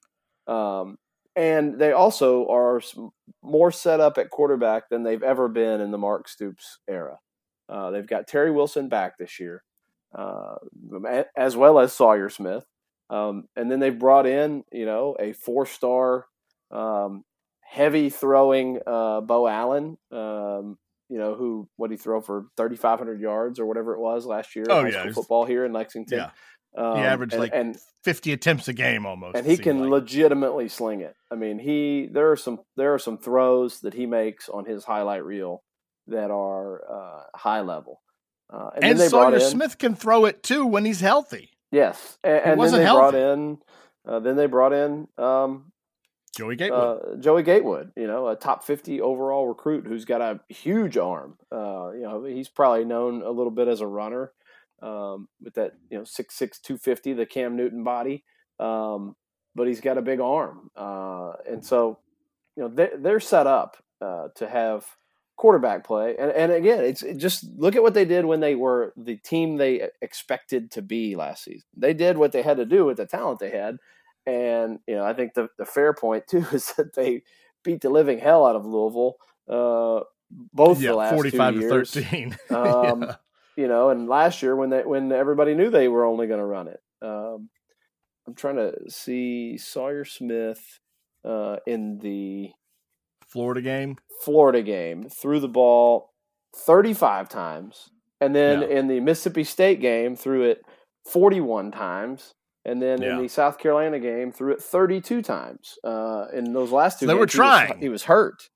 um, 0.47 0.99
and 1.35 1.81
they 1.81 1.91
also 1.91 2.47
are 2.47 2.81
more 3.43 3.73
set 3.73 3.99
up 3.99 4.19
at 4.19 4.31
quarterback 4.31 4.89
than 4.89 5.03
they've 5.03 5.25
ever 5.25 5.49
been 5.49 5.81
in 5.81 5.91
the 5.91 5.99
Mark 5.99 6.29
Stoops 6.29 6.79
era. 6.89 7.19
Uh, 7.69 7.91
they've 7.91 8.07
got 8.07 8.29
Terry 8.29 8.53
Wilson 8.53 8.89
back 8.89 9.19
this 9.19 9.41
year, 9.41 9.65
uh, 10.15 10.55
as 11.37 11.57
well 11.57 11.81
as 11.81 11.93
Sawyer 11.93 12.29
Smith. 12.29 12.65
Um, 13.09 13.49
and 13.57 13.71
then 13.71 13.81
they've 13.81 13.99
brought 13.99 14.27
in, 14.27 14.65
you 14.73 14.87
know, 14.87 15.17
a 15.19 15.33
four 15.33 15.67
star, 15.67 16.27
um, 16.71 17.25
heavy 17.63 18.11
throwing 18.11 18.81
uh, 18.87 19.21
Beau 19.21 19.47
Allen, 19.47 19.97
um, 20.11 20.79
you 21.09 21.19
know, 21.19 21.35
who, 21.35 21.69
what 21.77 21.91
he 21.91 21.97
throw 21.97 22.21
for 22.21 22.47
3,500 22.57 23.21
yards 23.21 23.61
or 23.61 23.67
whatever 23.67 23.95
it 23.95 24.01
was 24.01 24.27
last 24.27 24.57
year 24.57 24.65
oh, 24.69 24.85
yeah, 24.85 25.11
football 25.13 25.45
here 25.45 25.65
in 25.65 25.73
Lexington. 25.73 26.19
Yeah. 26.19 26.31
Um, 26.77 26.99
he 26.99 27.03
averaged 27.03 27.33
and, 27.33 27.43
like 27.43 27.53
and, 27.55 27.77
50 28.05 28.33
attempts 28.33 28.69
a 28.69 28.73
game 28.73 29.07
almost. 29.07 29.37
And 29.37 29.47
he 29.47 29.57
can 29.57 29.81
like. 29.81 30.03
legitimately 30.03 30.69
sling 30.69 31.01
it. 31.01 31.15
I 31.31 31.37
mean, 31.37 31.59
he, 31.59 32.09
there 32.11 32.33
are 32.33 32.37
some, 32.37 32.61
there 32.77 32.93
are 32.93 32.99
some 32.99 33.19
throws 33.19 33.81
that 33.81 33.95
he 33.95 34.07
makes 34.07 34.49
on 34.49 34.65
his 34.65 34.85
highlight 34.85 35.25
reel 35.25 35.63
that 36.09 36.31
are 36.31 36.83
uh, 36.89 37.23
high 37.35 37.63
level. 37.63 38.01
Uh, 38.53 38.71
and, 38.77 39.01
and 39.01 39.11
Sawyer 39.11 39.37
in, 39.37 39.41
Smith 39.41 39.79
can 39.79 39.97
throw 39.97 40.25
it 40.25 40.43
too 40.43 40.67
when 40.67 40.85
he's 40.85 41.01
healthy. 41.01 41.56
Yes, 41.71 42.19
and, 42.23 42.39
and 42.45 42.61
then 42.61 42.73
they 42.73 42.83
healthy. 42.83 42.99
brought 42.99 43.15
in. 43.15 43.59
Uh, 44.07 44.21
then 44.21 44.37
they 44.37 44.47
brought 44.47 44.73
in 44.73 45.09
um, 45.19 45.73
Joey 46.37 46.57
Gatewood. 46.57 46.81
Uh, 46.81 47.17
Joey 47.17 47.43
Gatewood, 47.43 47.93
you 47.97 48.07
know, 48.07 48.29
a 48.29 48.37
top 48.37 48.63
fifty 48.65 49.01
overall 49.01 49.49
recruit 49.49 49.87
who's 49.87 50.05
got 50.05 50.21
a 50.21 50.41
huge 50.53 50.97
arm. 50.97 51.39
Uh, 51.51 51.91
you 51.93 52.03
know, 52.03 52.25
he's 52.25 52.49
probably 52.49 52.85
known 52.85 53.23
a 53.23 53.31
little 53.31 53.51
bit 53.51 53.69
as 53.69 53.81
a 53.81 53.87
runner 53.87 54.33
um, 54.83 55.29
with 55.43 55.55
that 55.55 55.73
you 55.91 55.99
know 55.99 56.05
six 56.05 56.35
six 56.37 56.59
two 56.59 56.79
fifty, 56.79 57.13
the 57.13 57.27
Cam 57.27 57.57
Newton 57.57 57.85
body, 57.85 58.25
um, 58.61 59.17
but 59.55 59.67
he's 59.67 59.81
got 59.81 59.99
a 59.99 60.03
big 60.03 60.21
arm, 60.21 60.71
uh, 60.77 61.33
and 61.49 61.65
so 61.65 61.99
you 62.57 62.63
know 62.63 62.69
they, 62.69 62.91
they're 62.97 63.21
set 63.21 63.47
up 63.47 63.77
uh, 64.01 64.29
to 64.37 64.49
have 64.49 64.87
quarterback 65.37 65.85
play. 65.85 66.17
And, 66.19 66.31
and 66.31 66.53
again, 66.53 66.85
it's 66.85 67.03
it 67.03 67.19
just 67.19 67.45
look 67.57 67.77
at 67.77 67.83
what 67.83 67.95
they 67.95 68.05
did 68.05 68.25
when 68.25 68.41
they 68.41 68.55
were 68.55 68.93
the 68.97 69.17
team 69.17 69.57
they 69.57 69.89
expected 70.01 70.71
to 70.73 70.83
be 70.83 71.17
last 71.17 71.45
season. 71.45 71.67
They 71.77 71.95
did 71.95 72.19
what 72.19 72.33
they 72.33 72.43
had 72.43 72.57
to 72.57 72.67
do 72.67 72.85
with 72.85 72.97
the 72.97 73.07
talent 73.07 73.39
they 73.39 73.51
had. 73.51 73.77
And, 74.27 74.81
you 74.89 74.97
know, 74.97 75.05
I 75.05 75.13
think 75.13 75.35
the, 75.35 75.49
the 75.59 75.65
fair 75.65 75.93
point 75.95 76.27
too 76.31 76.47
is 76.53 76.73
that 76.77 76.95
they 76.95 77.23
beat 77.65 77.83
the 77.83 77.91
living 77.91 78.19
hell 78.19 78.47
out 78.47 78.57
of 78.57 78.67
Louisville. 78.67 79.17
Uh, 79.49 80.01
both 80.31 80.81
yeah, 80.81 80.91
the 80.91 80.97
last 80.97 81.15
45 81.15 81.55
two 81.55 81.61
years. 81.61 81.91
to 81.93 82.03
13. 82.03 82.37
um, 82.51 83.03
yeah. 83.03 83.15
You 83.57 83.69
know, 83.69 83.91
and 83.91 84.09
last 84.09 84.43
year 84.43 84.55
when 84.55 84.69
they 84.69 84.83
when 84.83 85.11
everybody 85.13 85.55
knew 85.55 85.71
they 85.71 85.89
were 85.89 86.05
only 86.05 86.27
going 86.27 86.41
to 86.41 86.45
run 86.45 86.69
it. 86.69 86.81
Um, 87.01 87.49
I'm 88.27 88.35
trying 88.35 88.57
to 88.57 88.75
see 88.91 89.57
Sawyer 89.57 90.05
Smith 90.05 90.81
uh, 91.25 91.57
in 91.67 91.99
the 91.99 92.51
Florida 93.27 93.61
game? 93.61 93.97
Florida 94.23 94.63
game. 94.63 95.09
Threw 95.09 95.41
the 95.41 95.49
ball 95.49 96.11
35 96.57 97.29
times. 97.29 97.91
And 98.21 98.35
then 98.35 98.63
yeah. 98.63 98.69
in 98.69 98.89
the 98.89 99.01
Mississippi 99.01 99.45
State 99.45 99.81
game, 99.81 100.17
threw 100.17 100.43
it 100.43 100.63
41 101.11 101.71
times. 101.73 102.35
And 102.65 102.83
then 102.83 103.01
yeah. 103.01 103.17
in 103.17 103.23
the 103.23 103.29
South 103.29 103.59
Carolina 103.59 104.01
game, 104.01 104.33
threw 104.33 104.53
it 104.53 104.63
32 104.63 105.23
times. 105.23 105.79
Uh, 105.85 106.27
in 106.33 106.53
those 106.53 106.73
last 106.73 106.99
two, 106.99 107.07
so 107.07 107.13
they 107.13 107.19
were 107.19 107.27
trying. 107.27 107.67
He 107.67 107.73
was, 107.73 107.81
he 107.81 107.89
was 107.89 108.03
hurt. 108.05 108.49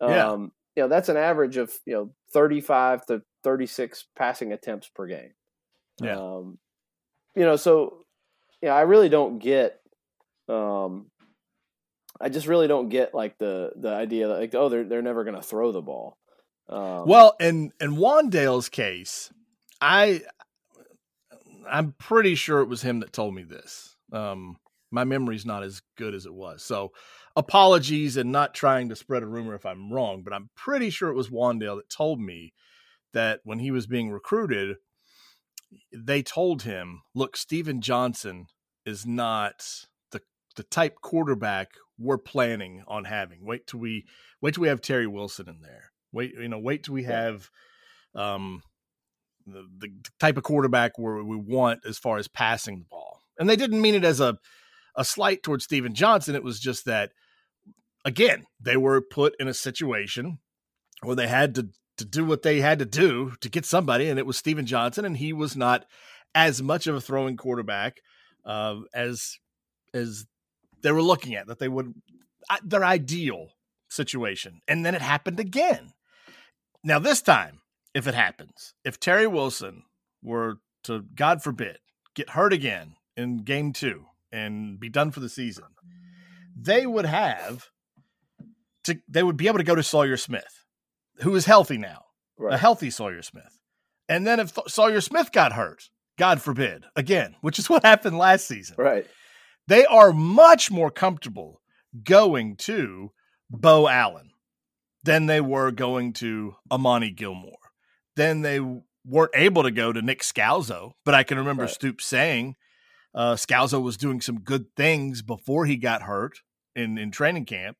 Um, 0.00 0.10
yeah. 0.10 0.36
You 0.76 0.82
know, 0.82 0.88
that's 0.88 1.08
an 1.08 1.16
average 1.16 1.56
of 1.56 1.72
you 1.86 1.94
know 1.94 2.10
35 2.32 3.06
to 3.06 3.22
36 3.42 4.06
passing 4.14 4.52
attempts 4.52 4.88
per 4.94 5.06
game. 5.06 5.32
Yeah. 6.00 6.16
Um, 6.16 6.58
you 7.34 7.42
know, 7.42 7.56
so 7.56 8.04
yeah, 8.62 8.74
I 8.74 8.82
really 8.82 9.08
don't 9.08 9.38
get 9.38 9.80
um, 10.48 11.06
I 12.20 12.28
just 12.28 12.46
really 12.46 12.68
don't 12.68 12.88
get 12.88 13.14
like 13.14 13.38
the 13.38 13.72
the 13.76 13.90
idea 13.90 14.28
that 14.28 14.38
like 14.38 14.54
oh 14.54 14.68
they're 14.68 14.84
they're 14.84 15.02
never 15.02 15.24
going 15.24 15.36
to 15.36 15.42
throw 15.42 15.72
the 15.72 15.82
ball. 15.82 16.16
Um, 16.68 17.06
well, 17.06 17.36
in 17.40 17.72
in 17.80 17.96
Wan'Dale's 17.96 18.68
case, 18.68 19.32
I 19.80 20.22
I'm 21.68 21.92
pretty 21.98 22.34
sure 22.34 22.60
it 22.60 22.68
was 22.68 22.82
him 22.82 23.00
that 23.00 23.12
told 23.12 23.34
me 23.34 23.42
this. 23.42 23.96
Um, 24.12 24.56
my 24.90 25.04
memory's 25.04 25.46
not 25.46 25.62
as 25.62 25.82
good 25.96 26.14
as 26.14 26.26
it 26.26 26.34
was, 26.34 26.62
so 26.62 26.92
apologies 27.34 28.16
and 28.16 28.32
not 28.32 28.54
trying 28.54 28.88
to 28.88 28.96
spread 28.96 29.22
a 29.22 29.26
rumor 29.26 29.54
if 29.54 29.66
I'm 29.66 29.92
wrong, 29.92 30.22
but 30.22 30.32
I'm 30.32 30.50
pretty 30.56 30.90
sure 30.90 31.10
it 31.10 31.16
was 31.16 31.28
Wan'Dale 31.28 31.76
that 31.76 31.90
told 31.90 32.20
me 32.20 32.54
that 33.12 33.40
when 33.44 33.58
he 33.58 33.70
was 33.70 33.86
being 33.86 34.10
recruited, 34.10 34.76
they 35.92 36.22
told 36.22 36.62
him, 36.62 37.02
"Look, 37.14 37.36
Stephen 37.36 37.80
Johnson 37.80 38.46
is 38.84 39.04
not 39.06 39.86
the 40.10 40.22
the 40.56 40.62
type 40.62 40.96
quarterback 41.00 41.70
we're 41.98 42.18
planning 42.18 42.82
on 42.86 43.04
having. 43.04 43.44
Wait 43.44 43.66
till 43.66 43.80
we 43.80 44.06
wait 44.40 44.54
till 44.54 44.62
we 44.62 44.68
have 44.68 44.80
Terry 44.80 45.06
Wilson 45.06 45.48
in 45.48 45.60
there. 45.62 45.92
Wait, 46.12 46.34
you 46.34 46.48
know, 46.48 46.58
wait 46.58 46.84
till 46.84 46.94
we 46.94 47.04
have 47.04 47.50
um 48.14 48.62
the, 49.46 49.66
the 49.78 49.88
type 50.18 50.36
of 50.36 50.42
quarterback 50.42 50.98
where 50.98 51.22
we 51.22 51.36
want 51.36 51.80
as 51.86 51.98
far 51.98 52.18
as 52.18 52.28
passing 52.28 52.80
the 52.80 52.84
ball. 52.84 53.20
And 53.38 53.48
they 53.48 53.56
didn't 53.56 53.80
mean 53.80 53.94
it 53.94 54.04
as 54.04 54.20
a 54.20 54.38
a 54.96 55.04
slight 55.04 55.42
towards 55.42 55.64
Stephen 55.64 55.94
Johnson. 55.94 56.34
It 56.34 56.42
was 56.42 56.58
just 56.58 56.86
that 56.86 57.12
again, 58.04 58.46
they 58.60 58.76
were 58.76 59.00
put 59.00 59.34
in 59.38 59.48
a 59.48 59.54
situation 59.54 60.38
where 61.02 61.16
they 61.16 61.28
had 61.28 61.54
to 61.56 61.68
to 61.98 62.04
do 62.04 62.24
what 62.24 62.42
they 62.42 62.60
had 62.60 62.78
to 62.78 62.84
do 62.84 63.32
to 63.40 63.48
get 63.48 63.64
somebody, 63.64 64.08
and 64.08 64.18
it 64.18 64.26
was 64.26 64.36
Stephen 64.36 64.66
Johnson, 64.66 65.04
and 65.04 65.16
he 65.16 65.32
was 65.32 65.56
not 65.56 65.86
as 66.34 66.62
much 66.62 66.86
of 66.86 66.94
a 66.94 67.00
throwing 67.00 67.36
quarterback 67.36 67.98
uh, 68.44 68.76
as 68.94 69.38
as 69.94 70.26
they 70.82 70.92
were 70.92 71.02
looking 71.02 71.34
at 71.34 71.46
that 71.46 71.58
they 71.58 71.68
would 71.68 71.94
uh, 72.50 72.56
their 72.62 72.84
ideal 72.84 73.48
situation 73.88 74.60
and 74.68 74.84
then 74.84 74.94
it 74.94 75.02
happened 75.02 75.40
again. 75.40 75.92
Now 76.84 76.98
this 76.98 77.22
time 77.22 77.60
if 77.96 78.06
it 78.06 78.14
happens 78.14 78.74
if 78.84 79.00
terry 79.00 79.26
wilson 79.26 79.82
were 80.22 80.58
to 80.84 81.02
god 81.14 81.42
forbid 81.42 81.78
get 82.14 82.30
hurt 82.30 82.52
again 82.52 82.94
in 83.16 83.38
game 83.38 83.72
two 83.72 84.04
and 84.30 84.78
be 84.78 84.90
done 84.90 85.10
for 85.10 85.20
the 85.20 85.30
season 85.30 85.64
they 86.54 86.86
would 86.86 87.06
have 87.06 87.70
to 88.84 89.00
they 89.08 89.22
would 89.22 89.38
be 89.38 89.46
able 89.46 89.56
to 89.56 89.64
go 89.64 89.74
to 89.74 89.82
sawyer 89.82 90.18
smith 90.18 90.66
who 91.22 91.34
is 91.34 91.46
healthy 91.46 91.78
now 91.78 92.04
right. 92.38 92.52
a 92.52 92.58
healthy 92.58 92.90
sawyer 92.90 93.22
smith. 93.22 93.58
And 94.08 94.26
then 94.26 94.38
if 94.38 94.56
sawyer 94.68 95.00
smith 95.00 95.32
got 95.32 95.54
hurt 95.54 95.88
god 96.18 96.42
forbid 96.42 96.84
again 96.94 97.34
which 97.40 97.58
is 97.58 97.70
what 97.70 97.82
happened 97.82 98.18
last 98.18 98.46
season 98.46 98.76
right 98.78 99.06
they 99.68 99.84
are 99.86 100.12
much 100.12 100.70
more 100.70 100.90
comfortable 100.90 101.60
going 102.04 102.56
to 102.56 103.12
Beau 103.50 103.88
Allen 103.88 104.30
than 105.04 105.26
they 105.26 105.40
were 105.40 105.70
going 105.70 106.12
to 106.14 106.56
Amani 106.70 107.10
Gilmore. 107.10 107.52
Then 108.16 108.42
they 108.42 108.60
weren't 109.04 109.30
able 109.34 109.62
to 109.62 109.70
go 109.70 109.92
to 109.92 110.02
Nik 110.02 110.22
Scalzo, 110.22 110.92
but 111.04 111.14
I 111.14 111.22
can 111.22 111.38
remember 111.38 111.64
right. 111.64 111.70
Stoops 111.70 112.04
saying 112.04 112.56
uh, 113.14 113.34
Scalzo 113.34 113.82
was 113.82 113.96
doing 113.96 114.20
some 114.20 114.40
good 114.40 114.66
things 114.76 115.22
before 115.22 115.66
he 115.66 115.76
got 115.76 116.02
hurt. 116.02 116.40
in 116.74 116.98
in 116.98 117.10
training 117.10 117.46
camp, 117.46 117.78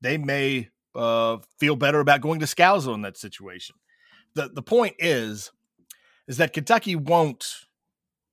they 0.00 0.18
may 0.18 0.68
uh, 0.94 1.38
feel 1.58 1.76
better 1.76 2.00
about 2.00 2.20
going 2.20 2.40
to 2.40 2.46
Scalzo 2.46 2.94
in 2.94 3.02
that 3.02 3.16
situation. 3.16 3.76
the 4.34 4.48
The 4.48 4.62
point 4.62 4.96
is, 4.98 5.52
is 6.26 6.36
that 6.38 6.52
Kentucky 6.52 6.96
won't. 6.96 7.66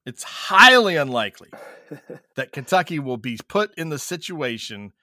It's 0.05 0.23
highly 0.23 0.95
unlikely 0.95 1.49
that 2.35 2.51
Kentucky 2.51 2.99
will 2.99 3.17
be 3.17 3.37
put 3.47 3.73
in 3.77 3.89
the 3.89 3.99
situation 3.99 4.93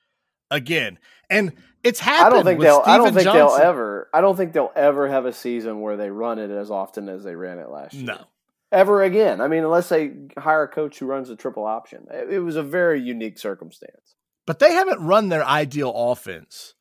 again. 0.51 0.99
And 1.31 1.53
it's 1.83 2.01
happened. 2.01 2.27
I 2.27 2.31
don't 2.31 2.45
think 2.45 2.59
with 2.59 2.67
they'll. 2.67 2.83
I 2.85 2.97
don't 2.99 3.15
think 3.15 3.25
they'll 3.25 3.57
ever. 3.61 4.09
I 4.13 4.21
don't 4.21 4.37
think 4.37 4.53
they'll 4.53 4.73
ever 4.75 5.09
have 5.09 5.27
a 5.27 5.33
season 5.33 5.81
where 5.81 5.97
they 5.97 6.11
run 6.11 6.39
it 6.39 6.51
as 6.51 6.71
often 6.71 7.09
as 7.09 7.25
they 7.25 7.35
ran 7.35 7.59
it 7.59 7.69
last 7.69 7.95
year. 7.95 8.05
No, 8.05 8.25
ever 8.73 9.03
again. 9.03 9.41
I 9.41 9.49
mean, 9.49 9.65
unless 9.65 9.89
they 9.89 10.13
hire 10.39 10.65
a 10.65 10.69
coach 10.69 10.99
who 10.99 11.07
runs 11.07 11.31
a 11.31 11.37
triple 11.37 11.65
option. 11.65 12.07
It, 12.11 12.35
it 12.35 12.41
was 12.41 12.57
a 12.57 12.63
very 12.63 13.01
unique 13.01 13.39
circumstance. 13.39 14.15
but 14.47 14.59
they 14.59 14.73
haven't 14.73 15.01
run 15.01 15.29
their 15.29 15.45
ideal 15.45 15.93
offense 15.95 16.75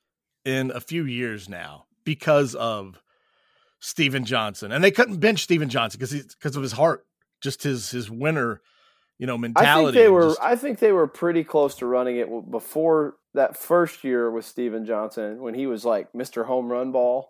in 0.43 0.71
a 0.71 0.79
few 0.79 1.05
years 1.05 1.49
now 1.49 1.85
because 2.03 2.55
of 2.55 3.01
Stephen 3.79 4.25
Johnson, 4.25 4.71
and 4.71 4.83
they 4.83 4.91
couldn't 4.91 5.17
bench 5.17 5.43
Stephen 5.43 5.69
Johnson 5.69 5.99
because 5.99 6.13
because 6.35 6.55
of 6.55 6.63
his 6.63 6.71
heart, 6.71 7.05
just 7.45 7.63
his 7.63 7.89
his 7.91 8.11
winner, 8.11 8.59
you 9.17 9.25
know, 9.27 9.37
mentality. 9.37 9.69
I 9.69 9.91
think 9.93 10.03
they 10.03 10.09
were. 10.09 10.27
just- 10.29 10.41
I 10.41 10.55
think 10.57 10.79
they 10.79 10.91
were 10.91 11.07
pretty 11.07 11.45
close 11.45 11.75
to 11.75 11.85
running 11.85 12.17
it 12.17 12.51
before 12.51 13.15
that 13.33 13.55
first 13.55 14.03
year 14.03 14.29
with 14.29 14.43
Stephen 14.45 14.85
Johnson 14.85 15.41
when 15.41 15.53
he 15.53 15.67
was 15.67 15.85
like 15.85 16.11
Mr. 16.11 16.45
Home 16.45 16.69
Run 16.69 16.91
Ball. 16.91 17.29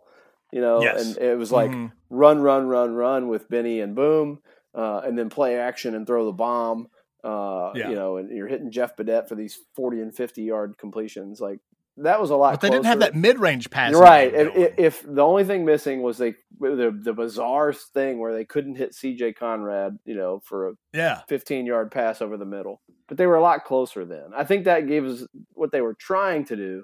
You 0.52 0.62
know, 0.62 0.82
Yes. 0.82 1.16
and 1.16 1.18
it 1.18 1.38
was 1.38 1.52
like 1.52 1.70
Mhm. 1.72 1.92
run, 2.10 2.42
run, 2.42 2.68
run, 2.68 2.96
run 2.96 3.28
with 3.28 3.50
Benny 3.50 3.82
and 3.82 3.94
Boom, 3.96 4.40
uh, 4.74 5.02
and 5.04 5.18
then 5.18 5.30
play 5.30 5.58
action 5.58 5.94
and 5.96 6.08
throw 6.08 6.26
the 6.26 6.32
bomb. 6.32 6.88
Uh, 7.24 7.72
Yeah. 7.76 7.90
You 7.90 7.96
know, 7.96 8.18
and 8.18 8.30
you're 8.30 8.48
hitting 8.48 8.72
Jeff 8.72 8.96
Badet 8.96 9.28
for 9.28 9.36
these 9.36 9.58
forty 9.76 10.00
and 10.00 10.16
fifty 10.16 10.44
yard 10.44 10.78
completions. 10.78 11.42
Like 11.42 11.60
that 11.98 12.20
was 12.20 12.30
a 12.30 12.36
lot. 12.36 12.54
but 12.54 12.62
they 12.62 12.70
didn't 12.70 12.86
have 12.86 13.00
that 13.00 13.16
mid 13.16 13.40
range 13.40 13.70
pass. 13.70 13.92
You're 13.92 14.02
right. 14.02 14.34
If, 14.34 14.74
if, 14.78 15.04
the 15.08 15.22
only 15.22 15.46
thing 15.46 15.64
missing 15.64 16.02
was 16.02 16.18
they 16.18 16.36
the 16.60 16.98
the 17.02 17.14
bizarre 17.14 17.72
thing 17.72 18.20
where 18.20 18.34
they 18.34 18.44
couldn't 18.44 18.76
hit 18.76 18.94
C.J. 18.94 19.34
Conrad, 19.34 19.98
you 20.06 20.16
know, 20.16 20.42
for 20.44 20.70
a 20.70 20.74
yeah, 20.94 21.22
15 21.30 21.66
yard 21.66 21.92
pass 21.92 22.22
over 22.22 22.36
the 22.38 22.46
middle, 22.46 22.82
but 23.08 23.18
they 23.18 23.28
were 23.28 23.36
a 23.36 23.42
lot 23.42 23.64
closer 23.64 24.04
then. 24.06 24.32
I 24.36 24.44
think 24.44 24.66
that 24.66 24.88
gives 24.88 25.24
us 25.24 25.28
what 25.54 25.72
they 25.72 25.82
were 25.82 25.94
trying 25.94 26.46
to 26.46 26.56
do. 26.56 26.84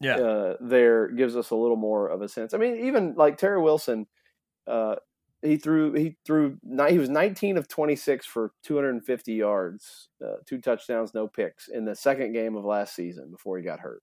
yeah, 0.00 0.16
Uh, 0.16 0.56
there 0.60 1.08
gives 1.08 1.34
us 1.34 1.50
a 1.50 1.56
little 1.56 1.76
more 1.76 2.08
of 2.08 2.20
a 2.20 2.28
sense. 2.28 2.52
I 2.52 2.58
mean, 2.58 2.86
even 2.86 3.14
like 3.16 3.38
Terry 3.38 3.60
Wilson, 3.60 4.06
uh, 4.66 4.96
he 5.40 5.56
threw 5.56 5.94
he 5.94 6.16
threw 6.26 6.58
he 6.88 6.98
was 6.98 7.08
19 7.08 7.56
of 7.56 7.68
26 7.68 8.26
for 8.26 8.52
250 8.64 9.32
yards, 9.32 10.08
uh, 10.22 10.36
two 10.46 10.60
touchdowns, 10.60 11.14
no 11.14 11.26
picks 11.26 11.68
in 11.68 11.86
the 11.86 11.96
second 11.96 12.34
game 12.34 12.54
of 12.54 12.66
last 12.66 12.94
season 12.94 13.30
before 13.30 13.56
he 13.56 13.64
got 13.64 13.80
hurt. 13.80 14.02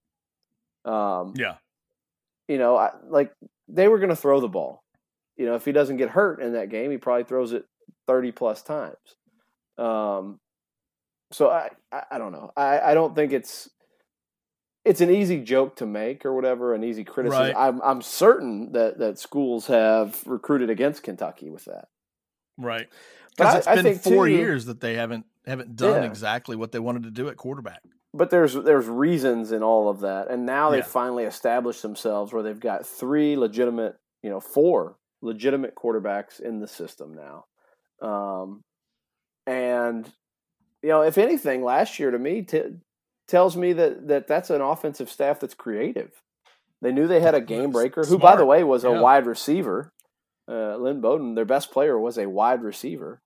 Um, 0.89 1.33
yeah. 1.37 1.55
you 2.47 2.57
know, 2.57 2.75
I, 2.75 2.91
like 3.07 3.31
they 3.67 3.87
were 3.87 3.97
going 3.99 4.09
to 4.09 4.15
throw 4.15 4.39
the 4.39 4.47
ball. 4.47 4.83
You 5.37 5.45
know, 5.45 5.55
if 5.55 5.63
he 5.65 5.71
doesn't 5.71 5.97
get 5.97 6.09
hurt 6.09 6.41
in 6.41 6.53
that 6.53 6.69
game, 6.69 6.91
he 6.91 6.97
probably 6.97 7.23
throws 7.23 7.53
it 7.53 7.65
thirty 8.07 8.31
plus 8.31 8.61
times. 8.61 8.97
Um, 9.77 10.39
so 11.31 11.49
I, 11.49 11.69
I, 11.91 12.03
I 12.11 12.17
don't 12.17 12.31
know. 12.31 12.51
I, 12.57 12.79
I 12.79 12.93
don't 12.93 13.15
think 13.15 13.31
it's 13.31 13.69
it's 14.85 15.01
an 15.01 15.09
easy 15.09 15.39
joke 15.41 15.75
to 15.77 15.85
make 15.85 16.25
or 16.25 16.33
whatever, 16.33 16.73
an 16.73 16.83
easy 16.83 17.03
criticism. 17.03 17.45
Right. 17.45 17.55
I'm 17.55 17.81
I'm 17.81 18.01
certain 18.01 18.71
that 18.73 18.97
that 18.99 19.19
schools 19.19 19.67
have 19.67 20.21
recruited 20.25 20.69
against 20.69 21.03
Kentucky 21.03 21.49
with 21.49 21.65
that. 21.65 21.87
Right. 22.57 22.87
Because 23.37 23.53
I- 23.53 23.57
it's 23.59 23.67
I 23.67 23.75
been 23.75 23.83
think, 23.85 24.01
four 24.01 24.25
too- 24.27 24.33
years 24.33 24.65
that 24.65 24.81
they 24.81 24.95
haven't 24.95 25.25
haven't 25.45 25.75
done 25.75 26.03
Yeah. 26.03 26.09
exactly 26.09 26.55
what 26.55 26.71
they 26.71 26.79
wanted 26.79 27.03
to 27.03 27.11
do 27.11 27.29
at 27.29 27.37
quarterback. 27.37 27.81
But 28.13 28.29
there's 28.29 28.53
there's 28.53 28.87
reasons 28.87 29.51
in 29.51 29.63
all 29.63 29.89
of 29.89 29.99
that, 30.01 30.29
and 30.29 30.45
now 30.45 30.69
they've 30.69 30.79
Yeah. 30.79 30.83
finally 30.89 31.23
established 31.25 31.81
themselves 31.81 32.33
where 32.33 32.43
they've 32.43 32.59
got 32.59 32.85
three 32.85 33.35
legitimate, 33.35 33.97
you 34.23 34.29
know, 34.29 34.39
four 34.39 34.97
legitimate 35.21 35.75
quarterbacks 35.75 36.39
in 36.39 36.59
the 36.59 36.67
system 36.67 37.13
now, 37.13 37.45
um, 38.07 38.61
and 39.45 40.11
you 40.81 40.89
know, 40.89 41.01
if 41.01 41.17
anything, 41.17 41.63
last 41.63 41.99
year 41.99 42.09
to 42.11 42.17
me 42.19 42.41
t- 42.41 42.77
tells 43.27 43.57
me 43.57 43.73
that 43.73 44.07
that 44.07 44.27
that's 44.27 44.49
an 44.49 44.61
offensive 44.61 45.09
staff 45.09 45.39
that's 45.39 45.53
creative. 45.53 46.21
They 46.81 46.93
knew 46.93 47.07
they 47.07 47.19
had 47.19 47.35
a 47.35 47.41
game 47.41 47.71
breaker, 47.71 48.03
who, 48.05 48.17
by 48.17 48.37
the 48.37 48.45
way, 48.45 48.63
was 48.63 48.85
a 48.85 48.91
Yeah. 48.91 49.01
wide 49.01 49.25
receiver. 49.25 49.91
Uh, 50.47 50.77
Lynn 50.77 51.01
Bowden, 51.01 51.35
their 51.35 51.43
best 51.45 51.71
player, 51.71 51.99
was 51.99 52.17
a 52.17 52.27
wide 52.29 52.63
receiver. 52.63 53.21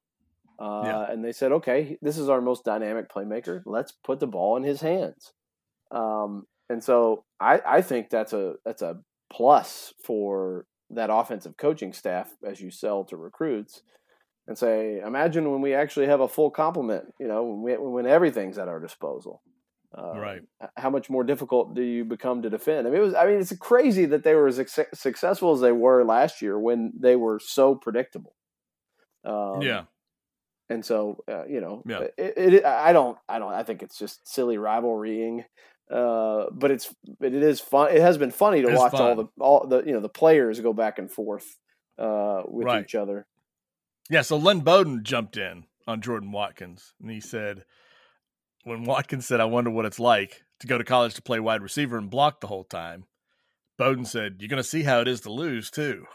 Uh, 0.60 0.84
Yeah. 0.86 1.12
And 1.12 1.24
they 1.24 1.32
said, 1.32 1.52
okay, 1.52 1.98
this 2.02 2.18
is 2.18 2.30
our 2.30 2.42
most 2.42 2.64
dynamic 2.64 3.10
playmaker. 3.10 3.62
Let's 3.66 3.92
put 3.92 4.20
the 4.20 4.28
ball 4.28 4.58
in 4.58 4.64
his 4.64 4.82
hands. 4.82 5.34
Um, 5.92 6.46
and 6.70 6.84
so 6.84 7.24
I, 7.40 7.62
I 7.66 7.82
think 7.82 8.10
that's 8.10 8.34
a 8.34 8.56
that's 8.66 8.82
a 8.82 9.00
plus 9.32 9.94
for 10.04 10.66
that 10.90 11.10
offensive 11.12 11.58
coaching 11.58 11.94
staff 11.94 12.32
as 12.46 12.62
you 12.62 12.72
sell 12.72 13.04
to 13.06 13.18
recruits 13.18 13.82
and 14.48 14.58
say, 14.58 15.00
imagine 15.00 15.52
when 15.52 15.62
we 15.62 15.74
actually 15.74 16.08
have 16.08 16.20
a 16.22 16.28
full 16.28 16.52
complement. 16.52 17.06
You 17.20 17.28
know, 17.28 17.44
when, 17.44 17.62
we, 17.62 17.88
when 17.90 18.06
everything's 18.06 18.58
at 18.58 18.68
our 18.68 18.80
disposal. 18.80 19.42
Uh, 19.96 20.18
Right. 20.18 20.42
How 20.76 20.90
much 20.90 21.10
more 21.10 21.24
difficult 21.24 21.76
do 21.76 21.82
you 21.84 22.04
become 22.04 22.42
to 22.42 22.50
defend? 22.50 22.88
I 22.88 22.90
mean, 22.90 23.00
it 23.00 23.06
was. 23.06 23.14
I 23.14 23.26
mean, 23.28 23.40
it's 23.40 23.56
crazy 23.58 24.06
that 24.06 24.24
they 24.24 24.34
were 24.34 24.48
as 24.48 24.56
suc- 24.56 24.96
successful 24.96 25.54
as 25.54 25.62
they 25.62 25.72
were 25.72 26.04
last 26.04 26.42
year 26.42 26.58
when 26.58 26.94
they 27.00 27.16
were 27.16 27.40
so 27.40 27.76
predictable. 27.76 28.34
Um, 29.24 29.62
yeah. 29.62 29.84
And 30.74 30.84
so 30.86 31.24
uh, 31.30 31.46
you 31.46 31.62
know, 31.62 31.84
Yeah. 31.88 32.08
it, 32.18 32.34
it, 32.38 32.66
I 32.66 32.94
don't, 32.94 33.18
I 33.30 33.40
don't, 33.40 33.54
I 33.54 33.64
think 33.64 33.84
it's 33.84 33.98
just 33.98 34.28
silly 34.28 34.58
rivalrying. 34.58 35.46
Uh, 35.92 36.46
but 36.52 36.72
it's, 36.72 36.94
but 37.20 37.34
it 37.34 37.44
is 37.44 37.60
fun. 37.60 37.92
It 37.96 38.02
has 38.02 38.18
been 38.18 38.32
funny 38.32 38.62
to 38.62 38.70
It 38.70 38.74
is 38.74 38.80
watch 38.80 38.94
all 38.94 39.16
the, 39.16 39.26
all 39.40 39.68
the, 39.68 39.84
you 39.84 39.92
know, 39.94 40.00
the 40.00 40.10
players 40.10 40.60
go 40.60 40.74
back 40.74 40.98
and 40.98 41.12
forth 41.12 41.46
uh, 42.00 42.42
with 42.48 42.66
Right. 42.66 42.84
each 42.84 42.96
other. 42.96 43.28
Yeah, 44.10 44.22
so 44.22 44.38
Lynn 44.38 44.62
Bowden 44.62 45.04
jumped 45.04 45.38
in 45.38 45.66
on 45.86 46.02
Jordan 46.02 46.32
Watkins 46.32 46.94
and 47.02 47.12
he 47.12 47.20
said, 47.20 47.66
when 48.64 48.86
Watkins 48.86 49.26
said, 49.28 49.42
I 49.42 49.46
wonder 49.46 49.70
what 49.70 49.86
it's 49.86 50.00
like 50.00 50.42
to 50.62 50.68
go 50.68 50.78
to 50.78 50.84
college 50.86 51.14
to 51.16 51.22
play 51.22 51.40
wide 51.40 51.62
receiver 51.62 51.98
and 51.98 52.10
block 52.10 52.40
the 52.40 52.48
whole 52.48 52.64
time, 52.64 53.04
Bowden 53.78 54.06
said, 54.06 54.38
You're 54.40 54.50
going 54.50 54.62
to 54.62 54.68
see 54.68 54.84
how 54.84 55.02
it 55.02 55.08
is 55.08 55.22
to 55.22 55.32
lose, 55.32 55.70
too. 55.70 56.06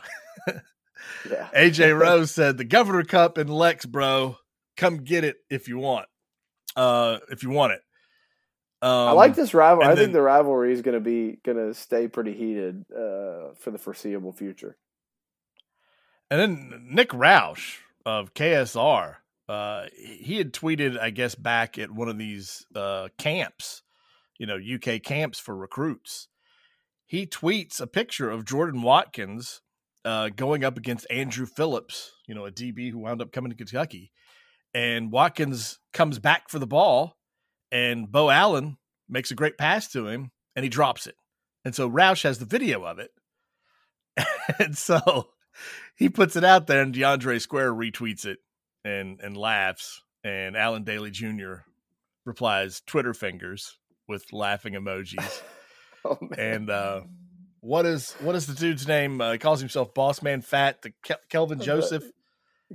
Yeah. 1.31 1.49
AJ 1.55 1.97
Rose 1.99 2.31
said, 2.33 2.57
The 2.59 2.65
Governor 2.65 3.05
Cup 3.05 3.39
in 3.39 3.47
Lex, 3.47 3.87
bro. 3.87 4.37
Come 4.79 5.05
get 5.05 5.25
it 5.25 5.37
if 5.51 5.69
you 5.69 5.77
want. 5.77 6.07
Uh, 6.75 7.19
if 7.31 7.43
you 7.43 7.51
want 7.51 7.73
it. 7.73 7.83
Um, 8.81 8.91
I 8.91 9.11
like 9.11 9.35
this 9.35 9.53
rivalry. 9.55 9.87
I 9.87 9.91
and 9.91 9.99
think 9.99 10.13
the 10.13 10.23
rivalry 10.23 10.73
is 10.73 10.83
going 10.83 10.95
to 10.95 11.01
be 11.01 11.39
going 11.45 11.59
to 11.59 11.75
stay 11.75 12.07
pretty 12.07 12.33
heated 12.33 12.85
uh, 12.93 13.55
for 13.59 13.73
the 13.73 13.79
foreseeable 13.79 14.33
future. 14.33 14.77
And 16.31 16.41
then 16.41 16.87
Nick 16.89 17.11
Roush 17.11 17.79
of 18.07 18.35
KSR, 18.35 19.17
uh, 19.49 19.87
he 19.97 20.39
had 20.39 20.53
tweeted, 20.53 20.99
I 20.99 21.11
guess, 21.11 21.35
back 21.35 21.77
at 21.77 21.91
one 21.91 22.09
of 22.09 22.19
these 22.19 22.67
uh, 22.77 23.09
camps, 23.19 23.83
you 24.39 24.47
know, 24.47 24.57
UK 24.57 25.03
camps 25.03 25.41
for 25.41 25.57
recruits. 25.57 26.29
He 27.05 27.27
tweets 27.27 27.81
a 27.81 27.87
picture 27.89 28.31
of 28.31 28.45
Jordan 28.45 28.83
Watkins 28.83 29.61
uh, 30.05 30.29
going 30.29 30.63
up 30.63 30.77
against 30.77 31.07
Andru 31.11 31.49
Phillips, 31.49 32.13
you 32.29 32.35
know, 32.35 32.45
a 32.45 32.53
DB 32.53 32.93
who 32.93 32.99
wound 32.99 33.21
up 33.21 33.33
coming 33.33 33.51
to 33.51 33.57
Kentucky. 33.57 34.13
And 34.75 35.11
Watkins 35.11 35.79
comes 35.93 36.19
back 36.19 36.49
for 36.49 36.59
the 36.59 36.67
ball, 36.67 37.17
and 37.73 38.11
Beau 38.11 38.31
Allen 38.31 38.77
makes 39.09 39.31
a 39.31 39.35
great 39.35 39.59
pass 39.59 39.89
to 39.93 40.07
him, 40.07 40.31
and 40.55 40.63
he 40.63 40.69
drops 40.69 41.07
it. 41.07 41.15
And 41.65 41.75
so 41.75 41.91
Roush 41.91 42.23
has 42.23 42.39
the 42.39 42.45
video 42.45 42.85
of 42.85 42.99
it. 42.99 43.11
and 44.59 44.77
so 44.77 45.31
he 45.97 46.09
puts 46.09 46.37
it 46.37 46.45
out 46.45 46.67
there, 46.67 46.83
and 46.83 46.95
DeAndre 46.95 47.41
Square 47.41 47.73
retweets 47.73 48.25
it 48.25 48.39
and 48.85 49.21
and 49.21 49.37
laughs. 49.37 50.03
And 50.25 50.57
Allen 50.57 50.85
Dailey 50.85 51.13
Jr. 51.13 51.63
replies, 52.25 52.83
"Twitter 52.87 53.15
fingers" 53.15 53.79
with 54.07 54.33
laughing 54.33 54.75
emojis. 54.75 55.43
Oh 56.05 56.17
and 56.39 56.71
uh, 56.71 57.01
what 57.59 57.85
is 57.85 58.13
what 58.21 58.37
is 58.37 58.47
the 58.47 58.55
dude's 58.55 58.87
name? 58.87 59.21
Uh, 59.21 59.33
he 59.33 59.39
calls 59.39 59.59
himself 59.59 59.93
Boss 59.95 60.23
Man 60.23 60.43
Fat. 60.43 60.81
The 60.81 60.93
Kel- 61.03 61.19
Kelvin 61.29 61.61
Joseph. 61.61 62.05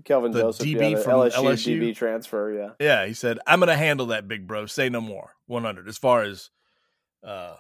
Kelvin 0.06 0.32
the 0.32 0.42
Joseph, 0.42 0.66
DB 0.66 0.92
yeah, 0.92 0.98
the 0.98 1.04
from 1.04 1.14
LSU, 1.14 1.32
LSU? 1.32 1.80
DB 1.80 1.96
transfer. 1.96 2.52
Yeah, 2.52 2.70
Yeah, 2.80 3.06
he 3.06 3.14
said, 3.14 3.40
"I'm 3.46 3.60
going 3.60 3.70
to 3.70 3.78
handle 3.78 4.08
that, 4.08 4.28
big 4.28 4.48
bro. 4.48 4.66
Say 4.66 4.90
no 4.90 5.02
more." 5.02 5.32
100 5.48 5.88
as 5.88 5.98
far 5.98 6.24
as 6.24 6.50
uh, 7.24 7.56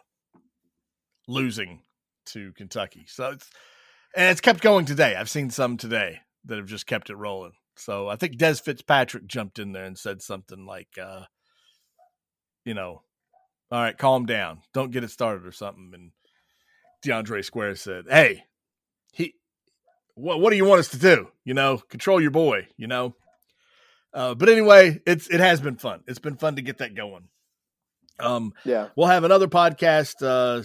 losing 1.28 1.82
to 2.28 2.54
Kentucky. 2.54 3.06
So 3.08 3.32
it's 3.32 3.50
and 4.16 4.32
it's 4.32 4.42
kept 4.42 4.62
going 4.62 4.86
today. 4.86 5.16
I've 5.16 5.30
seen 5.30 5.50
some 5.50 5.78
today 5.78 6.20
that 6.46 6.58
have 6.58 6.68
just 6.68 6.86
kept 6.86 7.10
it 7.10 7.16
rolling. 7.16 7.54
So 7.76 8.08
I 8.08 8.16
think 8.16 8.38
Dez 8.38 8.62
Fitzpatrick 8.62 9.26
jumped 9.26 9.60
in 9.60 9.72
there 9.72 9.86
and 9.86 9.98
said 9.98 10.22
something 10.22 10.66
like, 10.66 10.90
uh, 11.02 11.24
you 12.66 12.74
know, 12.74 13.02
all 13.72 13.82
right, 13.82 13.98
calm 13.98 14.26
down. 14.26 14.62
Don't 14.74 14.92
get 14.92 15.04
it 15.04 15.10
started 15.10 15.46
or 15.48 15.52
something. 15.52 15.92
And 15.94 16.12
DeAndre 17.04 17.44
Square 17.44 17.76
said, 17.76 18.06
Hey, 18.08 18.36
he 18.36 18.42
what 20.16 20.40
what 20.40 20.52
do 20.52 20.58
you 20.58 20.66
want 20.66 20.80
us 20.80 20.90
to 20.90 21.00
do? 21.00 21.28
You 21.44 21.54
know, 21.54 21.78
control 21.78 22.22
your 22.22 22.32
boy, 22.32 22.68
you 22.78 22.88
know? 22.88 23.16
Uh, 24.14 24.36
but 24.36 24.50
anyway, 24.50 25.02
it's 25.06 25.28
it 25.28 25.40
has 25.40 25.60
been 25.60 25.78
fun. 25.78 26.02
It's 26.08 26.20
been 26.20 26.38
fun 26.38 26.56
to 26.56 26.62
get 26.62 26.78
that 26.80 26.96
going. 26.96 27.28
Um, 28.20 28.54
yeah, 28.64 28.90
we'll 28.96 29.08
have 29.08 29.24
another 29.24 29.48
podcast. 29.48 30.16
Uh, 30.22 30.64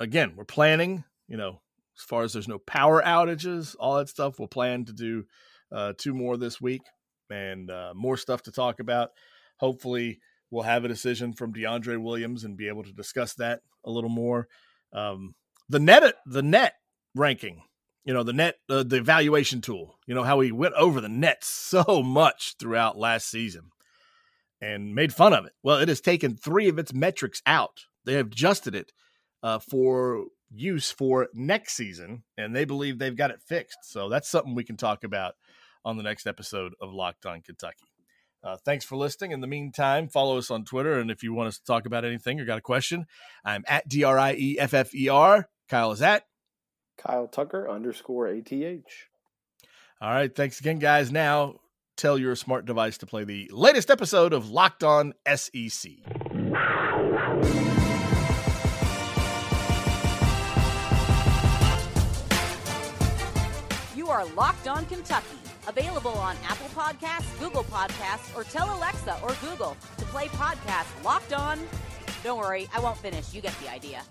again, 0.00 0.34
we're 0.36 0.44
planning. 0.44 1.04
You 1.28 1.36
know, 1.36 1.60
as 1.96 2.04
far 2.04 2.22
as 2.22 2.32
there's 2.32 2.48
no 2.48 2.58
power 2.58 3.02
outages, 3.02 3.76
all 3.78 3.98
that 3.98 4.08
stuff, 4.08 4.38
we'll 4.38 4.48
plan 4.48 4.84
to 4.86 4.92
do 4.92 5.24
uh, 5.70 5.92
two 5.96 6.14
more 6.14 6.36
this 6.36 6.60
week 6.60 6.82
and 7.30 7.70
uh, 7.70 7.92
more 7.94 8.16
stuff 8.16 8.42
to 8.44 8.52
talk 8.52 8.80
about. 8.80 9.10
Hopefully, 9.58 10.20
we'll 10.50 10.62
have 10.62 10.84
a 10.84 10.88
decision 10.88 11.32
from 11.32 11.52
DeAndre 11.52 12.02
Williams 12.02 12.44
and 12.44 12.56
be 12.56 12.68
able 12.68 12.84
to 12.84 12.92
discuss 12.92 13.34
that 13.34 13.60
a 13.84 13.90
little 13.90 14.10
more. 14.10 14.48
Um, 14.92 15.34
the 15.68 15.80
net, 15.80 16.14
the 16.26 16.42
net 16.42 16.74
ranking, 17.14 17.62
you 18.04 18.14
know, 18.14 18.22
the 18.22 18.32
net, 18.32 18.56
uh, 18.70 18.82
the 18.82 18.96
evaluation 18.96 19.60
tool. 19.60 19.98
You 20.06 20.14
know 20.14 20.24
how 20.24 20.38
we 20.38 20.52
went 20.52 20.74
over 20.74 21.00
the 21.00 21.08
net 21.08 21.44
so 21.44 22.02
much 22.02 22.54
throughout 22.58 22.98
last 22.98 23.30
season 23.30 23.70
and 24.60 24.94
made 24.94 25.12
fun 25.12 25.32
of 25.32 25.44
it. 25.44 25.52
Well, 25.62 25.78
it 25.78 25.88
has 25.88 26.00
taken 26.00 26.36
three 26.36 26.68
of 26.68 26.78
its 26.78 26.92
metrics 26.92 27.42
out. 27.46 27.84
They 28.04 28.14
have 28.14 28.28
adjusted 28.28 28.74
it 28.74 28.92
uh, 29.42 29.58
for 29.58 30.24
use 30.50 30.90
for 30.90 31.28
next 31.34 31.74
season, 31.74 32.24
and 32.36 32.54
they 32.54 32.64
believe 32.64 32.98
they've 32.98 33.16
got 33.16 33.30
it 33.30 33.42
fixed. 33.46 33.78
So 33.82 34.08
that's 34.08 34.28
something 34.28 34.54
we 34.54 34.64
can 34.64 34.76
talk 34.76 35.04
about 35.04 35.34
on 35.84 35.96
the 35.96 36.02
next 36.02 36.26
episode 36.26 36.72
of 36.80 36.92
Locked 36.92 37.26
On 37.26 37.40
Kentucky. 37.42 37.86
Uh, 38.42 38.56
thanks 38.64 38.84
for 38.84 38.96
listening. 38.96 39.32
In 39.32 39.40
the 39.40 39.46
meantime, 39.46 40.08
follow 40.08 40.38
us 40.38 40.50
on 40.50 40.64
Twitter. 40.64 40.98
And 40.98 41.10
if 41.10 41.22
you 41.22 41.34
want 41.34 41.48
us 41.48 41.58
to 41.58 41.64
talk 41.64 41.86
about 41.86 42.04
anything 42.04 42.40
or 42.40 42.44
got 42.44 42.58
a 42.58 42.62
question, 42.62 43.06
I'm 43.44 43.64
at 43.66 43.88
D 43.88 44.04
R 44.04 44.18
I 44.18 44.34
E 44.34 44.56
F 44.58 44.74
F 44.74 44.94
E 44.94 45.08
R. 45.08 45.48
Kyle 45.68 45.92
is 45.92 46.02
at 46.02 46.22
Kyle 46.98 47.26
Tucker 47.26 47.68
underscore 47.68 48.26
ATH. 48.26 48.52
All 50.00 50.10
right. 50.10 50.34
Thanks 50.34 50.60
again, 50.60 50.78
guys. 50.78 51.10
Now 51.10 51.60
tell 51.96 52.18
your 52.18 52.36
smart 52.36 52.64
device 52.64 52.98
to 52.98 53.06
play 53.06 53.24
the 53.24 53.50
latest 53.52 53.90
episode 53.90 54.32
of 54.32 54.50
Locked 54.50 54.84
On 54.84 55.14
SEC. 55.34 55.90
You 63.96 64.08
are 64.08 64.24
Locked 64.36 64.68
On 64.68 64.86
Kentucky, 64.86 65.26
available 65.66 66.12
on 66.12 66.36
Apple 66.44 66.68
Podcasts, 66.68 67.38
Google 67.40 67.64
Podcasts, 67.64 68.36
or 68.36 68.44
tell 68.44 68.76
Alexa 68.78 69.18
or 69.22 69.34
Google 69.42 69.76
to 69.98 70.04
play 70.06 70.28
podcast 70.28 70.86
Locked 71.04 71.32
On. 71.32 71.58
Don't 72.22 72.38
worry, 72.38 72.68
I 72.74 72.80
won't 72.80 72.98
finish. 72.98 73.34
You 73.34 73.40
get 73.40 73.58
the 73.60 73.70
idea. 73.70 74.02